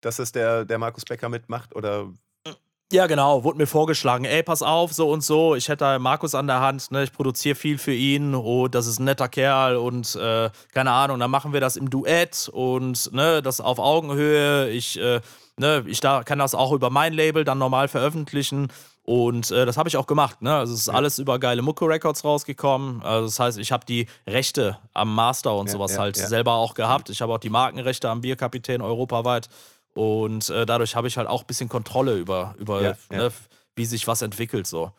[0.00, 1.74] dass es der, der Markus Becker mitmacht?
[1.76, 2.12] Oder
[2.92, 6.34] Ja, genau, wurde mir vorgeschlagen, ey, pass auf, so und so, ich hätte da Markus
[6.34, 9.76] an der Hand, ne, ich produziere viel für ihn und das ist ein netter Kerl
[9.76, 14.70] und äh, keine Ahnung, dann machen wir das im Duett und ne, das auf Augenhöhe,
[14.70, 15.20] ich, äh,
[15.56, 18.72] ne, ich da, kann das auch über mein Label dann normal veröffentlichen
[19.04, 21.86] und äh, das habe ich auch gemacht, ne, also es ist alles über geile Mucke
[21.86, 26.00] Records rausgekommen, also das heißt, ich habe die Rechte am Master und Ja, sowas ja,
[26.00, 26.26] halt ja.
[26.26, 29.48] selber auch gehabt, ich habe auch die Markenrechte am Bierkapitän europaweit
[29.94, 33.18] und äh, dadurch habe ich halt auch ein bisschen Kontrolle über, über Ja, ja.
[33.18, 33.32] ne,
[33.76, 34.92] wie sich was entwickelt so.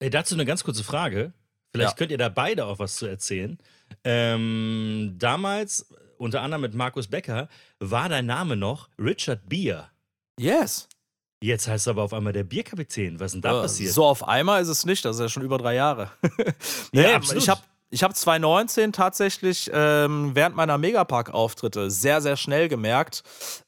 [0.00, 1.32] Ey, dazu eine ganz kurze Frage.
[1.72, 1.96] Vielleicht Ja.
[1.96, 3.58] könnt ihr da beide auch was zu erzählen.
[4.04, 5.86] Ähm, damals,
[6.18, 7.48] unter anderem mit Markus Becker,
[7.80, 9.90] war dein Name noch Richard Beer.
[10.38, 10.88] Yes.
[11.42, 13.20] Jetzt heißt es aber auf einmal der Bierkapitän.
[13.20, 13.92] Was ist denn da Äh, passiert?
[13.92, 16.10] So auf einmal ist es nicht, das ist ja schon über drei Jahre.
[16.92, 17.42] nee, Ja, absolut.
[17.42, 23.22] ich habe ich hab 2019 tatsächlich ähm, während meiner Megapark-Auftritte sehr, sehr schnell gemerkt,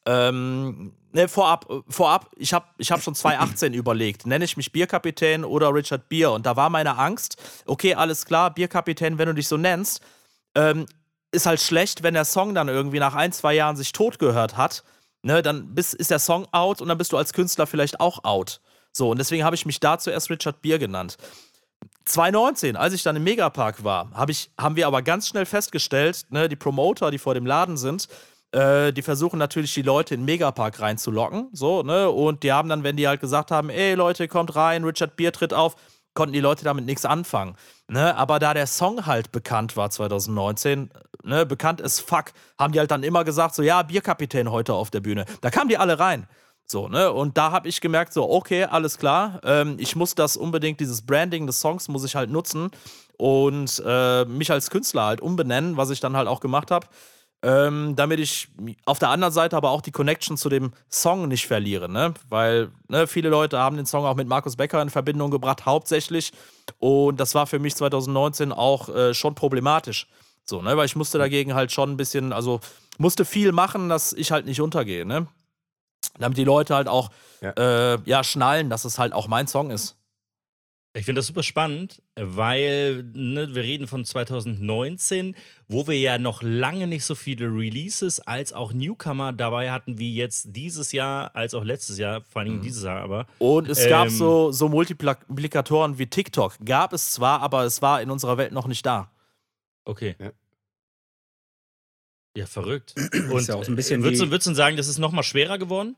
[0.06, 4.72] ähm, ne, vorab, äh, vorab, ich habe ich hab schon 2018 überlegt, nenne ich mich
[4.72, 6.32] Bierkapitän oder Richard Bier?
[6.32, 10.00] Und da war meine Angst, okay, alles klar, Bierkapitän, wenn du dich so nennst,
[10.54, 10.86] ähm,
[11.32, 14.56] ist halt schlecht, wenn der Song dann irgendwie nach ein, zwei Jahren sich tot gehört
[14.56, 14.84] hat.
[15.22, 18.24] Ne, dann bist, ist der Song out und dann bist du als Künstler vielleicht auch
[18.24, 18.60] out.
[18.92, 21.18] So, und deswegen habe ich mich da zuerst Richard Bier genannt.
[22.04, 26.26] 2019, als ich dann im Megapark war, hab ich, haben wir aber ganz schnell festgestellt,
[26.30, 28.08] ne, die Promoter, die vor dem Laden sind,
[28.52, 32.68] äh, die versuchen natürlich die Leute in den Megapark reinzulocken, so, ne, und die haben
[32.68, 35.76] dann, wenn die halt gesagt haben, ey Leute, kommt rein, Richard Bier tritt auf,
[36.14, 40.90] konnten die Leute damit nichts anfangen, ne, aber da der Song halt bekannt war 2019,
[41.22, 44.90] ne, bekannt ist fuck, haben die halt dann immer gesagt, so, ja, Bierkapitän heute auf
[44.90, 46.26] der Bühne, da kamen die alle rein.
[46.70, 47.12] So, ne?
[47.12, 51.02] Und da habe ich gemerkt, so, okay, alles klar, ähm, ich muss das unbedingt, dieses
[51.02, 52.70] Branding des Songs muss ich halt nutzen
[53.16, 56.86] und äh, mich als Künstler halt umbenennen, was ich dann halt auch gemacht habe,
[57.42, 58.50] ähm, damit ich
[58.84, 62.14] auf der anderen Seite aber auch die Connection zu dem Song nicht verliere, ne?
[62.28, 66.30] Weil ne, viele Leute haben den Song auch mit Markus Becker in Verbindung gebracht, hauptsächlich.
[66.78, 70.06] Und das war für mich 2019 auch äh, schon problematisch.
[70.44, 70.76] So, ne?
[70.76, 72.60] Weil ich musste dagegen halt schon ein bisschen, also
[72.96, 75.26] musste viel machen, dass ich halt nicht untergehe, ne?
[76.20, 77.10] Damit die Leute halt auch
[77.40, 77.94] Ja.
[77.94, 79.96] Äh, ja, schnallen, dass es halt auch mein Song ist.
[80.92, 85.36] Ich finde das super spannend, weil ne, wir reden von 2019,
[85.68, 90.12] wo wir ja noch lange nicht so viele Releases als auch Newcomer dabei hatten, wie
[90.16, 93.26] jetzt dieses Jahr, als auch letztes Jahr, vor allem dieses Jahr aber.
[93.38, 94.14] Und es gab Ähm.
[94.14, 96.54] so, so Multiplikatoren wie TikTok.
[96.64, 99.12] Gab es zwar, aber es war in unserer Welt noch nicht da.
[99.84, 100.16] Okay.
[100.18, 100.32] Ja.
[102.36, 102.94] Ja, verrückt.
[103.30, 105.12] Und ja auch so ein bisschen äh, würdest, du, würdest du sagen, das ist noch
[105.12, 105.96] mal schwerer geworden?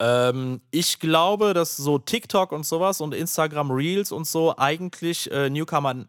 [0.00, 5.50] Ähm, ich glaube, dass so TikTok und sowas und Instagram Reels und so eigentlich äh,
[5.50, 6.08] Newcomern,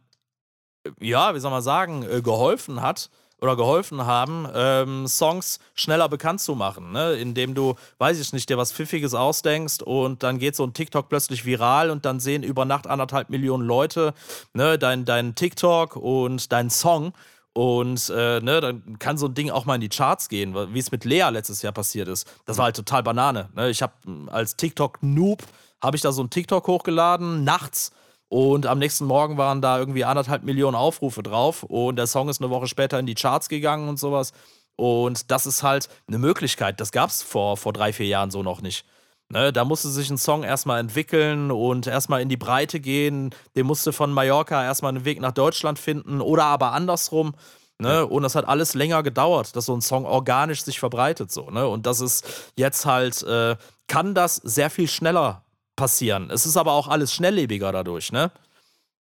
[0.85, 3.09] äh, ja, wie soll man sagen, äh, geholfen hat
[3.41, 7.13] oder geholfen haben, ähm, Songs schneller bekannt zu machen, ne?
[7.13, 11.09] indem du, weiß ich nicht, dir was Pfiffiges ausdenkst und dann geht so ein TikTok
[11.09, 14.13] plötzlich viral und dann sehen über Nacht anderthalb Millionen Leute
[14.53, 17.13] ne, dein, dein TikTok und dein Song
[17.57, 20.79] und äh, ne, dann kann so ein Ding auch mal in die Charts gehen, wie
[20.79, 22.27] es mit Lea letztes Jahr passiert ist.
[22.45, 23.47] Das war halt total Banane.
[23.55, 23.69] Ne?
[23.69, 23.93] Ich habe
[24.27, 25.41] als TikTok-Noob,
[25.81, 27.93] habe ich da so ein TikTok hochgeladen, nachts.
[28.27, 31.63] Und am nächsten Morgen waren da irgendwie anderthalb Millionen Aufrufe drauf.
[31.63, 34.33] Und der Song ist eine Woche später in die Charts gegangen und sowas.
[34.75, 36.81] Und das ist halt eine Möglichkeit.
[36.81, 38.85] Das gab es vor, vor drei, vier Jahren so noch nicht.
[39.29, 43.33] Ne, da musste sich ein Song erstmal entwickeln und erstmal in die Breite gehen.
[43.55, 47.33] Der musste von Mallorca erstmal einen Weg nach Deutschland finden oder aber andersrum.
[47.79, 48.05] Ne?
[48.05, 51.31] Und das hat alles länger gedauert, dass so ein Song organisch sich verbreitet.
[51.31, 51.67] So, ne?
[51.67, 53.55] Und das ist jetzt halt, äh,
[53.87, 55.43] kann das sehr viel schneller
[55.75, 56.29] passieren.
[56.29, 58.31] Es ist aber auch alles schnelllebiger dadurch, ne?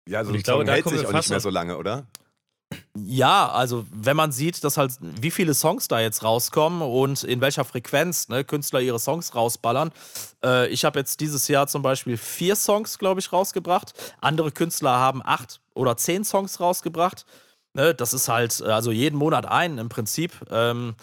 [0.09, 1.77] Ja, so Und ein ich glaube, Song da hält sich auch nicht mehr so lange,
[1.77, 2.07] oder?
[2.97, 7.41] Ja, also wenn man sieht, dass halt wie viele Songs da jetzt rauskommen und in
[7.41, 9.93] welcher Frequenz ne, Künstler ihre Songs rausballern.
[10.45, 13.93] Äh, ich habe jetzt dieses Jahr zum Beispiel vier Songs, glaube ich, rausgebracht.
[14.21, 17.27] Andere Künstler haben acht oder zehn Songs rausgebracht.
[17.75, 20.33] Ne, das ist halt, also jeden Monat einen im Prinzip.
[20.51, 20.97] Ähm,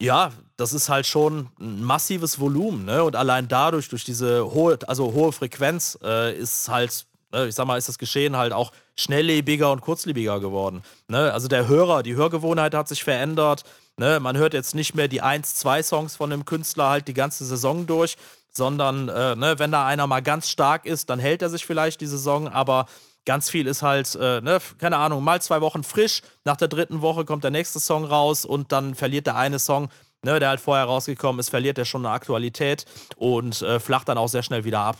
[0.00, 3.04] ja, das ist halt schon ein massives Volumen, ne?
[3.04, 7.06] Und allein dadurch, durch diese hohe, also hohe Frequenz, äh, ist halt,
[7.36, 10.82] ne, ich sag mal, ist das Geschehen halt auch schnelllebiger und kurzlebiger geworden.
[11.08, 11.32] Ne?
[11.32, 13.64] Also der Hörer, die Hörgewohnheit hat sich verändert.
[13.96, 14.20] Ne?
[14.20, 17.44] Man hört jetzt nicht mehr die eins, zwei Songs von einem Künstler halt die ganze
[17.44, 18.16] Saison durch,
[18.52, 22.00] sondern äh, ne, wenn da einer mal ganz stark ist, dann hält er sich vielleicht
[22.00, 22.86] die Saison, aber
[23.26, 27.02] ganz viel ist halt, äh, ne, keine Ahnung, mal zwei Wochen frisch, nach der dritten
[27.02, 29.90] Woche kommt der nächste Song raus und dann verliert der eine Song
[30.26, 32.84] ne, der halt vorher rausgekommen ist, verliert er schon eine Aktualität
[33.16, 34.96] und äh, flacht dann auch sehr schnell wieder ab.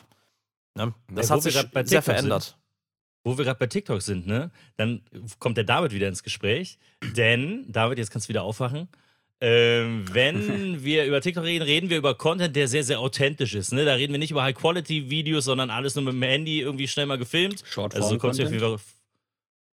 [0.77, 0.95] Ne?
[1.12, 2.57] Das Ja, hat sich sehr TikTok verändert.
[3.24, 4.53] Wo wir gerade bei TikTok sind, ne?
[4.77, 5.03] Dann
[5.41, 6.79] kommt der David wieder ins Gespräch.
[7.16, 8.89] Denn, David, jetzt kannst du wieder aufwachen.
[9.41, 13.72] Ähm, wenn wir über TikTok reden, reden wir über Content, der sehr, sehr authentisch ist.
[13.72, 13.85] Ne?
[13.85, 17.18] Da reden wir nicht über High-Quality-Videos, sondern alles nur mit dem Handy irgendwie schnell mal
[17.18, 17.64] gefilmt.
[17.77, 18.83] Also so kommst du auf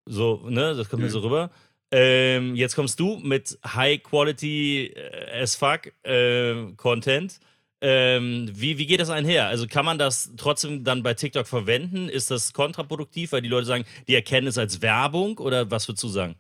[0.06, 1.52] so, ne, das kommt mir so rüber.
[1.92, 7.40] Ähm, jetzt kommst du mit High Quality äh, as fuck äh, Content.
[7.84, 9.48] Ähm, wie, wie geht das einher?
[9.48, 12.10] Also kann man das trotzdem dann bei TikTok verwenden?
[12.10, 16.04] Ist das kontraproduktiv, weil die Leute sagen, die erkennen es als Werbung oder was würdest
[16.04, 16.36] du sagen?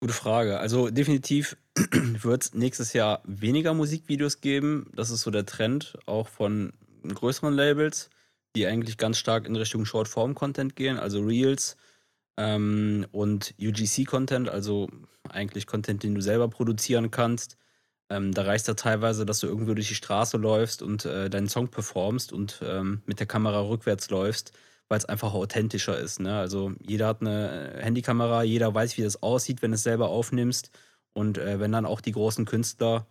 [0.00, 0.60] Gute Frage.
[0.60, 4.90] Also definitiv wird es nächstes Jahr weniger Musikvideos geben.
[4.94, 6.74] Das ist so der Trend, auch von
[7.08, 8.10] größeren Labels,
[8.54, 11.78] die eigentlich ganz stark in Richtung Short-Form-Content gehen, also Reels
[12.36, 14.90] ähm, und UGC-Content, also
[15.30, 17.56] eigentlich Content, den du selber produzieren kannst.
[18.10, 21.30] Ähm, da reicht es ja teilweise, dass du irgendwo durch die Straße läufst und äh,
[21.30, 24.52] deinen Song performst und ähm, mit der Kamera rückwärts läufst,
[24.88, 26.20] weil es einfach authentischer ist.
[26.20, 26.36] Ne?
[26.38, 30.70] Also jeder hat eine Handykamera, jeder weiß, wie das aussieht, wenn du es selber aufnimmst.
[31.14, 33.06] Und äh, wenn dann auch die großen Künstler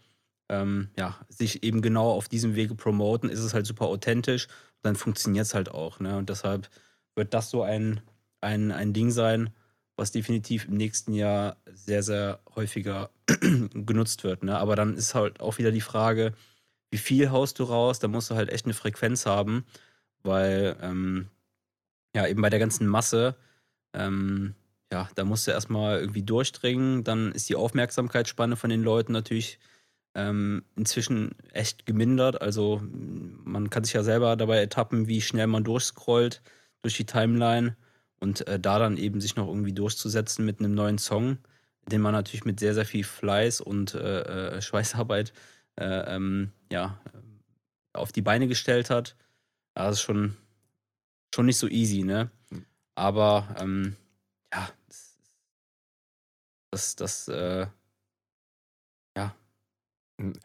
[0.50, 4.48] ähm, ja, sich eben genau auf diesem Wege promoten, ist es halt super authentisch.
[4.84, 6.00] dann funktioniert es halt auch.
[6.00, 6.18] Ne?
[6.18, 6.70] Und deshalb
[7.16, 8.02] wird das so ein,
[8.42, 9.52] ein, ein Ding sein,
[9.96, 13.10] was definitiv im nächsten Jahr sehr, sehr häufiger
[13.74, 14.44] genutzt wird.
[14.44, 14.58] Ne?
[14.58, 16.34] Aber dann ist halt auch wieder die Frage,
[16.92, 18.00] wie viel haust du raus?
[18.00, 19.66] Da musst du halt echt eine Frequenz haben,
[20.24, 21.28] weil ähm,
[22.16, 23.36] ja eben bei der ganzen Masse,
[23.94, 24.56] ähm,
[24.92, 27.04] ja, da musst du erstmal irgendwie durchdringen.
[27.04, 29.60] Dann ist die Aufmerksamkeitsspanne von den Leuten natürlich
[30.16, 32.42] ähm, inzwischen echt gemindert.
[32.42, 32.82] Also
[33.44, 36.42] man kann sich ja selber dabei ertappen, wie schnell man durchscrollt
[36.82, 37.76] durch die Timeline
[38.24, 41.40] und äh, da dann eben sich noch irgendwie durchzusetzen mit einem neuen Song,
[41.92, 45.34] den man natürlich mit sehr, sehr viel Fleiß und äh, äh, Schweißarbeit
[45.76, 46.98] äh, ähm, ja,
[47.92, 49.18] auf die Beine gestellt hat.
[49.76, 50.38] Das ist schon,
[51.36, 52.32] schon nicht so easy, ne?
[52.96, 53.98] Aber ähm,
[54.54, 54.70] ja,
[56.72, 57.83] das, das, äh, ja,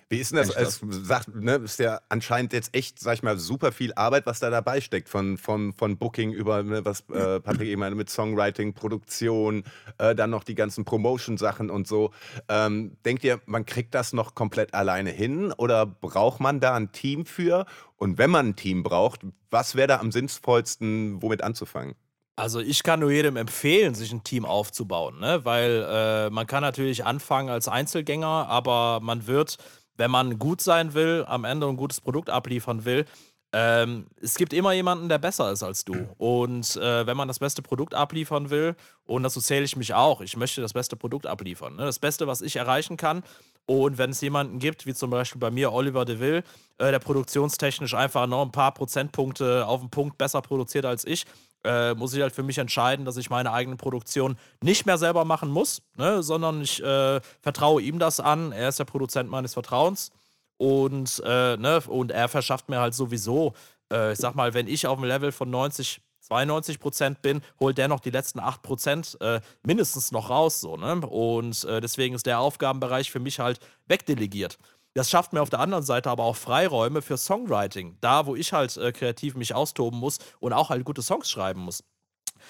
[0.08, 0.54] Wie ist denn das?
[0.56, 4.40] Es sagt, ne, ist ja anscheinend jetzt echt, sag ich mal, super viel Arbeit, was
[4.40, 5.10] da dabei steckt.
[5.10, 9.64] Von, von, von Booking über, ne, was äh, Patrick eben meinte, mit Songwriting, Produktion,
[9.98, 12.12] äh, dann noch die ganzen Promotion-Sachen und so.
[12.48, 16.90] Ähm, denkt ihr, man kriegt das noch komplett alleine hin oder braucht man da ein
[16.92, 17.66] Team für?
[17.96, 21.94] Und wenn man ein Team braucht, was wäre da am sinnvollsten, womit anzufangen?
[22.38, 25.44] Also ich kann nur jedem empfehlen, sich ein Team aufzubauen, ne?
[25.44, 29.56] weil äh, man kann natürlich anfangen als Einzelgänger, aber man wird,
[29.96, 33.06] wenn man gut sein will, am Ende ein gutes Produkt abliefern will,
[33.52, 35.94] ähm, es gibt immer jemanden, der besser ist als du.
[36.16, 40.20] Und äh, wenn man das beste Produkt abliefern will, und dazu zähle ich mich auch,
[40.20, 41.74] ich möchte das beste Produkt abliefern.
[41.74, 41.86] Ne?
[41.86, 43.24] Das Beste, was ich erreichen kann.
[43.66, 46.44] Und wenn es jemanden gibt, wie zum Beispiel bei mir Oliver DeVille,
[46.78, 51.24] äh, der produktionstechnisch einfach noch ein paar Prozentpunkte auf den Punkt besser produziert als ich,
[51.64, 55.24] äh, muss ich halt für mich entscheiden, dass ich meine eigene Produktion nicht mehr selber
[55.24, 58.52] machen muss, ne, sondern ich äh, vertraue ihm das an.
[58.52, 60.10] Er ist der Produzent meines Vertrauens
[60.56, 63.54] und, äh, ne, und er verschafft mir halt sowieso,
[63.92, 67.78] äh, ich sag mal, wenn ich auf dem Level von 90, 92 Prozent bin, holt
[67.78, 70.60] der noch die letzten 8 Prozent äh, mindestens noch raus.
[70.60, 70.96] So, ne?
[71.06, 74.58] Und äh, deswegen ist der Aufgabenbereich für mich halt wegdelegiert.
[74.94, 77.96] Das schafft mir auf der anderen Seite aber auch Freiräume für Songwriting.
[78.00, 81.60] Da, wo ich halt äh, kreativ mich austoben muss und auch halt gute Songs schreiben
[81.60, 81.84] muss.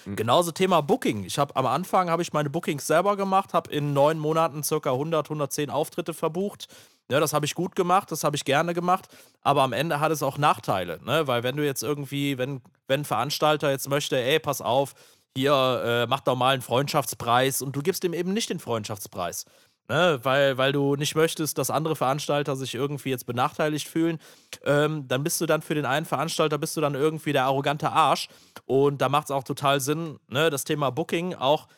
[0.06, 1.24] Genauso Thema Booking.
[1.24, 4.92] Ich habe am Anfang habe ich meine Bookings selber gemacht, habe in neun Monaten circa
[4.92, 6.68] 100, 110 Auftritte verbucht.
[7.10, 9.08] Ja, das habe ich gut gemacht, das habe ich gerne gemacht,
[9.40, 11.26] aber am Ende hat es auch Nachteile, ne?
[11.26, 14.92] weil wenn du jetzt irgendwie, wenn, wenn ein Veranstalter jetzt möchte, ey, pass auf,
[15.34, 15.52] hier,
[15.84, 19.46] äh, mach doch mal einen Freundschaftspreis und du gibst ihm eben nicht den Freundschaftspreis,
[19.88, 20.18] ne?
[20.22, 24.18] weil, weil du nicht möchtest, dass andere Veranstalter sich irgendwie jetzt benachteiligt fühlen,
[24.64, 27.90] ähm, dann bist du dann für den einen Veranstalter, bist du dann irgendwie der arrogante
[27.90, 28.28] Arsch
[28.66, 30.50] und da macht es auch total Sinn, ne?
[30.50, 31.68] das Thema Booking auch,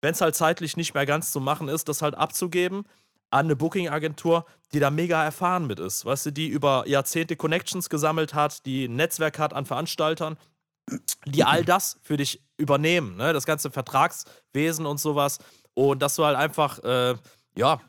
[0.00, 2.84] wenn es halt zeitlich nicht mehr ganz zu machen ist, das halt abzugeben
[3.32, 4.44] an eine Booking-Agentur,
[4.74, 6.04] die da mega erfahren mit ist.
[6.04, 10.36] Weißt du, die über Jahrzehnte Connections gesammelt hat, die ein Netzwerk hat an Veranstaltern,
[11.24, 13.32] die all das für dich übernehmen, ne?
[13.32, 15.38] das ganze Vertragswesen und sowas.
[15.74, 17.14] Und dass du halt einfach, äh,
[17.56, 17.80] ja,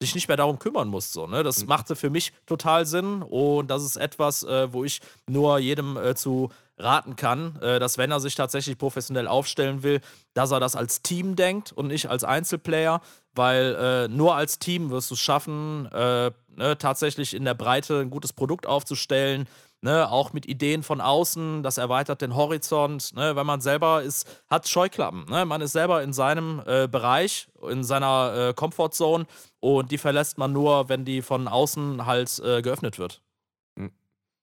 [0.00, 1.12] dich nicht mehr darum kümmern musst.
[1.12, 1.42] So, ne?
[1.42, 5.96] Das machte für mich total Sinn und das ist etwas, äh, wo ich nur jedem
[5.96, 10.00] äh, zu raten kann, äh, dass wenn er sich tatsächlich professionell aufstellen will,
[10.34, 13.00] dass er das als Team denkt und nicht als Einzelplayer,
[13.34, 18.00] weil äh, nur als Team wirst du es schaffen, äh, ne, tatsächlich in der Breite
[18.00, 19.48] ein gutes Produkt aufzustellen,
[19.80, 24.26] Ne, auch mit Ideen von außen, das erweitert den Horizont, ne, weil man selber ist,
[24.50, 25.24] hat Scheuklappen.
[25.26, 25.44] Ne?
[25.44, 29.26] Man ist selber in seinem äh, Bereich, in seiner äh, Comfortzone
[29.60, 33.22] und die verlässt man nur, wenn die von außen halt äh, geöffnet wird.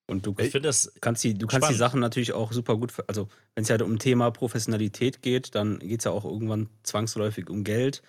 [0.08, 1.74] Und du, Ich finde das kannst die, du kannst die.
[1.74, 6.02] Sachen natürlich auch super gut, also wenn es ja um Thema Professionalität geht, dann geht
[6.02, 8.04] es ja auch irgendwann zwangsläufig um Geld.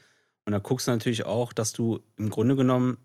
[0.45, 2.99] Und da guckst du natürlich auch, dass du im Grunde genommen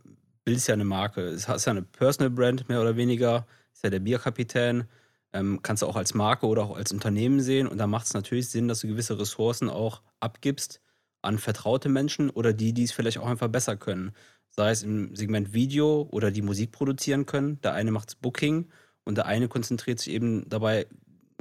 [0.43, 1.21] bildest ja eine Marke.
[1.21, 3.45] Es ist ja eine Personal Brand, mehr oder weniger.
[3.73, 4.85] Ist ja der Bierkapitän.
[5.33, 7.67] Ähm, kannst du auch als Marke oder auch als Unternehmen sehen.
[7.67, 10.81] Und da macht es natürlich Sinn, dass du gewisse Ressourcen auch abgibst
[11.21, 14.13] an vertraute Menschen oder die, die es vielleicht auch einfach besser können.
[14.49, 17.61] Sei es im Segment Video oder die Musik produzieren können.
[17.61, 18.67] Der eine macht Booking
[19.05, 20.87] und der eine konzentriert sich eben dabei,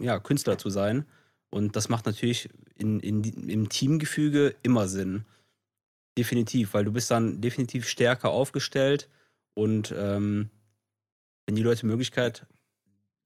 [0.01, 1.07] ja, Künstler zu sein.
[1.51, 5.25] Und das macht natürlich in, in, im Teamgefüge immer Sinn.
[6.19, 9.09] Definitiv, weil du bist dann definitiv stärker aufgestellt
[9.55, 10.51] und ähm,
[11.47, 12.47] wenn die Leute Möglichkeit,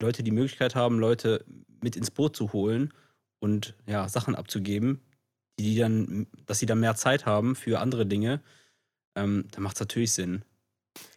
[0.01, 1.45] Leute die Möglichkeit haben, Leute
[1.83, 2.93] mit ins Boot zu holen
[3.39, 5.01] und ja, Sachen abzugeben,
[5.59, 8.43] die, die dann, dass sie dann mehr Zeit haben für andere Dinge,
[9.15, 10.45] ähm, dann macht es natürlich Sinn.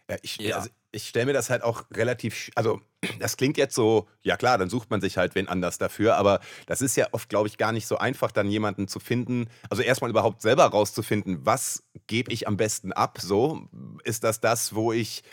[0.09, 0.57] Ja, ich, Ja.
[0.57, 2.81] Also ich stelle mir das halt auch relativ, also
[3.19, 6.39] das klingt jetzt so, ja klar, dann sucht man sich halt wen anders dafür, aber
[6.65, 9.83] das ist ja oft, glaube ich, gar nicht so einfach, dann jemanden zu finden, also
[9.83, 13.67] erstmal überhaupt selber rauszufinden, was gebe ich am besten ab, so,
[14.03, 15.23] ist das das, wo ich,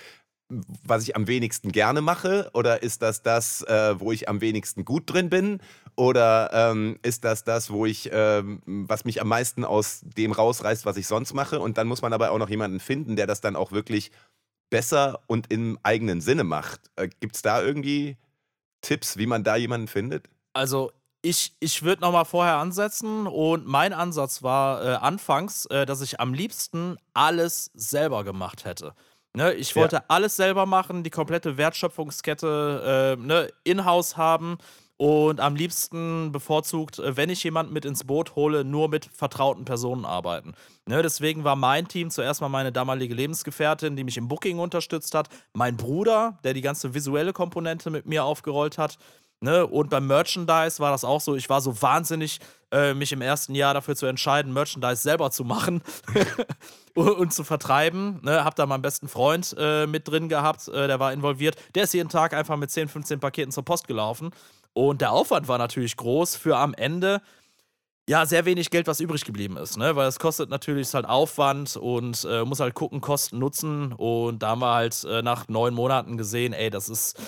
[0.49, 4.85] was ich am wenigsten gerne mache oder ist das das, äh, wo ich am wenigsten
[4.85, 5.61] gut drin bin
[5.97, 10.85] oder ähm, ist das das, wo ich, ähm, was mich am meisten aus dem rausreißt,
[10.85, 11.61] was ich sonst mache?
[11.61, 14.11] Und dann muss man aber auch noch jemanden finden, der das dann auch wirklich
[14.75, 16.81] besser und im eigenen Sinne macht.
[16.97, 18.17] Äh, Gibt es da irgendwie
[18.81, 20.29] Tipps, wie man da jemanden findet?
[20.53, 20.91] Also
[21.23, 26.19] ich, ich würde nochmal vorher ansetzen und mein Ansatz war äh, anfangs, äh, dass ich
[26.19, 28.95] am liebsten alles selber gemacht hätte.
[29.37, 29.83] Ne, ich Ja.
[29.83, 34.59] wollte alles selber machen, die komplette Wertschöpfungskette äh, ne, in-house haben
[34.97, 39.65] und am liebsten bevorzugt, äh, wenn ich jemanden mit ins Boot hole, nur mit vertrauten
[39.65, 40.55] Personen arbeiten.
[40.87, 45.15] Ne, deswegen war mein Team zuerst mal meine damalige Lebensgefährtin, die mich im Booking unterstützt
[45.15, 48.99] hat, mein Bruder, der die ganze visuelle Komponente mit mir aufgerollt hat.
[49.41, 49.67] Ne?
[49.67, 51.35] Und beim Merchandise war das auch so.
[51.37, 52.41] Ich war so wahnsinnig,
[52.71, 55.83] äh, mich im ersten Jahr dafür zu entscheiden, Merchandise selber zu machen
[56.95, 58.21] und, und zu vertreiben.
[58.23, 58.43] Ne?
[58.43, 61.57] Hab da meinen besten Freund äh, mit drin gehabt, äh, der war involviert.
[61.75, 64.31] Der ist jeden Tag einfach mit 10, 15 Paketen zur Post gelaufen.
[64.75, 67.23] Und der Aufwand war natürlich groß für am Ende
[68.07, 69.97] ja, sehr wenig Geld, was übrig geblieben ist, ne?
[69.97, 73.93] Weil es kostet natürlich halt Aufwand und äh, muss halt gucken, Kosten nutzen.
[73.93, 77.19] Und da haben wir halt äh, nach neun Monaten gesehen, ey, das ist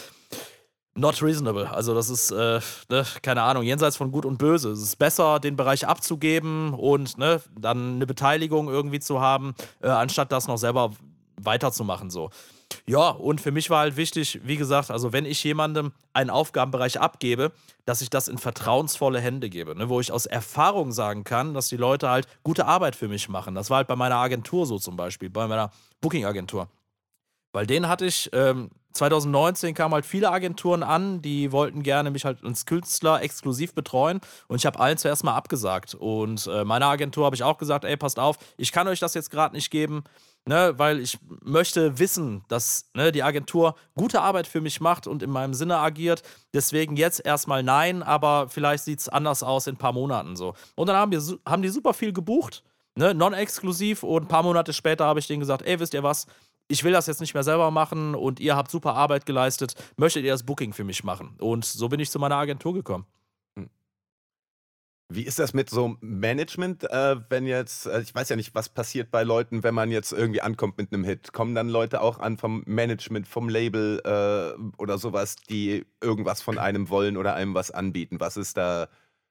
[0.95, 1.71] not reasonable.
[1.71, 4.71] Also das ist, äh, ne, keine Ahnung, jenseits von Gut und Böse.
[4.71, 9.89] Es ist besser, den Bereich abzugeben und ne, dann eine Beteiligung irgendwie zu haben, äh,
[9.89, 10.93] anstatt das noch selber
[11.41, 12.11] weiterzumachen.
[12.11, 12.31] So.
[12.87, 17.01] Ja, und für mich war halt wichtig, wie gesagt, also wenn ich jemandem einen Aufgabenbereich
[17.01, 17.53] abgebe,
[17.85, 21.69] dass ich das in vertrauensvolle Hände gebe, ne, wo ich aus Erfahrung sagen kann, dass
[21.69, 23.55] die Leute halt gute Arbeit für mich machen.
[23.55, 26.69] Das war halt bei meiner Agentur so zum Beispiel, bei meiner Booking-Agentur.
[27.53, 32.25] Weil den hatte ich, ähm, 2019 kamen halt viele Agenturen an, die wollten gerne mich
[32.25, 35.95] halt als Künstler exklusiv betreuen und ich habe allen zuerst mal abgesagt.
[35.95, 39.15] Und äh, meiner Agentur habe ich auch gesagt, ey, passt auf, ich kann euch das
[39.15, 40.05] jetzt gerade nicht geben,
[40.47, 45.23] ne, weil ich möchte wissen, dass ne, die Agentur gute Arbeit für mich macht und
[45.23, 46.23] in meinem Sinne agiert.
[46.55, 50.55] Deswegen jetzt erstmal nein, aber vielleicht sieht es anders aus in ein paar Monaten so.
[50.75, 52.63] Und dann haben, wir, haben die super viel gebucht,
[52.95, 56.27] ne, non-exklusiv und ein paar Monate später habe ich denen gesagt, ey, wisst ihr was,
[56.69, 60.25] ich will das jetzt nicht mehr selber machen und ihr habt super Arbeit geleistet, möchtet
[60.25, 61.37] ihr das Booking für mich machen?
[61.39, 63.07] Und so bin ich zu meiner Agentur gekommen.
[65.09, 68.69] Wie ist das mit so Management, äh, wenn jetzt, äh, ich weiß ja nicht, was
[68.69, 71.33] passiert bei Leuten, wenn man jetzt irgendwie ankommt mit einem Hit?
[71.33, 76.59] Kommen dann Leute auch an vom Management, vom Label äh, oder sowas, die irgendwas von
[76.59, 78.19] einem wollen oder einem was anbieten?
[78.19, 78.89] Was ist da,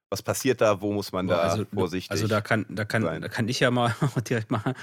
[0.09, 0.79] was passiert da?
[0.79, 3.21] Wo muss man da also, vorsichtig also da kann, da, kann, sein?
[3.21, 3.93] da kann ich ja mal
[4.29, 4.75] direkt mal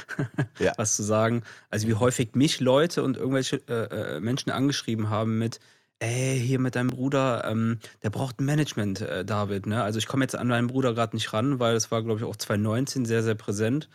[0.59, 0.75] Ja.
[0.77, 1.43] was zu sagen.
[1.71, 5.59] Also wie häufig mich Leute und irgendwelche äh, äh, Menschen angeschrieben haben mit,
[6.03, 9.67] ey, hier mit deinem Bruder, ähm, der braucht ein Management, äh, David.
[9.67, 9.83] Ne?
[9.83, 12.25] Also ich komme jetzt an meinen Bruder gerade nicht ran, weil es war, glaube ich,
[12.27, 13.89] auch 2019 sehr, sehr präsent,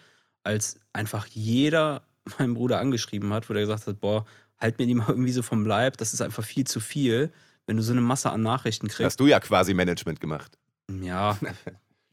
[0.43, 2.03] als einfach jeder
[2.39, 4.25] meinen Bruder angeschrieben hat, wo der gesagt hat, boah,
[4.57, 7.31] halt mir die mal irgendwie so vom Leib, das ist einfach viel zu viel,
[7.65, 9.05] wenn du so eine Masse an Nachrichten kriegst.
[9.05, 10.57] Hast du ja quasi Management gemacht.
[10.89, 11.37] Ja,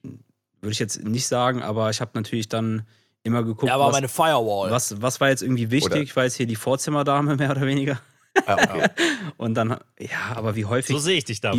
[0.03, 2.83] würde ich jetzt nicht sagen, aber ich habe natürlich dann
[3.23, 4.71] immer geguckt, Er war was, meine Firewall.
[4.71, 5.93] was, was war jetzt irgendwie wichtig.
[5.93, 8.01] Oder- Ich war jetzt hier die Vorzimmerdame, mehr oder weniger.
[8.47, 8.89] Ah, okay.
[9.37, 11.55] Und dann, ja, aber wie häufig, So sehe ich dich da.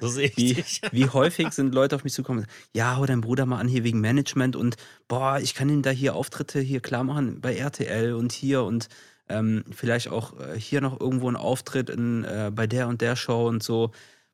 [0.00, 0.80] So sehe ich wie, dich.
[0.92, 4.00] wie häufig sind Leute auf mich zugekommen, ja, hau dein Bruder mal an hier wegen
[4.00, 4.76] Management und
[5.08, 8.88] boah, ich kann ihm da hier Auftritte hier klar machen bei RTL und hier und
[9.28, 13.16] ähm, vielleicht auch äh, hier noch irgendwo ein Auftritt in, äh, bei der und der
[13.16, 13.90] Show und so.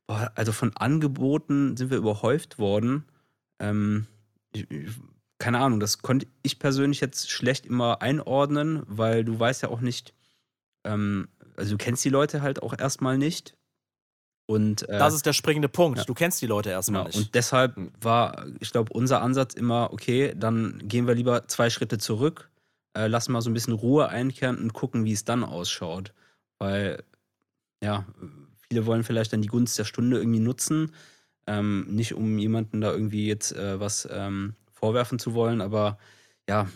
[0.07, 3.05] Boah, also von Angeboten sind wir überhäuft worden.
[3.59, 4.07] Ähm,
[4.53, 4.91] ich, ich,
[5.39, 9.81] keine Ahnung, das konnte ich persönlich jetzt schlecht immer einordnen, weil du weißt ja auch
[9.81, 10.15] nicht,
[10.85, 13.55] ähm, also du kennst die Leute halt auch erstmal nicht.
[14.47, 15.99] Und, äh, das ist der springende Punkt.
[15.99, 16.05] Ja.
[16.05, 17.09] Du kennst die Leute erstmal genau.
[17.09, 17.27] nicht.
[17.27, 21.99] Und deshalb war, ich glaube, unser Ansatz immer, okay, dann gehen wir lieber zwei Schritte
[21.99, 22.51] zurück,
[22.97, 26.13] äh, lassen mal so ein bisschen Ruhe einkehren und gucken, wie es dann ausschaut.
[26.59, 27.03] Weil,
[27.83, 28.05] ja,
[28.69, 30.93] viele wollen vielleicht dann die Gunst der Stunde irgendwie nutzen.
[31.47, 35.99] Ähm, nicht um jemanden da irgendwie jetzt äh, was ähm, vorwerfen zu wollen, aber
[36.49, 36.69] ja,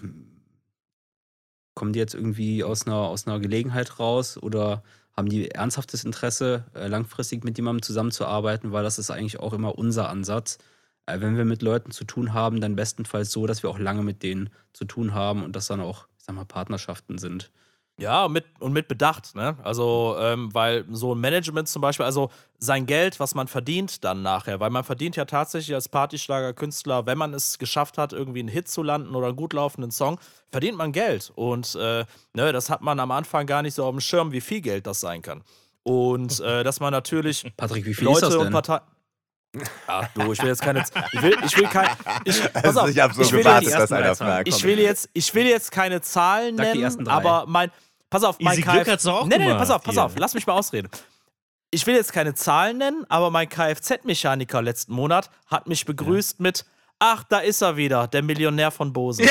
[1.78, 4.82] kommen die jetzt irgendwie aus einer, aus einer Gelegenheit raus oder
[5.16, 9.78] haben die ernsthaftes Interesse, äh, langfristig mit jemandem zusammenzuarbeiten, weil das ist eigentlich auch immer
[9.78, 10.58] unser Ansatz.
[11.06, 14.02] Äh, wenn wir mit Leuten zu tun haben, dann bestenfalls so, dass wir auch lange
[14.02, 17.52] mit denen zu tun haben und das dann auch, ich sag mal, Partnerschaften sind.
[18.00, 19.56] Ja, mit, und mit Bedacht, ne?
[19.64, 22.30] Also, ähm, weil so ein Management zum Beispiel, also
[22.60, 27.18] sein Geld, was man verdient dann nachher, weil man verdient ja tatsächlich als Partyschlager-Künstler, wenn
[27.18, 30.20] man es geschafft hat, irgendwie einen Hit zu landen oder einen gut laufenden Song,
[30.50, 31.32] verdient man Geld.
[31.34, 34.40] Und äh, ne, das hat man am Anfang gar nicht so auf dem Schirm, wie
[34.40, 35.42] viel Geld das sein kann.
[35.82, 38.46] Und äh, dass man natürlich Patrick, wie viel Leute ist das denn?
[38.46, 38.82] und Parteien.
[39.86, 40.84] Ach du, ich will jetzt keine.
[41.12, 41.88] Ich will, ich will kein.
[42.24, 44.46] Ich, pass Also auf, ich habe so gewartet, dass einer fragt.
[44.46, 47.70] ich will jetzt, ich will jetzt keine Zahlen nennen, aber mein,
[48.10, 49.94] pass auf, mein Easy Glück Kfz hat's doch auch nee, nee, gemacht pass auf, pass
[49.94, 50.04] hier.
[50.04, 50.88] auf, lass mich mal ausreden.
[51.70, 56.64] Ich will jetzt keine Zahlen nennen, aber mein Kfz-Mechaniker letzten Monat hat mich begrüßt mit,
[56.98, 59.24] ach, da ist er wieder, der Millionär von Bose.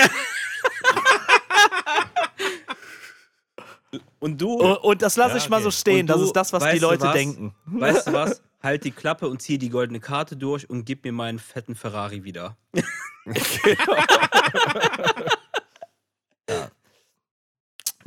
[4.20, 5.78] Und du, Und, und das lasse Ja, ich mal so okay.
[5.78, 7.14] stehen, Und das du, ist das, was weißt die du Leute was?
[7.14, 7.56] denken.
[7.66, 8.42] weißt du was?
[8.64, 12.24] Halt die Klappe und zieh die goldene Karte durch und gib mir meinen fetten Ferrari
[12.24, 12.58] wieder.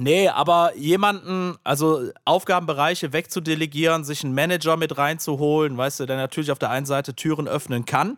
[0.03, 6.51] Nee, aber jemanden, also Aufgabenbereiche wegzudelegieren, sich einen Manager mit reinzuholen, weißt du, der natürlich
[6.51, 8.17] auf der einen Seite Türen öffnen kann,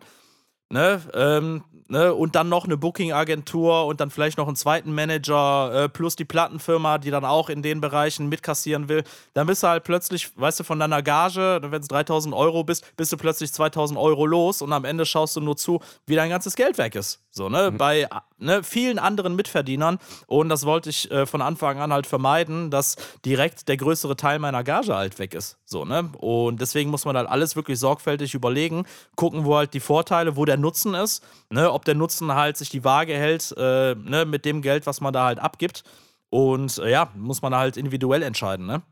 [0.69, 5.83] ne, ähm, ne, und dann noch eine Booking-Agentur und dann vielleicht noch einen zweiten Manager
[5.83, 9.03] äh, plus die Plattenfirma, die dann auch in den Bereichen mitkassieren will,
[9.33, 12.95] dann bist du halt plötzlich, weißt du, von deiner Gage, wenn es 3000 Euro bist,
[12.95, 16.29] bist du plötzlich 2000 Euro los und am Ende schaust du nur zu, wie dein
[16.29, 17.22] ganzes Geld weg ist.
[17.35, 18.07] So, ne, bei
[18.37, 22.95] ne, vielen anderen Mitverdienern und das wollte ich äh, von Anfang an halt vermeiden, dass
[23.25, 25.57] direkt der größere Teil meiner Gage halt weg ist.
[25.65, 26.11] So, ne?
[26.19, 30.45] Und deswegen muss man halt alles wirklich sorgfältig überlegen, gucken, wo halt die Vorteile, wo
[30.45, 31.71] der Nutzen ist, ne?
[31.71, 34.25] ob der Nutzen halt sich die Waage hält äh, ne?
[34.25, 35.83] mit dem Geld, was man da halt abgibt.
[36.29, 38.83] Und äh, ja, muss man halt individuell entscheiden, ne?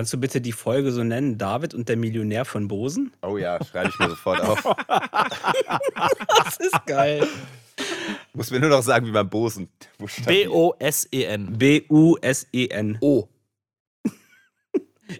[0.00, 1.36] Kannst du bitte die Folge so nennen?
[1.36, 3.12] David und der Millionär von Bosen?
[3.20, 4.64] Oh ja, schreibe ich mir sofort auf.
[6.42, 7.28] Das ist geil.
[8.32, 9.68] Muss mir nur noch sagen, wie beim Bosen.
[10.24, 11.58] B-O-S-E-N.
[11.58, 12.96] B-U-S-E-N.
[13.02, 13.28] O.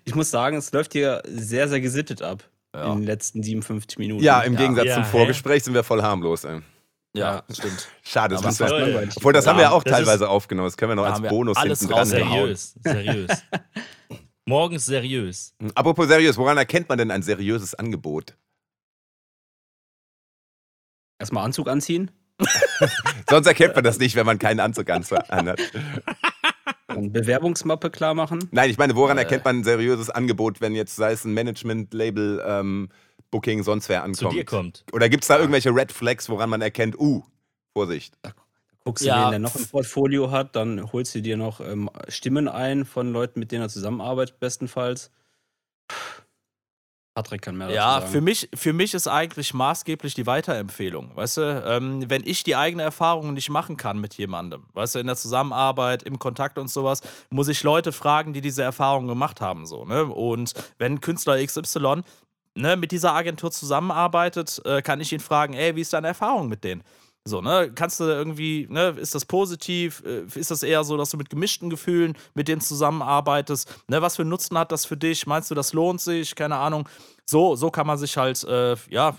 [0.07, 2.43] Ich muss sagen, es läuft hier sehr, sehr gesittet ab.
[2.75, 2.91] Ja.
[2.95, 4.25] In den letzten 57 Minuten.
[4.25, 5.11] Ja, im Gegensatz Ja, zum hä?
[5.11, 6.45] Vorgespräch sind wir voll harmlos.
[6.45, 6.61] Ey.
[7.15, 7.87] Ja, stimmt.
[8.03, 8.81] Schade, das Aber müssen wir, voll.
[8.81, 9.15] langweilig.
[9.19, 10.69] obwohl das Ja, haben wir ja auch ist- teilweise aufgenommen.
[10.69, 12.07] Das können wir noch als Bonus hinten dran.
[12.07, 13.29] Seriös, seriös.
[14.51, 15.55] Morgens seriös.
[15.77, 18.37] Apropos seriös, woran erkennt man denn ein seriöses Angebot?
[21.21, 22.11] Erstmal Anzug anziehen,
[23.31, 25.61] Sonst erkennt man das nicht, wenn man keinen Anzug anhat.
[26.89, 28.49] dann Bewerbungsmappe klar machen.
[28.51, 29.23] Nein, ich meine, woran Äh.
[29.23, 32.89] erkennt man ein seriöses Angebot, wenn jetzt, sei es ein Management-Label, ähm,
[33.31, 34.33] Booking, sonst wer Zu ankommt?
[34.35, 34.85] dir kommt.
[34.93, 37.23] Oder gibt es da irgendwelche Red Flags, woran man erkennt, uh,
[37.77, 38.17] Vorsicht.
[38.85, 41.91] Guckst du, Ja, wen der noch im Portfolio hat, dann holst du dir noch ähm,
[42.09, 45.11] Stimmen ein von Leuten, mit denen er zusammenarbeitet, bestenfalls.
[47.15, 48.13] Patrick kann mehr dazu Ja, sagen.
[48.13, 51.11] für mich, für mich ist eigentlich maßgeblich die Weiterempfehlung.
[51.17, 54.99] Weißt du, ähm, wenn ich die eigene Erfahrung nicht machen kann mit jemandem, weißt du,
[55.01, 59.41] in der Zusammenarbeit, im Kontakt und sowas, muss ich Leute fragen, die diese Erfahrung gemacht
[59.41, 59.67] haben.
[59.67, 60.07] So, ne?
[60.07, 62.03] Und wenn Künstler XY
[62.55, 66.49] ne, mit dieser Agentur zusammenarbeitet, äh, kann ich ihn fragen, ey, wie ist deine Erfahrung
[66.49, 66.83] mit denen?
[67.25, 70.03] So, ne, kannst du irgendwie, ne, ist das positiv?
[70.07, 73.69] Äh, Ist das eher so, dass du mit gemischten Gefühlen mit denen zusammenarbeitest?
[73.89, 75.27] Ne, was für einen Nutzen hat das für dich?
[75.27, 76.35] Meinst du, das lohnt sich?
[76.35, 76.89] Keine Ahnung.
[77.27, 79.17] So, so kann man sich halt, äh, ja,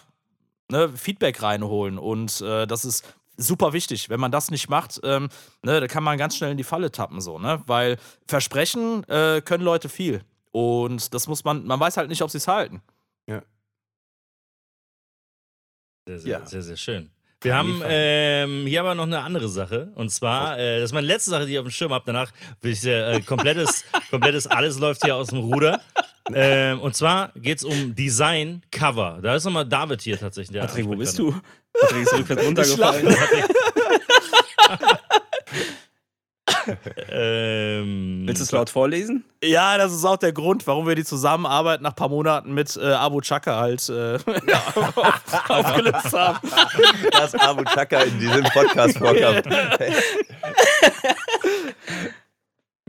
[0.70, 2.00] ne, Feedback reinholen.
[2.00, 3.06] Und äh, das ist
[3.38, 4.10] super wichtig.
[4.10, 5.30] Wenn man das nicht macht, ähm,
[5.62, 7.62] ne, da kann man ganz schnell in die Falle tappen, so, ne?
[7.68, 7.98] Weil
[8.28, 10.24] Versprechen äh, können Leute viel.
[10.52, 12.82] Und das muss man, man weiß halt nicht, ob sie es halten.
[16.08, 16.46] Sehr, sehr, Ja.
[16.48, 17.12] sehr, sehr schön.
[17.42, 19.90] Wir haben ähm, hier aber noch eine andere Sache.
[19.96, 22.04] Und zwar, äh, das ist meine letzte Sache, die ich auf dem Schirm habe.
[22.06, 22.32] Danach
[22.62, 25.82] will ich äh, komplettes, komplettes alles läuft hier aus dem Ruder.
[26.34, 29.20] Ähm, und zwar geht es um Design Cover.
[29.24, 30.54] Da ist nochmal David hier tatsächlich.
[30.54, 31.34] Der Patrick, wo bist du?
[31.80, 33.16] Patrick ist rückwärts runtergefallen.
[37.10, 39.24] Ähm, Willst du es laut vorlesen?
[39.44, 42.78] Ja, das ist auch der Grund, warum wir die Zusammenarbeit nach ein paar Monaten mit
[42.78, 46.50] äh, Abu Chaka halt äh, ja, auf, aufgelöst haben.
[47.12, 49.46] Dass Abu Chaka in diesem Podcast vorkommt.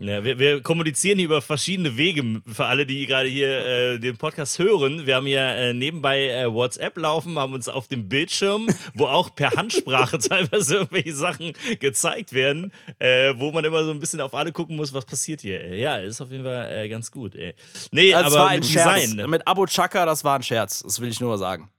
[0.02, 4.16] Ja, wir, wir kommunizieren hier über verschiedene Wege für alle, die gerade hier äh, den
[4.16, 5.06] Podcast hören.
[5.06, 9.32] Wir haben ja äh, nebenbei äh, WhatsApp laufen, haben uns auf dem Bildschirm, wo auch
[9.32, 14.34] per Handsprache teilweise irgendwelche Sachen gezeigt werden, äh, wo man immer so ein bisschen auf
[14.34, 15.72] alle gucken muss, was passiert hier.
[15.76, 17.36] Ja, ist auf jeden Fall äh, ganz gut.
[17.36, 17.54] Ey.
[17.92, 18.68] Nee, Das aber war ein mit.
[18.68, 19.30] Design.
[19.30, 20.82] Mit Abu Chaka, das war ein Scherz.
[20.82, 21.70] Das will ich nur mal sagen.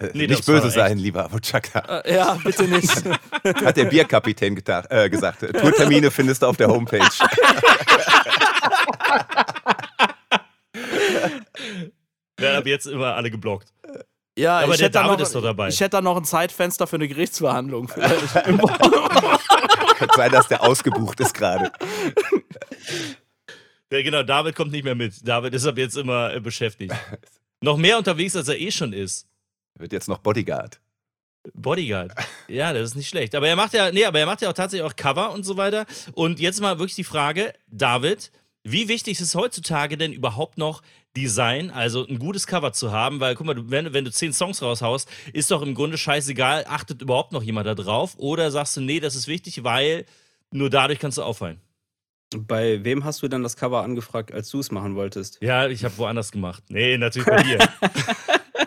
[0.00, 0.74] Äh, Nee, nicht böse echt.
[0.76, 2.00] sein, lieber Abu Chaka.
[2.00, 2.90] Äh, ja, bitte nicht.
[3.44, 5.40] Hat der Bierkapitän äh, gesagt.
[5.60, 7.00] Tourtermine findest du auf der Homepage.
[12.38, 13.72] Werden ab jetzt immer alle geblockt.
[14.38, 15.68] Ja, Aber ich der David noch, ist doch dabei.
[15.68, 17.88] Ich hätte da noch ein Zeitfenster für eine Gerichtsverhandlung.
[17.88, 18.30] Könnte
[20.16, 21.70] sein, dass der ausgebucht ist gerade.
[23.92, 25.28] Ja, genau, David kommt nicht mehr mit.
[25.28, 26.94] David ist ab jetzt immer äh, beschäftigt.
[27.60, 29.26] Noch mehr unterwegs, als er eh schon ist.
[29.78, 30.80] Wird jetzt noch Bodyguard.
[31.54, 32.12] Bodyguard.
[32.48, 33.36] Ja, das ist nicht schlecht.
[33.36, 35.56] Aber er macht ja, nee, aber er macht ja auch tatsächlich auch Cover und so
[35.56, 35.86] weiter.
[36.14, 38.32] Und jetzt mal wirklich die Frage, David,
[38.64, 40.82] wie wichtig ist heutzutage denn überhaupt noch
[41.16, 43.20] Design, also ein gutes Cover zu haben?
[43.20, 46.64] Weil, guck mal, wenn, du- wenn du zehn Songs raushaust, ist doch im Grunde scheißegal,
[46.68, 48.14] achtet überhaupt noch jemand da drauf?
[48.18, 50.06] Oder sagst du, nee, das ist wichtig, weil
[50.50, 51.60] nur dadurch kannst du auffallen?
[52.36, 55.38] Bei wem hast du dann das Cover angefragt, als du es machen wolltest?
[55.40, 56.64] Ja, ich habe woanders gemacht.
[56.68, 57.58] Nee, natürlich bei dir.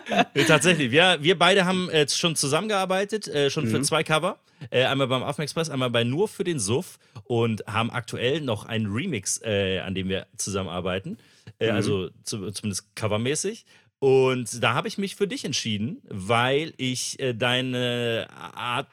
[0.34, 0.90] nee, tatsächlich.
[0.90, 3.84] Wir, wir beide haben äh, schon zusammengearbeitet, äh, schon für Mhm.
[3.84, 4.38] zwei Cover.
[4.70, 8.64] Äh, einmal beim Afm Express, einmal bei Nur für den Suff und haben aktuell noch
[8.64, 11.18] einen Remix, äh, an dem wir zusammenarbeiten.
[11.58, 11.76] Äh, Mhm.
[11.76, 13.66] Also zu, zumindest covermäßig.
[13.98, 18.88] Und da habe ich mich für dich entschieden, weil ich äh, deine Art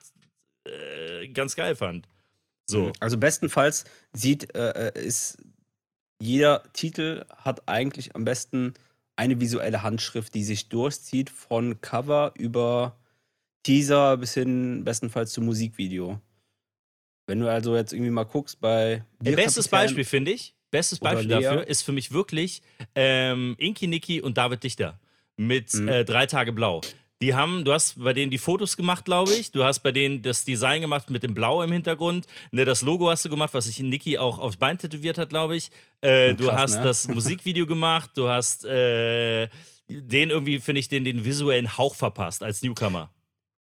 [1.34, 2.08] ganz geil fand.
[2.70, 2.92] So.
[3.00, 3.84] Also bestenfalls
[4.14, 5.40] sieht, ist
[6.22, 8.76] jeder Titel hat eigentlich am besten
[9.22, 12.98] eine visuelle Handschrift, die sich durchzieht von Cover über
[13.64, 16.20] Teaser bis hin bestenfalls zum Musikvideo.
[17.28, 21.28] Wenn du also jetzt irgendwie mal guckst bei Äh, Bestes Beispiel, finde ich, bestes Beispiel
[21.30, 22.64] dafür ist für mich wirklich
[22.96, 25.00] ähm, Inki Niki und David Dichter
[25.38, 25.88] mit Mhm.
[25.88, 26.82] äh, Drei Tage Blau.
[27.22, 29.52] Die haben, du hast bei denen die Fotos gemacht, glaube ich.
[29.52, 32.26] Du hast bei denen das Design gemacht mit dem Blau im Hintergrund.
[32.52, 35.56] Ne, das Logo hast du gemacht, was sich Niki auch aufs Bein tätowiert hat, glaube
[35.56, 35.70] ich.
[36.02, 36.84] Äh, Oh, du krass, hast ne?
[36.84, 38.12] das Musikvideo gemacht.
[38.16, 39.50] Du hast äh,
[39.88, 43.12] den irgendwie, finde ich, den, den visuellen Hauch verpasst als Newcomer.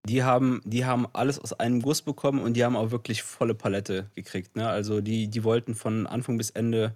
[0.06, 3.54] die haben, die haben alles aus einem Guss bekommen und die haben auch wirklich volle
[3.54, 4.56] Palette gekriegt.
[4.56, 4.66] Ne?
[4.66, 6.94] Also die, die wollten von Anfang bis Ende,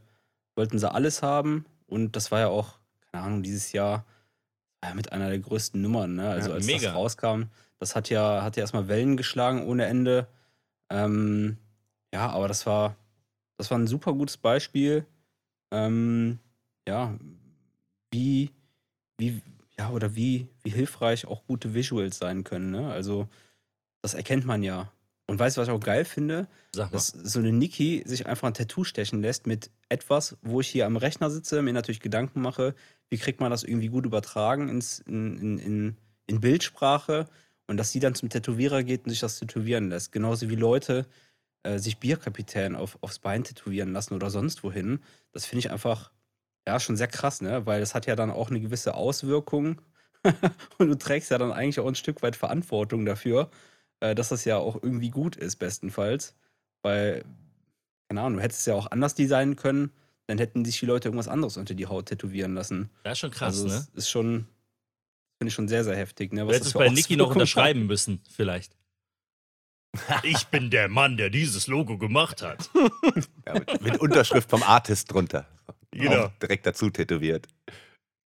[0.57, 2.79] wollten sie alles haben und das war ja auch,
[3.13, 4.07] keine Ahnung, dieses Jahr
[4.95, 6.17] mit einer der größten Nummern.
[6.17, 6.29] Ne?
[6.29, 6.89] Also Ja, als mega.
[6.89, 7.45] das rauskam,
[7.79, 10.27] das hat ja, hat ja erstmal Wellen geschlagen ohne Ende.
[10.91, 11.57] Ähm,
[12.13, 12.97] ja, aber das war,
[13.57, 15.07] das war ein super gutes Beispiel.
[15.71, 16.39] Ähm,
[16.87, 17.17] ja,
[18.11, 18.51] wie,
[19.19, 19.41] wie,
[19.79, 22.71] ja, oder wie, wie hilfreich auch gute Visuals sein können.
[22.71, 22.93] Ne?
[22.93, 23.29] Also,
[24.03, 24.93] das erkennt man ja.
[25.27, 26.47] Und weißt du, was ich auch geil finde?
[26.93, 30.87] Dass so eine Niki sich einfach ein Tattoo stechen lässt mit etwas, wo ich hier
[30.87, 32.75] am Rechner sitze, mir natürlich Gedanken mache,
[33.11, 37.27] wie kriegt man das irgendwie gut übertragen ins, in, in, in, in Bildsprache
[37.67, 40.13] und dass sie dann zum Tätowierer geht und sich das tätowieren lässt.
[40.13, 41.07] Genauso wie Leute
[41.63, 45.01] äh, sich Bierkapitän auf, aufs Bein tätowieren lassen oder sonst wohin.
[45.33, 46.11] Das finde ich einfach,
[46.67, 47.67] ja, schon sehr krass, ne?
[47.67, 49.81] Weil das hat ja dann auch eine gewisse Auswirkung
[50.79, 53.51] und du trägst ja dann eigentlich auch ein Stück weit Verantwortung dafür,
[54.01, 56.35] äh, dass das ja auch irgendwie gut ist, bestenfalls.
[56.83, 57.25] Weil,
[58.09, 59.91] keine Ahnung, du hättest es ja auch anders designen können,
[60.27, 62.91] dann hätten sich die Leute irgendwas anderes unter die Haut tätowieren lassen.
[63.03, 63.73] Das ist schon krass, also, ne?
[63.75, 64.47] das ist schon,
[65.39, 66.43] finde ich schon sehr, sehr heftig, ne?
[66.43, 68.77] Du Was hättest das für bei Niki noch unterschreiben müssen, vielleicht.
[70.25, 72.71] Ich bin der Mann, der dieses Logo gemacht hat.
[73.47, 75.47] Ja, mit, mit Unterschrift vom Artist drunter.
[75.91, 76.25] Genau.
[76.25, 77.47] Auch direkt dazu tätowiert.
[77.47, 77.75] hat.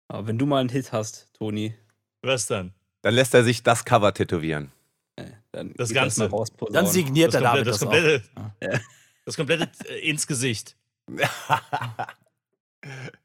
[0.09, 1.75] Aber wenn du mal einen Hit hast, Toni,
[2.23, 2.73] Was dann?
[3.03, 4.71] Dann lässt er sich das Cover tätowieren.
[5.17, 6.29] äh, dann Das Ganze.
[6.29, 8.51] raus, Dann signiert Das, komplette, David das, das, auch.
[8.61, 8.79] Ja.
[9.25, 10.75] Das komplette äh, ins Gesicht.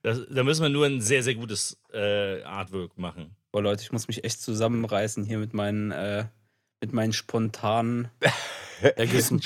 [0.02, 3.34] Das, da müssen wir nur ein sehr, sehr gutes äh, Artwork machen.
[3.50, 6.26] Boah, Leute, ich muss mich echt zusammenreißen hier mit meinen, äh,
[6.80, 8.08] mit meinen spontanen
[8.80, 9.40] Ergüssen.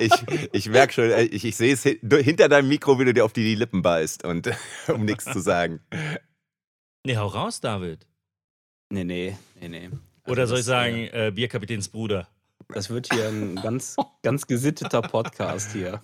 [0.00, 0.12] Ich,
[0.52, 3.22] ich merke schon, äh, ich, ich sehe es hin- hinter deinem Mikro, wie du dir
[3.26, 4.50] auf die Lippen beißt, und,
[4.88, 5.80] um nichts zu sagen.
[7.04, 8.06] Nee, hau raus, David.
[8.90, 9.90] Nee, nee, nee, nee.
[10.22, 12.28] Also Oder soll ich das, sagen, äh, äh, Bierkapitäns Bruder?
[12.68, 16.00] Das wird hier ein ganz, ganz gesitteter Podcast hier.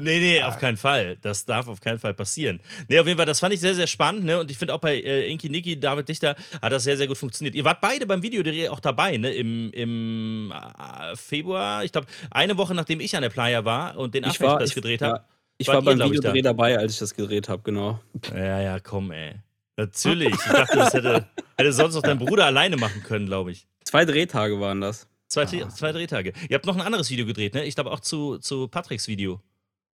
[0.00, 1.16] Nee, nee, auf keinen Fall.
[1.22, 2.60] Das darf auf keinen Fall passieren.
[2.88, 4.24] Nee, auf jeden Fall, das fand ich sehr, sehr spannend.
[4.24, 4.38] Ne?
[4.38, 7.18] Und ich finde auch bei äh, Inki Niki, David Dichter, hat das sehr, sehr gut
[7.18, 7.56] funktioniert.
[7.56, 9.32] Ihr wart beide beim Videodreh auch dabei, ne?
[9.34, 14.14] Im, im äh, Februar, ich glaube, eine Woche nachdem ich an der Playa war und
[14.14, 15.24] den Ich Affenfest ich, gedreht ja, habe.
[15.56, 16.50] ich wart war beim ihr, ich, Videodreh da.
[16.50, 17.98] dabei, als ich das gedreht habe, genau.
[18.32, 19.34] Ja, ja, komm, ey.
[19.76, 20.32] Natürlich.
[20.32, 21.26] Ich dachte, das hätte,
[21.56, 23.66] hätte sonst noch dein Bruder alleine machen können, glaube ich.
[23.84, 25.07] Zwei Drehtage waren das.
[25.28, 26.32] Zwei, zwei Drehtage.
[26.48, 27.64] Ihr habt noch ein anderes Video gedreht, ne?
[27.64, 29.40] Ich glaube auch zu, zu Patricks Video.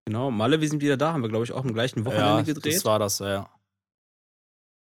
[0.05, 2.41] Genau, Malle, wir sind wieder da, haben wir, glaube ich, auch am gleichen Wochenende Ja,
[2.41, 2.75] gedreht.
[2.75, 3.49] das war das, ja.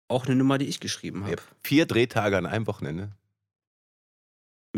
[0.08, 1.36] auch eine Nummer, die ich geschrieben habe.
[1.62, 3.12] Vier Drehtage an einem Wochenende.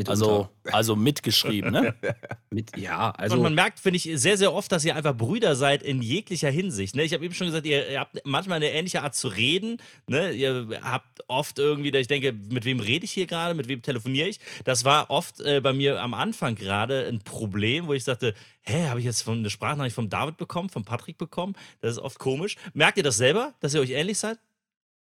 [0.06, 1.94] Also, also mitgeschrieben, ne?
[2.50, 5.54] mit, ja, Also, und man merkt, finde ich, sehr, sehr oft, dass ihr einfach Brüder
[5.54, 6.96] seid in jeglicher Hinsicht.
[6.96, 7.02] Ne?
[7.02, 9.76] Ich habe eben schon gesagt, ihr, ihr habt manchmal eine ähnliche Art zu reden.
[10.06, 10.32] Ne?
[10.32, 14.28] Ihr habt oft irgendwie, ich denke, mit wem rede ich hier gerade, mit wem telefoniere
[14.28, 14.40] ich?
[14.64, 18.32] Das war oft äh, bei mir am Anfang gerade ein Problem, wo ich sagte,
[18.62, 21.54] hä, habe ich jetzt von, eine Sprachnachricht vom David bekommen, von Patrick bekommen?
[21.82, 22.56] Das ist oft komisch.
[22.72, 24.38] Merkt ihr das selber, dass ihr euch ähnlich seid?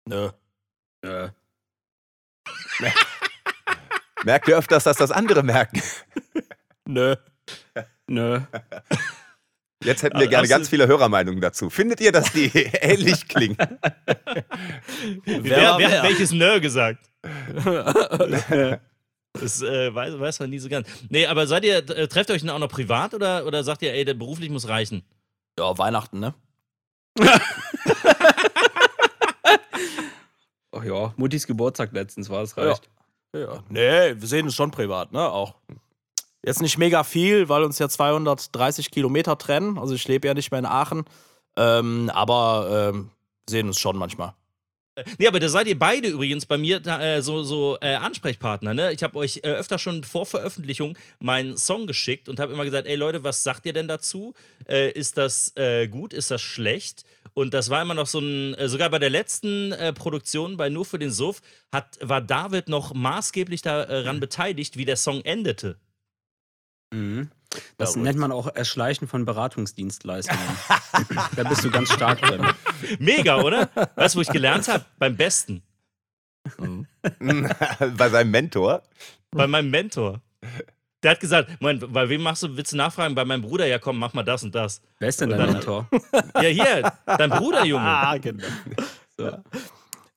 [0.07, 0.29] Nö.
[1.01, 1.29] äh,
[4.25, 5.81] Merkt ihr öfters, dass das andere merken?
[6.87, 7.15] Nö.
[8.07, 8.41] nö.
[9.83, 11.69] Jetzt hätten wir gerne Hast ganz viele Hörermeinungen dazu.
[11.69, 12.47] Findet ihr, dass die
[12.81, 13.55] ähnlich klingen?
[15.25, 15.91] Wer, wer wer?
[15.91, 17.07] hat welches Nö gesagt?
[19.37, 20.87] Das äh, weiß, weiß man nie so ganz.
[21.09, 23.81] Nee, aber seid ihr, äh, trefft ihr euch denn auch noch privat oder, oder sagt
[23.81, 25.03] ihr, ey, der beruflich muss reichen?
[25.59, 26.33] Ja, Weihnachten, ne?
[30.71, 32.85] Ach ja, Muttis Geburtstag letztens war es reicht.
[32.85, 32.91] Ja.
[33.69, 35.29] Nee, wir sehen uns schon privat, ne?
[35.29, 35.55] Auch.
[36.43, 39.79] Jetzt nicht mega viel, weil uns ja 230 Kilometer trennen.
[39.79, 41.05] Also ich lebe ja nicht mehr in Aachen.
[41.57, 43.09] Ähm, aber ähm,
[43.49, 44.33] sehen uns schon manchmal.
[45.17, 48.73] Nee, aber da seid ihr beide übrigens bei mir da, äh, so, so äh, Ansprechpartner.
[48.73, 48.93] Ne?
[48.93, 52.87] Ich habe euch äh, öfter schon vor Veröffentlichung meinen Song geschickt und habe immer gesagt,
[52.87, 54.33] ey Leute, was sagt ihr denn dazu?
[54.67, 56.13] Äh, ist das äh, gut?
[56.13, 57.03] Ist das schlecht?
[57.33, 60.69] Und das war immer noch so ein, äh, sogar bei der letzten äh, Produktion bei
[60.69, 61.41] Nur für den Suff
[61.73, 65.77] hat, war David noch maßgeblich daran beteiligt, wie der Song endete.
[66.93, 67.29] Mhm.
[67.77, 70.39] Das Ja, nennt man auch Erschleichen von Beratungsdienstleistungen.
[71.35, 72.45] da bist du ganz stark drin.
[72.99, 73.69] Mega, oder?
[73.95, 74.85] Weißt du, wo ich gelernt habe?
[74.99, 75.63] Beim Besten.
[77.97, 78.83] Bei seinem Mentor.
[79.31, 80.21] Bei meinem Mentor.
[81.03, 83.13] Der hat gesagt, Moment, bei wem machst du, willst du nachfragen?
[83.13, 84.81] Bei meinem Bruder, ja komm, mach mal das und das.
[84.99, 85.87] Wer ist denn dein Mentor?
[86.35, 87.85] Ja, hier, dein Bruder, Junge.
[87.85, 88.43] Ah, genau.
[89.17, 89.31] So,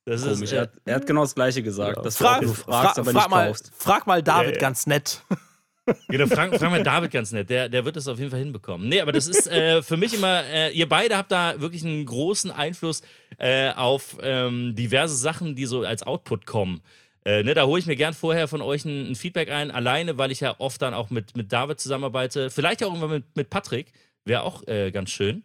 [0.05, 0.43] Das komisch.
[0.43, 2.05] ist, Er äh, hat, er hat genau das Gleiche gesagt.
[2.05, 3.73] Dass Frag, du, auch, du fra fragst, aber frag, nicht mal, kaufst.
[3.77, 4.61] frag mal David Ja, ja.
[4.61, 5.23] ganz nett.
[6.09, 8.89] Genau, frag, frag mal David ganz nett, der, der wird das auf jeden Fall hinbekommen.
[8.89, 12.05] Nee, aber das ist äh, für mich immer, äh, ihr beide habt da wirklich einen
[12.05, 13.03] großen Einfluss
[13.39, 16.81] äh, auf ähm, diverse Sachen, die so als Output kommen.
[17.25, 20.17] Äh, ne, da hole ich mir gern vorher von euch ein, ein Feedback ein, alleine,
[20.19, 22.51] weil ich ja oft dann auch mit, mit David zusammenarbeite.
[22.51, 23.93] Vielleicht auch irgendwann mit, mit Patrick.
[24.25, 25.43] Wäre auch äh, ganz schön,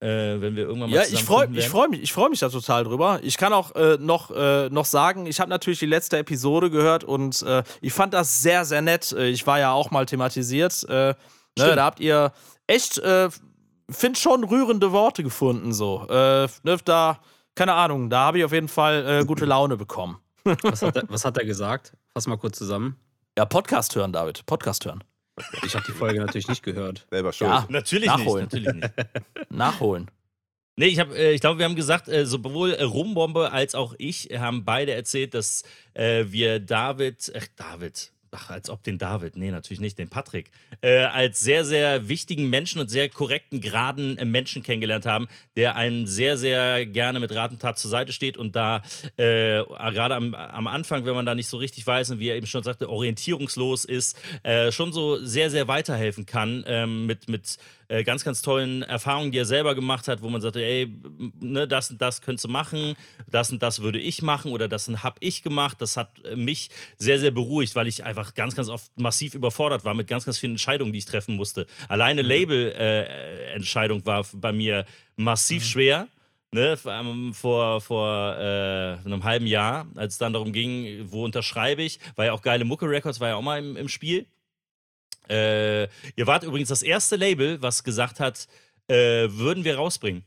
[0.00, 2.48] äh, wenn wir irgendwann mal Ja, ich freue ich freu mich, ich freu mich da
[2.48, 3.20] total drüber.
[3.22, 7.04] Ich kann auch äh, noch, äh, noch sagen, ich habe natürlich die letzte Episode gehört
[7.04, 9.12] und äh, ich fand das sehr, sehr nett.
[9.12, 10.84] Äh, Ich war ja auch mal thematisiert.
[10.88, 11.14] Äh,
[11.58, 12.32] ne, da habt ihr
[12.66, 13.28] echt, äh,
[13.90, 15.72] find schon rührende Worte gefunden.
[15.72, 16.06] So.
[16.08, 17.20] Äh, ne, da,
[17.54, 20.18] keine Ahnung, da habe ich auf jeden Fall äh, gute Laune bekommen.
[20.62, 21.92] Was hat, er, was hat er gesagt?
[22.14, 22.96] Fass mal kurz zusammen.
[23.36, 24.46] Ja, Podcast hören, David.
[24.46, 25.04] Podcast hören.
[25.64, 27.06] Ich habe die Folge natürlich nicht gehört.
[27.10, 27.50] Selber schuld.
[27.50, 28.48] Ja, Natürlich Nachholen.
[28.52, 28.94] nicht, natürlich nicht.
[29.50, 30.10] nachholen.
[30.76, 33.94] Nee, ich, hab, äh, ich glaube, wir haben gesagt, äh, sowohl äh, Rumbombe als auch
[33.98, 35.62] ich haben beide erzählt, dass
[35.94, 40.50] äh, wir David, ach, David, ach, als ob den David, nee, natürlich nicht, den Patrick,
[40.80, 45.76] äh, als sehr, sehr wichtigen Menschen und sehr korrekten, geraden äh, Menschen kennengelernt haben, der
[45.76, 48.82] einen sehr, sehr gerne mit Rat und Tat zur Seite steht und da
[49.16, 52.36] äh, gerade am, am Anfang, wenn man da nicht so richtig weiß und wie er
[52.36, 57.58] eben schon sagte, orientierungslos ist, äh, schon so sehr, sehr weiterhelfen kann ähm, mit, mit
[57.90, 60.88] äh, ganz, ganz tollen Erfahrungen, die er selber gemacht hat, wo man sagte, ey,
[61.40, 62.94] ne, das und das könntest du machen,
[63.28, 65.76] das und das würde ich machen oder das habe ich gemacht.
[65.80, 69.84] Das hat äh, mich sehr, sehr beruhigt, weil ich einfach ganz, ganz oft massiv überfordert
[69.84, 71.66] war mit ganz, ganz vielen Entscheidungen, die ich treffen musste.
[71.88, 74.84] Alleine Label-Entscheidung war f- bei mir
[75.16, 76.06] massiv schwer.
[76.52, 76.76] Ne,
[77.32, 82.24] vor, vor äh, einem halben Jahr, als es dann darum ging, wo unterschreibe ich, war
[82.24, 84.26] ja auch geile Mucke Records, war ja auch mal im, im Spiel.
[85.30, 85.84] Äh,
[86.16, 88.48] ihr wart übrigens das erste Label, was gesagt hat,
[88.88, 90.24] äh, würden wir rausbringen.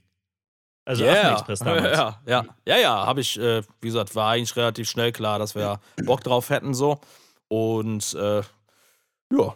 [0.85, 1.33] Also Yeah.
[1.33, 1.97] Express damals.
[1.97, 5.55] Ja, ja, ja, ja habe ich, äh, wie gesagt, war eigentlich relativ schnell klar, dass
[5.55, 6.99] wir Bock drauf hätten so.
[7.47, 8.41] Und äh,
[9.33, 9.55] ja.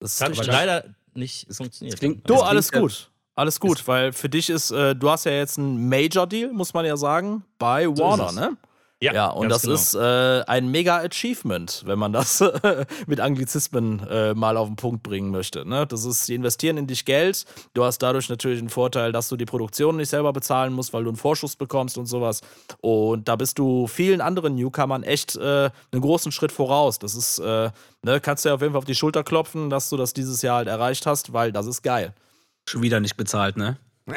[0.00, 0.84] Das Hat Aber das- leider
[1.14, 1.94] nicht funktioniert.
[1.94, 3.10] das klingt- Du, Das alles klingt gut.
[3.34, 6.86] Alles gut, weil für dich ist, äh, du hast ja jetzt einen Major-Deal, muss man
[6.86, 8.34] ja sagen, bei Warner, es.
[8.34, 8.56] ne?
[9.02, 9.74] Ja, ja und das genau.
[9.74, 12.42] ist äh, ein mega Achievement, wenn man das
[13.06, 15.68] mit Anglizismen äh, mal auf den Punkt bringen möchte.
[15.68, 15.86] Ne?
[15.86, 17.44] Das ist, sie investieren in dich Geld.
[17.74, 21.04] Du hast dadurch natürlich den Vorteil, dass du die Produktion nicht selber bezahlen musst, weil
[21.04, 22.40] du einen Vorschuss bekommst und sowas.
[22.80, 26.98] Und da bist du vielen anderen Newcomern echt äh, einen großen Schritt voraus.
[26.98, 27.70] Das ist, äh,
[28.02, 30.40] ne, kannst du ja auf jeden Fall auf die Schulter klopfen, dass du das dieses
[30.40, 32.14] Jahr halt erreicht hast, weil das ist geil.
[32.66, 33.76] Schon wieder nicht bezahlt, ne?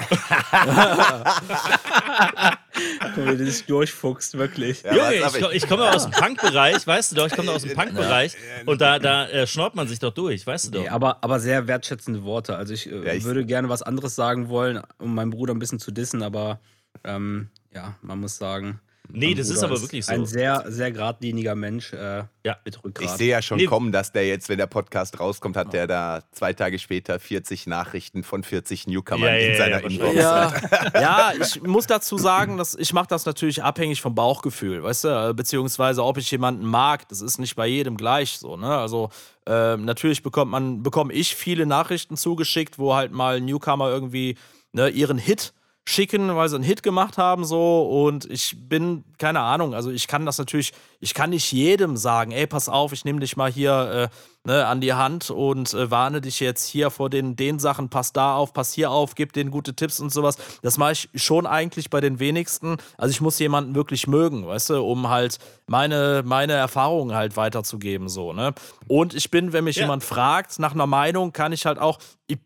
[3.15, 4.83] Guck mal, wie du dich durchfuchst, wirklich.
[4.83, 7.63] Ja, Junge, ich, ich, ich komme aus dem Punk-Bereich, weißt du doch, ich komme aus
[7.63, 8.35] dem Punk-Bereich
[8.67, 10.81] und da, da äh, schnaut man sich doch durch, weißt du doch.
[10.81, 12.55] Nee, aber, aber sehr wertschätzende Worte.
[12.55, 15.59] Also ich, äh, ja, ich würde gerne was anderes sagen wollen, um meinen Bruder ein
[15.59, 16.59] bisschen zu dissen, aber
[17.03, 18.79] ähm, ja, man muss sagen,
[19.11, 20.13] Nee, das ist aber wirklich so.
[20.13, 22.57] Ein sehr, sehr geradliniger Mensch äh, ja.
[22.63, 23.05] mit Rückgrat.
[23.05, 23.65] Ich sehe ja schon nee.
[23.65, 27.65] kommen, dass der jetzt, wenn der Podcast rauskommt, hat der da zwei Tage später 40
[27.67, 30.15] Nachrichten von 40 Newcomern ja, in ja, seiner Inbox.
[30.15, 30.53] Ja.
[30.93, 35.33] ja, ich muss dazu sagen, dass ich mache das natürlich abhängig vom Bauchgefühl, weißt du,
[35.33, 38.77] beziehungsweise ob ich jemanden mag, das ist nicht bei jedem gleich so, ne?
[38.77, 39.09] Also
[39.47, 44.37] äh, natürlich bekommt man, bekomme ich viele Nachrichten zugeschickt, wo halt mal Newcomer irgendwie
[44.71, 45.53] ne, ihren Hit
[45.87, 50.07] schicken, weil sie einen Hit gemacht haben so und ich bin keine Ahnung, also ich
[50.07, 53.51] kann das natürlich, ich kann nicht jedem sagen, ey, pass auf, ich nehme dich mal
[53.51, 57.59] hier äh, ne, an die Hand und äh, warne dich jetzt hier vor den den
[57.59, 60.37] Sachen, pass da auf, pass hier auf, gib denen gute Tipps und sowas.
[60.61, 62.77] Das mache ich schon eigentlich bei den wenigsten.
[62.97, 68.09] Also ich muss jemanden wirklich mögen, weißt du, um halt meine meine Erfahrungen halt weiterzugeben
[68.09, 68.53] so, ne?
[68.87, 69.83] Und ich bin, wenn mich ja.
[69.83, 72.37] jemand fragt nach einer Meinung, kann ich halt auch ich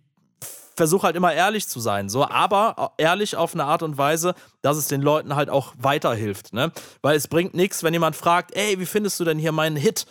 [0.75, 4.77] versuche halt immer ehrlich zu sein, so, aber ehrlich auf eine Art und Weise, dass
[4.77, 6.71] es den Leuten halt auch weiterhilft, ne?
[7.01, 10.05] Weil es bringt nichts, wenn jemand fragt, ey, wie findest du denn hier meinen Hit?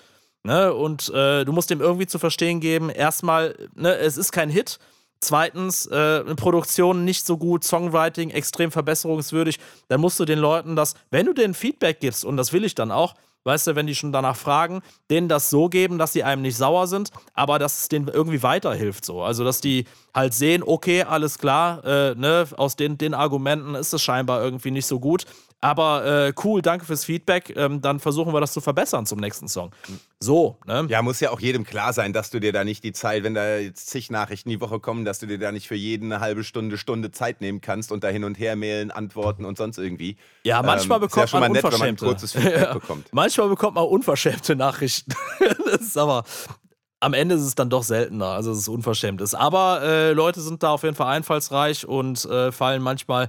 [0.45, 0.75] Ne?
[0.75, 4.79] Und äh, du musst dem irgendwie zu verstehen geben, erstmal, ne, es ist kein Hit.
[5.21, 9.61] Zweitens, äh, Produktion nicht so gut, Songwriting extrem verbesserungswürdig.
[9.87, 12.75] Dann musst du den Leuten das, wenn du denen Feedback gibst, und das will ich
[12.75, 13.15] dann auch,
[13.45, 16.57] weißt du, wenn die schon danach fragen, denen das so geben, dass sie einem nicht
[16.57, 19.23] sauer sind, aber dass es denen irgendwie weiterhilft so.
[19.23, 23.93] Also, dass die halt sehen, okay, alles klar, äh, ne, aus den, den Argumenten ist
[23.93, 25.27] es scheinbar irgendwie nicht so gut,
[25.63, 27.55] aber äh, cool, danke fürs Feedback.
[27.57, 29.71] Ähm, dann versuchen wir das zu verbessern zum nächsten Song.
[30.19, 30.87] So, ne?
[30.89, 33.35] Ja, muss ja auch jedem klar sein, dass du dir da nicht die Zeit, wenn
[33.35, 36.21] da jetzt zig Nachrichten die Woche kommen, dass du dir da nicht für jeden eine
[36.21, 39.79] halbe Stunde, Stunde Zeit nehmen kannst und da hin und her mailen, antworten und sonst
[39.79, 40.17] irgendwie.
[40.43, 42.05] Ja, manchmal ähm, bekommt ja man nett, unverschämte.
[42.05, 43.09] Man bekommt.
[43.13, 45.15] Manchmal bekommt man unverschämte Nachrichten.
[45.71, 46.25] das ist aber
[47.03, 49.35] am Ende ist es dann doch seltener, also es ist unverschämt ist.
[49.35, 53.29] Aber äh, Leute sind da auf jeden Fall einfallsreich und äh, fallen manchmal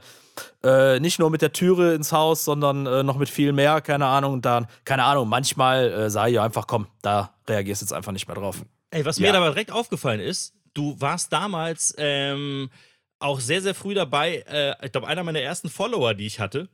[0.63, 4.05] äh, nicht nur mit der Türe ins Haus, sondern äh, noch mit viel mehr, keine
[4.05, 4.33] Ahnung.
[4.33, 8.11] Und dann, keine Ahnung, manchmal äh, sage ich einfach, komm, da reagierst du jetzt einfach
[8.11, 8.63] nicht mehr drauf.
[8.91, 9.33] Ey, was mir ja.
[9.33, 12.69] aber direkt aufgefallen ist, du warst damals ähm,
[13.17, 14.43] auch sehr, sehr früh dabei.
[14.47, 16.69] Äh, ich glaube, einer meiner ersten Follower, die ich hatte.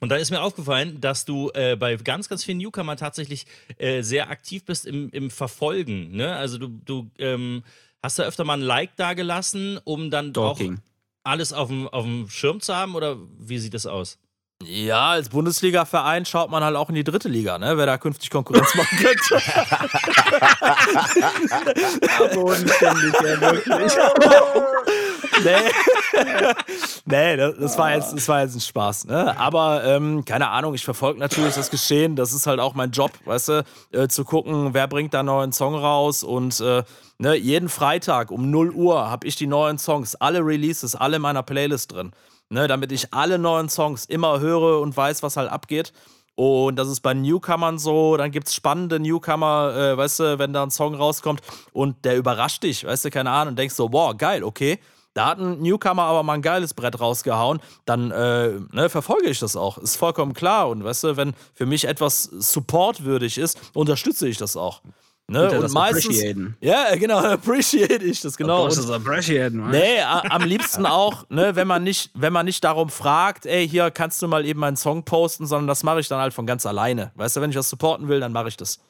[0.00, 3.46] Und da ist mir aufgefallen, dass du äh, bei ganz, ganz vielen Newcomern tatsächlich
[3.78, 6.12] äh, sehr aktiv bist im, im Verfolgen.
[6.16, 6.34] Ne?
[6.34, 7.62] Also du, du ähm,
[8.02, 10.60] hast da öfter mal ein Like da gelassen, um dann auch
[11.22, 14.18] alles auf dem, auf dem Schirm zu haben oder wie sieht das aus?
[14.66, 17.76] Ja, als Bundesliga-Verein schaut man halt auch in die dritte Liga, ne?
[17.76, 19.42] wer da künftig Konkurrenz machen könnte.
[22.18, 23.92] Aber unständig, ja, wirklich.
[25.44, 25.70] nee,
[27.04, 29.06] nee das, das, war jetzt, das war jetzt ein Spaß.
[29.06, 29.38] Ne?
[29.38, 32.16] Aber ähm, keine Ahnung, ich verfolge natürlich das Geschehen.
[32.16, 35.26] Das ist halt auch mein Job, weißt du, äh, zu gucken, wer bringt da einen
[35.26, 36.22] neuen Song raus.
[36.22, 36.82] Und äh,
[37.18, 41.22] ne, jeden Freitag um 0 Uhr habe ich die neuen Songs, alle Releases, alle in
[41.22, 42.12] meiner Playlist drin.
[42.50, 45.92] Ne, damit ich alle neuen Songs immer höre und weiß, was halt abgeht.
[46.36, 50.52] Und das ist bei Newcomern so, dann gibt es spannende Newcomer, äh, weißt du, wenn
[50.52, 51.40] da ein Song rauskommt
[51.72, 54.80] und der überrascht dich, weißt du, keine Ahnung, und denkst so, boah, geil, okay,
[55.14, 59.38] da hat ein Newcomer aber mal ein geiles Brett rausgehauen, dann äh, ne, verfolge ich
[59.38, 59.78] das auch.
[59.78, 60.68] Ist vollkommen klar.
[60.68, 64.82] Und weißt du, wenn für mich etwas supportwürdig ist, unterstütze ich das auch.
[65.26, 65.50] Ne?
[65.50, 66.22] Und, und meistens.
[66.60, 68.66] Ja, genau, appreciate ich das, genau.
[68.66, 69.70] Das appreciaten, man.
[69.70, 73.90] Nee, am liebsten auch, ne, wenn man nicht, wenn man nicht darum fragt, ey, hier
[73.90, 76.66] kannst du mal eben meinen Song posten, sondern das mache ich dann halt von ganz
[76.66, 77.10] alleine.
[77.14, 78.80] Weißt du, wenn ich was supporten will, dann mache ich das.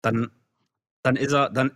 [0.00, 0.30] Dann,
[1.02, 1.72] dann ist er, dann,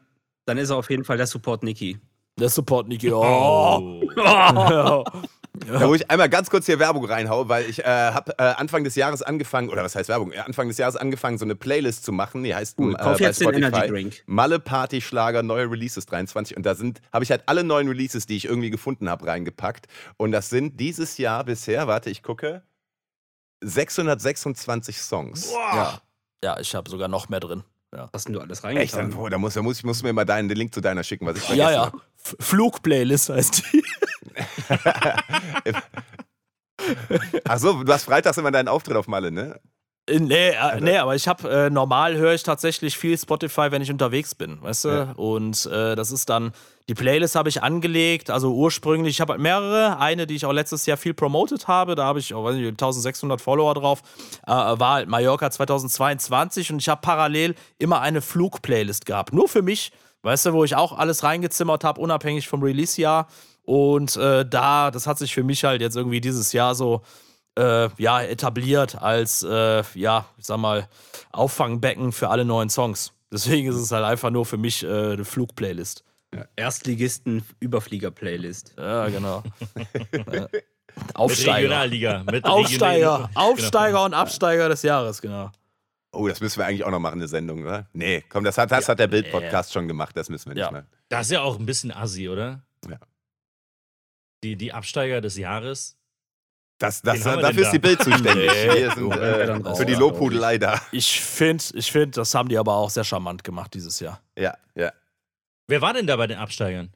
[0.46, 1.98] dann ist er auf jeden Fall der Support Niki.
[2.38, 3.12] Der Support Niki.
[3.12, 4.00] Oh.
[4.16, 5.04] oh.
[5.66, 5.78] Ja.
[5.80, 8.84] Da wo ich einmal ganz kurz hier Werbung reinhaue, weil ich äh, habe äh, Anfang
[8.84, 10.32] des Jahres angefangen, oder was heißt Werbung?
[10.32, 12.44] Anfang des Jahres angefangen, so eine Playlist zu machen.
[12.44, 14.22] Die heißt kauf äh, jetzt den Energy Drink.
[14.26, 16.56] Malle Party Schlager, neue Releases 23.
[16.56, 19.86] Und da sind, habe ich halt alle neuen Releases, die ich irgendwie gefunden habe, reingepackt.
[20.16, 22.62] Und das sind dieses Jahr bisher, warte, ich gucke,
[23.62, 25.52] 626 Songs.
[25.52, 26.00] Ja.
[26.44, 27.64] ja, ich habe sogar noch mehr drin.
[27.94, 28.10] Ja.
[28.12, 28.84] Hast denn du alles reingetan?
[28.84, 28.94] Echt?
[28.94, 31.02] Dann, boah, da muss, da muss, ich muss mir mal deinen, den Link zu deiner
[31.02, 31.92] schicken, was ich vergessen Ja, ja.
[32.40, 33.84] Flugplaylist heißt die.
[37.44, 39.60] Ach so, du hast freitags immer deinen Auftritt auf Malle, ne?
[40.08, 43.82] Äh, Nee, äh, nee, aber ich habe äh, normal höre ich tatsächlich viel Spotify, wenn
[43.82, 44.88] ich unterwegs bin, weißt du?
[44.88, 45.12] Ja.
[45.16, 46.52] Und äh, das ist dann
[46.88, 50.52] die Playlist habe ich angelegt, also ursprünglich, ich habe halt mehrere, eine, die ich auch
[50.52, 54.02] letztes Jahr viel promotet habe, da habe ich, oh, weiß nicht, 1600 Follower drauf,
[54.46, 59.62] äh, war halt Mallorca 2022 und ich habe parallel immer eine Flug-Playlist gehabt, nur für
[59.62, 59.90] mich,
[60.26, 63.28] weißt du, wo ich auch alles reingezimmert habe, unabhängig vom Release-Jahr
[63.62, 67.02] und äh, da, das hat sich für mich halt jetzt irgendwie dieses Jahr so
[67.58, 70.88] äh, ja, etabliert als, äh, ja, ich sag mal,
[71.32, 73.12] Auffangbecken für alle neuen Songs.
[73.32, 76.04] Deswegen ist es halt einfach nur für mich äh, eine Flugplaylist.
[76.34, 78.74] Ja, Erstligisten-Überflieger-Playlist.
[78.78, 79.42] Ja, genau.
[80.32, 80.48] ja.
[80.52, 80.64] Mit
[81.14, 81.56] Aufsteiger.
[81.56, 82.22] Regionalliga.
[82.30, 83.14] Mit Aufsteiger.
[83.14, 85.50] Regional- Aufsteiger und Absteiger des Jahres, genau.
[86.16, 87.88] Oh, das müssen wir eigentlich auch noch machen, eine Sendung, oder?
[87.92, 90.70] Nee, komm, das hat, das hat der Bild-Podcast schon gemacht, das müssen wir nicht Ja.
[90.70, 90.86] mehr.
[91.08, 92.62] Das ist ja auch ein bisschen assi, oder?
[92.88, 92.98] Ja.
[94.44, 95.96] Die, die Absteiger des Jahres.
[96.78, 98.34] Das, das, wir dafür ist die Bild zuständig.
[98.52, 100.80] Nee, Wir sind äh, für die Lobhudelei da.
[100.92, 104.20] Ich finde, ich find, das haben die aber auch sehr charmant gemacht dieses Jahr.
[104.38, 104.92] Ja, ja.
[105.68, 106.92] Wer war denn da bei den Absteigern?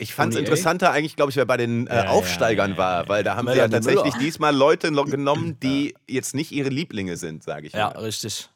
[0.00, 2.76] Ich fand es interessanter eigentlich, glaube ich, wer bei den äh, Ja, ja, Aufsteigern ja,
[2.78, 4.18] war, ja, weil da haben sie ja tatsächlich Müller.
[4.18, 7.98] diesmal Leute genommen, die jetzt nicht ihre Lieblinge sind, sage ich Ja, mal.
[8.00, 8.48] richtig.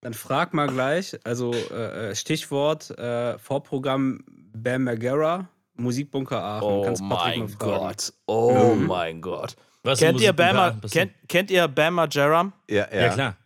[0.00, 4.22] Dann frag mal gleich, also äh, äh, Stichwort äh, Vorprogramm
[4.54, 6.62] Bam Margera, Musikbunker Aachen.
[6.68, 7.58] Oh Kannst Patrick mal mein.
[7.58, 8.12] Gott.
[8.26, 8.86] Oh Mhm.
[8.86, 9.56] mein Gott.
[9.82, 12.52] Was Kennt ihr, was- kennt, kennt ihr Bama Jaram?
[12.70, 13.00] Ja, ja.
[13.00, 13.36] Ja, klar.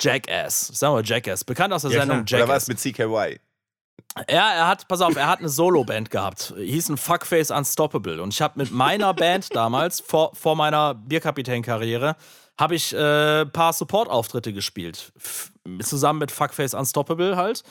[0.00, 0.68] Jackass.
[0.68, 1.42] Sagen wir Jackass.
[1.44, 2.42] Bekannt aus der Ja, Sendung klar.
[2.42, 2.84] Oder was Jackass.
[2.84, 3.40] mit CKY?
[4.30, 6.52] Ja, er hat, pass auf, er hat eine Solo-Band gehabt.
[6.58, 8.20] Hieß ein Fuckface Unstoppable.
[8.20, 12.16] Und ich habe mit meiner Band damals, vor, vor meiner Bierkapitän-Karriere,
[12.58, 15.12] habe ich äh, ein paar Support-Auftritte gespielt.
[15.16, 15.52] F
[15.82, 17.62] zusammen mit Fuckface Unstoppable halt.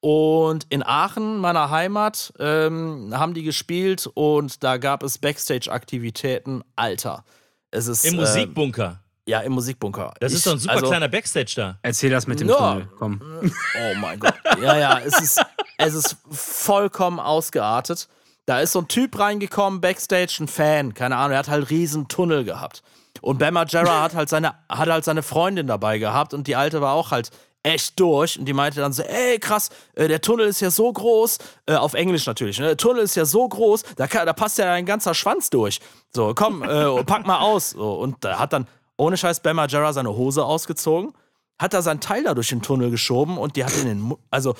[0.00, 6.62] Und in Aachen, meiner Heimat, ähm, haben die gespielt und da gab es Backstage-Aktivitäten.
[6.76, 7.24] Alter.
[7.70, 8.04] Es ist.
[8.04, 9.00] Im äh, Musikbunker.
[9.26, 10.12] Ja, im Musikbunker.
[10.20, 11.78] Das Ich- ist doch ein super also- kleiner Backstage da.
[11.80, 12.56] Erzähl das mit dem Ja.
[12.74, 12.88] Tunnel.
[12.98, 13.22] Komm.
[13.42, 14.34] Oh mein Gott.
[14.60, 15.42] Ja, ja, es ist,
[15.78, 18.08] es ist vollkommen ausgeartet.
[18.46, 22.08] Da ist so ein Typ reingekommen, Backstage, ein Fan, keine Ahnung, er hat halt riesen
[22.08, 22.82] Tunnel gehabt.
[23.22, 26.80] Und Bam Margera hat halt seine, hat halt seine Freundin dabei gehabt und die alte
[26.82, 27.30] war auch halt
[27.64, 30.92] echt durch und die meinte dann so, ey krass, äh, der Tunnel ist ja so
[30.92, 32.66] groß, äh, auf Englisch natürlich, ne?
[32.66, 35.80] der Tunnel ist ja so groß, da, kann, da passt ja ein ganzer Schwanz durch.
[36.12, 37.70] So, komm, äh, pack mal aus.
[37.70, 41.14] So, und da hat dann ohne Scheiß Bam Margera seine Hose ausgezogen,
[41.58, 44.20] hat da sein Teil da durch den Tunnel geschoben und die hat in den Mund,
[44.30, 44.54] also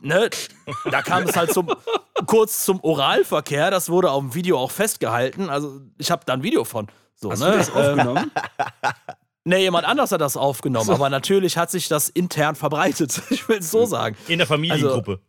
[0.00, 0.30] ne,
[0.90, 1.70] da kam es halt zum,
[2.26, 6.42] kurz zum Oralverkehr, das wurde auf dem Video auch festgehalten, also ich habe da ein
[6.42, 6.88] Video von.
[7.14, 7.52] So, Hast ne?
[7.52, 8.30] du das äh, aufgenommen?
[9.48, 13.22] Ne, jemand anders hat das aufgenommen, aber natürlich hat sich das intern verbreitet.
[13.30, 14.14] Ich will es so sagen.
[14.26, 15.20] In der Familiengruppe.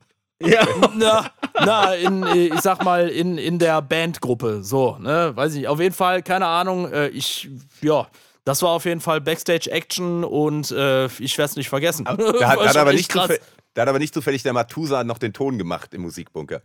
[0.43, 0.67] ja.
[0.93, 4.61] Na, na in, äh, ich sag mal, in, in der Bandgruppe.
[4.61, 5.67] So, ne, weiß ich nicht.
[5.69, 7.49] Auf jeden Fall, keine Ahnung, äh, ich,
[7.79, 8.07] ja,
[8.43, 12.03] das war auf jeden Fall Backstage-Action und äh, ich werde es nicht vergessen.
[12.03, 13.31] Da hat, hat aber nicht krass.
[13.73, 16.61] Da hat aber nicht zufällig der Matusa noch den Ton gemacht im Musikbunker.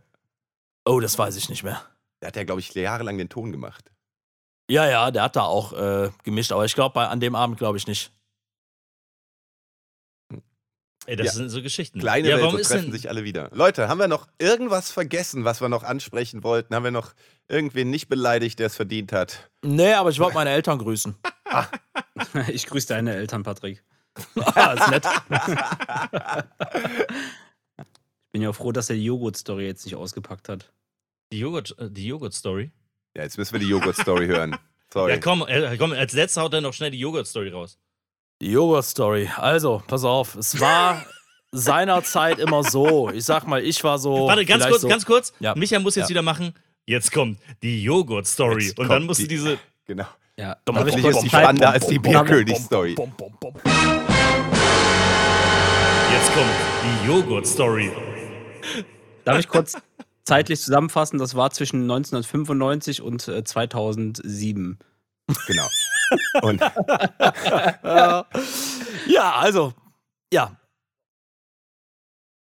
[0.85, 1.81] Oh, das weiß ich nicht mehr.
[2.21, 3.91] Der hat ja, glaube ich, jahrelang den Ton gemacht.
[4.69, 7.77] Ja, ja, der hat da auch äh, gemischt, aber ich glaube, an dem Abend glaube
[7.77, 8.11] ich nicht.
[11.07, 11.31] Ey, das Ja.
[11.33, 11.99] sind so Geschichten.
[11.99, 13.49] Kleine ja, Welt, warum so ist treffen sich alle wieder.
[13.53, 16.73] Leute, haben wir noch irgendwas vergessen, was wir noch ansprechen wollten?
[16.73, 17.13] Haben wir noch
[17.47, 19.51] irgendwen nicht beleidigt, der es verdient hat?
[19.61, 21.15] Nee, aber ich wollte meine Eltern grüßen.
[22.47, 23.83] Ich grüße deine Eltern, Patrick.
[24.55, 25.05] Ah, ist nett.
[27.77, 27.85] Ich
[28.31, 30.71] bin ja froh, dass er die Joghurt-Story jetzt nicht ausgepackt hat.
[31.31, 32.71] die Joghurt, äh, die Joghurt-Story?
[33.15, 34.57] Ja, jetzt müssen wir die Joghurt-Story hören.
[34.93, 35.13] Sorry.
[35.13, 37.77] Ja, komm, äh, komm, als letzter haut er noch schnell die Joghurt-Story raus.
[38.41, 39.29] Die Joghurt-Story.
[39.37, 41.05] Also, pass auf, es war
[41.51, 43.09] seinerzeit immer so.
[43.09, 44.27] Ich sag mal, ich war so.
[44.27, 45.33] Warte, ganz kurz, so, ganz kurz.
[45.39, 45.55] Ja.
[45.55, 46.09] Micha muss jetzt Ja.
[46.09, 46.53] wieder machen.
[46.85, 48.73] Jetzt kommt die Joghurt-Story.
[48.77, 49.57] Und dann musst du die- diese.
[49.85, 50.05] Genau.
[50.37, 52.95] Ja, Dumm, darf ich dumm, Hoffentlich kurz ist die spannender als die Bierkönig-Story.
[56.11, 56.49] Jetzt kommt
[56.83, 57.89] die Joghurt-Story.
[59.23, 59.77] Darf ich kurz
[60.23, 61.19] zeitlich zusammenfassen?
[61.19, 64.77] Das war zwischen 1995 und äh, 2007.
[65.47, 65.67] Genau.
[66.43, 66.61] Und
[69.07, 69.73] Ja, also,
[70.31, 70.55] ja.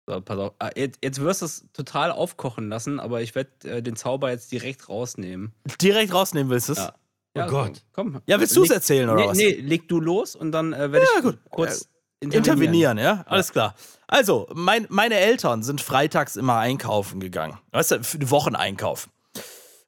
[0.07, 0.53] So, pass auf.
[0.59, 4.29] Ah, Jetzt, jetzt wirst du es total aufkochen lassen, aber ich werde äh, den Zauber
[4.29, 5.51] jetzt direkt rausnehmen.
[5.81, 6.79] Direkt rausnehmen willst du es?
[6.79, 6.93] Ja.
[7.35, 7.83] Oh Gott.
[7.93, 8.21] Komm.
[8.25, 9.37] Ja, willst du es erzählen oder nee, was?
[9.37, 11.39] Nee, leg du los und dann äh, werde Ja, ich gut.
[11.49, 11.89] kurz
[12.21, 13.23] Intervenieren, ja?
[13.27, 13.75] Alles klar.
[14.07, 17.57] Also, mein, meine Eltern sind freitags immer einkaufen gegangen.
[17.71, 19.07] Weißt du, für den Wocheneinkauf.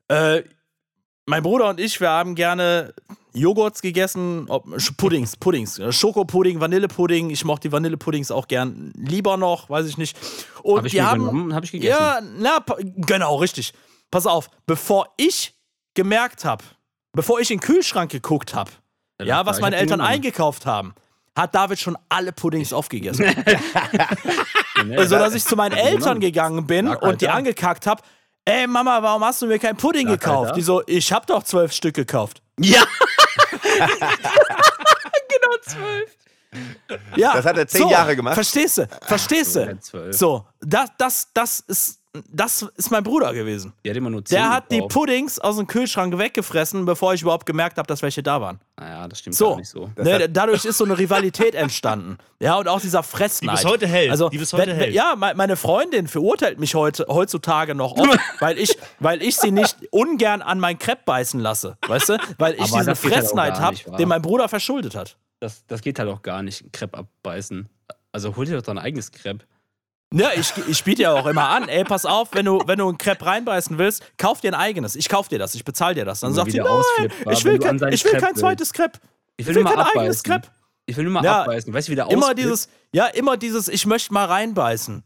[0.08, 0.44] Äh,
[1.26, 2.94] mein Bruder und ich, wir haben gerne
[3.34, 4.48] Joghurts gegessen,
[4.98, 7.32] Puddings, Puddings, äh, Schokopudding, Vanillepudding.
[7.32, 10.18] Ich mochte die Vanillepuddings auch gern lieber noch, weiß ich nicht.
[10.64, 11.98] Und Habe ich die mir haben, genommen habe ich gegessen.
[12.00, 12.64] Ja, na,
[12.96, 13.74] genau, richtig.
[14.10, 15.54] Pass auf, bevor ich
[15.96, 16.64] gemerkt habe,
[17.14, 18.72] bevor ich in den Kühlschrank geguckt habe,
[19.22, 20.94] ja, was ich meine Eltern eingekauft haben,
[21.36, 23.26] hat David schon alle Puddings aufgegessen.
[24.98, 27.38] So dass ich zu meinen Eltern gegangen bin Sag, und die Alter.
[27.38, 28.02] angekackt habe.
[28.46, 30.46] Ey Mama, warum hast du mir kein Pudding Sag, gekauft?
[30.48, 30.56] Alter.
[30.56, 32.42] Die so, ich hab doch zwölf Stück gekauft.
[32.60, 32.84] Ja!
[37.16, 38.34] Ja, Das hat er zehn so, Jahre gemacht.
[38.34, 38.88] Verstehst du?
[39.04, 39.80] Verstehst Ja, du?
[39.80, 40.18] zwölf.
[40.18, 43.72] So, das, das, das ist, das ist mein Bruder gewesen.
[43.86, 44.82] Die hat immer nur 10 Der hat die.
[44.82, 48.60] Puddings aus dem Kühlschrank weggefressen, bevor ich überhaupt gemerkt habe, dass welche da waren.
[48.78, 49.90] Naja, das stimmt So, gar nicht so.
[49.96, 52.18] ne, dadurch ist so eine Rivalität entstanden.
[52.42, 53.58] Ja, und auch dieser Fressneid.
[53.60, 54.94] Die bis heute hält, Also, die bis heute wenn, hält.
[54.94, 59.52] Ja, me- meine Freundin verurteilt mich heute, heutzutage noch oft, weil ich, weil ich sie
[59.52, 61.78] nicht ungern an mein Crepe beißen lasse.
[61.88, 62.18] Weißt du?
[62.38, 65.16] Weil ich Aber diesen halt Fressneid gar habe, den mein Bruder verschuldet hat.
[65.40, 67.70] Das, das geht halt auch gar nicht, Crepe abbeißen.
[68.12, 69.46] Also hol dir doch dein eigenes Crepe.
[70.14, 72.90] Ja, ich, ich biete ja auch immer an, ey, pass auf, wenn du, wenn du
[72.90, 74.96] ein Crepe reinbeißen willst, kauf dir ein eigenes.
[74.98, 76.20] Ich kauf dir das, ich bezahle dir das.
[76.20, 79.00] Dann sagt sie, nein, ich will, kein, ich will Crepe kein zweites Crepe.
[79.38, 80.42] Ich Ich will, will nur kein mal eigenes abbeißen.
[80.42, 80.48] Crepe.
[80.86, 81.74] Ich will nur mal Ja, abbeißen.
[81.74, 85.04] Weißt du, wie der Immer dieses, ja, immer dieses, ich möchte mal reinbeißen.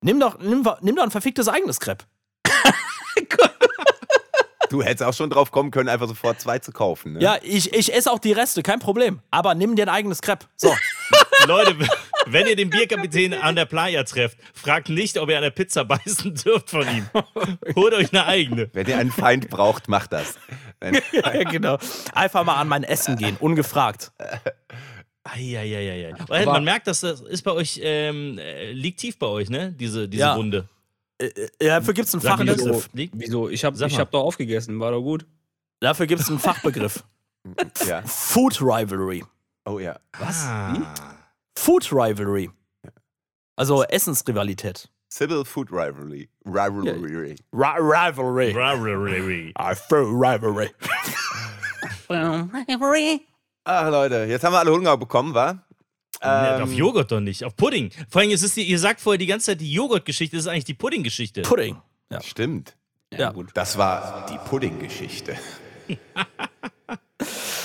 [0.00, 2.04] Nimm doch, nimm, nimm doch ein verficktes eigenes Crepe.
[4.68, 7.12] Du hättest auch schon drauf kommen können, einfach sofort zwei zu kaufen.
[7.12, 7.20] Ne?
[7.20, 9.20] Ja, ich, ich esse auch die Reste, kein Problem.
[9.30, 10.46] Aber nimm dir ein eigenes Crepe.
[10.56, 10.74] So.
[11.46, 11.76] Leute,
[12.26, 15.84] wenn ihr den Bierkapitän an der Playa trefft, fragt nicht, ob ihr an der Pizza
[15.84, 17.06] beißen dürft von ihm.
[17.76, 18.70] Holt euch eine eigene.
[18.72, 20.34] Wenn ihr einen Feind braucht, macht das.
[21.12, 21.78] Ja, genau.
[22.14, 24.12] Einfach mal an mein Essen gehen, ungefragt.
[25.24, 26.14] Eieieiei.
[26.44, 29.72] Man merkt, dass das ist bei euch, ähm, äh, liegt tief bei euch, ne?
[29.72, 30.36] Diese, diese Ja.
[30.36, 30.68] Wunde.
[31.60, 32.36] Ja, dafür gibt es einen Sag.
[32.38, 32.90] Fachbegriff.
[32.92, 33.14] Liegt?
[33.16, 33.48] Wieso?
[33.48, 34.00] Ich hab, Sag ich mal.
[34.00, 35.24] hab doch aufgegessen, war doch gut.
[35.80, 37.02] Dafür gibt es einen Fachbegriff.
[37.86, 38.02] ja.
[38.02, 39.24] Food Rivalry.
[39.64, 39.98] Oh ja.
[40.18, 40.46] Was?
[41.56, 42.50] Food Rivalry.
[43.56, 44.88] Also Essensrivalität.
[45.10, 46.28] Civil Food Rivalry.
[46.44, 47.36] Rivalry.
[47.52, 48.52] Ra Rivalry.
[48.52, 49.52] Rivalry.
[49.56, 50.70] Ah, Food Rivalry.
[53.64, 55.62] Ach Leute, jetzt haben wir alle Hunger bekommen, wa?
[56.22, 57.90] Ähm, auf Joghurt doch nicht, auf Pudding.
[58.08, 60.50] Vor allem, es ist die, ihr sagt vorher die ganze Zeit, die Joghurtgeschichte das ist
[60.50, 61.42] eigentlich die Puddinggeschichte.
[61.42, 61.76] Pudding.
[62.10, 62.20] Ja.
[62.22, 62.76] Stimmt.
[63.12, 63.30] Ja.
[63.32, 63.50] gut.
[63.54, 65.36] Das war die Pudding-Geschichte.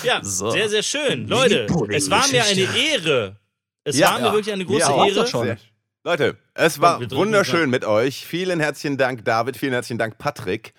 [0.03, 0.51] Ja, So.
[0.51, 1.27] sehr, sehr schön.
[1.27, 3.40] Leute, es war mir eine Ehre.
[3.83, 4.33] Es Ja, war mir ja.
[4.33, 5.05] wirklich eine große auch.
[5.07, 5.27] Ehre.
[5.27, 5.57] schon.
[6.03, 8.25] Leute, es war wunderschön mit euch.
[8.25, 9.57] Vielen herzlichen Dank, David.
[9.57, 10.73] Vielen herzlichen Dank, Patrick.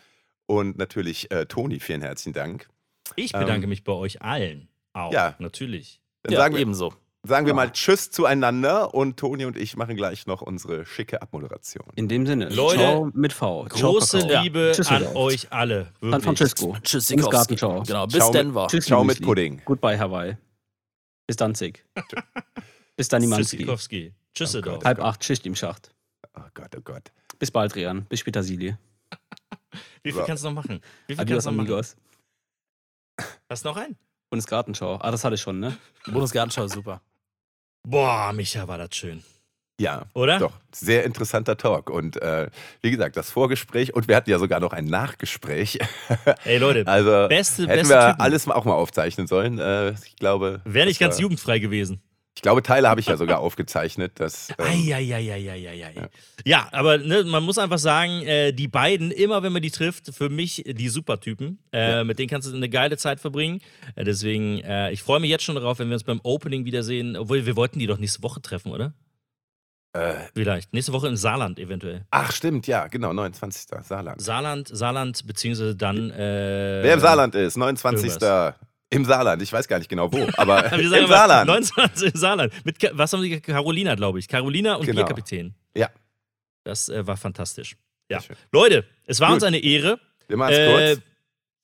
[0.47, 2.69] Und natürlich äh, Toni, vielen herzlichen Dank.
[3.17, 4.69] Ich bedanke mich bei euch allen.
[4.93, 5.35] Auch, Ähm, Ja.
[5.39, 6.01] natürlich.
[6.23, 6.93] Dann Ja, sagen, wir, ebenso.
[7.23, 11.87] sagen wir mal Tschüss zueinander und Toni und ich machen gleich noch unsere schicke Abmoderation.
[11.95, 12.49] In dem Sinne.
[12.49, 13.67] Leute, Ciao mit V.
[13.69, 14.43] Ciao, Große Kakao.
[14.43, 15.93] Liebe Tschüss, an euch alle.
[16.01, 16.25] San Wirklich.
[16.25, 16.77] Francisco.
[16.83, 17.33] Tschüssikowski.
[17.33, 17.83] Gartenschau.
[17.83, 18.67] Genau, bis Ciao mit- Denver.
[18.69, 19.23] Tschüss, Ciao mit.
[19.23, 19.63] Pudding.
[19.65, 20.37] Goodbye, Hawaii.
[21.29, 21.85] Bis Danzig.
[22.97, 23.57] Bis dann, Nimanski.
[23.59, 24.15] Tschüssikowski.
[24.35, 24.77] Tschüsseldorf.
[24.79, 24.85] Gott.
[24.85, 25.95] Halb acht, Schicht im Schacht.
[26.37, 27.13] Oh Gott, oh Gott.
[27.39, 28.05] Bis bald, Rian.
[28.07, 28.77] Bis später, Sili.
[30.03, 30.81] Wie viel kannst du noch machen?
[31.07, 31.97] Wie viel Adios, kannst du noch machen?
[33.49, 33.97] Hast du noch einen?
[34.31, 34.97] Bundesgartenschau.
[35.01, 35.77] Ah, das hatte ich schon, ne?
[36.07, 37.03] Bundesgartenschau, super.
[37.87, 39.23] Boah, Micha, war das schön.
[39.81, 40.39] Ja, Oder?
[40.39, 40.53] doch.
[40.75, 41.91] Sehr interessanter Talk.
[41.91, 42.49] Und äh,
[42.83, 45.79] wie gesagt, das Vorgespräch und wir hatten ja sogar noch ein Nachgespräch.
[46.45, 48.21] Ey, Leute, Also beste, hätten beste wir Typen.
[48.21, 49.59] alles auch mal aufzeichnen sollen.
[49.59, 50.61] Äh, ich glaube.
[50.65, 52.01] Wäre nicht ganz war- jugendfrei gewesen.
[52.35, 54.13] Ich glaube, Teile habe ich ja sogar aufgezeichnet.
[54.15, 56.09] Das, ähm, Eieieiei.
[56.45, 60.15] Ja, aber ne, man muss einfach sagen, äh, die beiden, immer wenn man die trifft,
[60.15, 61.59] für mich die Supertypen.
[61.73, 63.61] Äh, Mit denen kannst du eine geile Zeit verbringen.
[63.97, 67.17] Äh, deswegen, äh, ich freue mich jetzt schon darauf, wenn wir uns beim Opening wiedersehen.
[67.17, 68.95] Obwohl, wir wollten die doch nächste Woche treffen, oder?
[69.93, 70.73] äh, Vielleicht.
[70.73, 72.07] Nächste Woche im Saarland eventuell.
[72.11, 73.67] ach, stimmt, ja, genau, 29.
[73.85, 74.23] Saarland.
[74.23, 76.11] Saarland, Saarland, beziehungsweise dann.
[76.11, 78.09] Äh, Wer im Saarland ist, 29.
[78.09, 78.55] irgendwas.
[78.93, 81.47] Im Saarland, ich weiß gar nicht genau wo, aber im aber Saarland.
[81.49, 82.53] 29 im Saarland.
[82.65, 83.41] Mit, was haben die?
[83.41, 84.29] Carolina, glaube ich.
[84.29, 85.01] Carolina und Genau.
[85.01, 85.55] Bierkapitän.
[85.77, 85.89] Ja.
[86.65, 87.77] Das äh, war fantastisch.
[88.11, 88.21] Ja.
[88.53, 89.37] Leute, es war Gut.
[89.37, 89.99] uns eine Ehre.
[90.29, 91.03] Wir machen es Äh, kurz.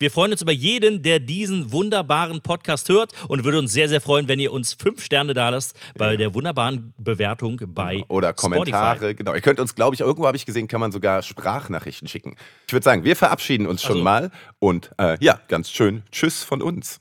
[0.00, 4.00] wir freuen uns über jeden, der diesen wunderbaren Podcast hört und würde uns sehr, sehr
[4.00, 8.96] freuen, wenn ihr uns fünf Sterne da lasst bei der wunderbaren Bewertung bei Oder Kommentare,
[8.96, 9.14] Spotify.
[9.14, 9.34] genau.
[9.34, 12.36] Ihr könnt uns, glaube ich, irgendwo habe ich gesehen, kann man sogar Sprachnachrichten schicken.
[12.66, 16.42] Ich würde sagen, wir verabschieden uns schon Also- mal und äh, ja, ganz schön Tschüss
[16.42, 17.00] von uns.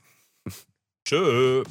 [1.08, 1.62] Tschö.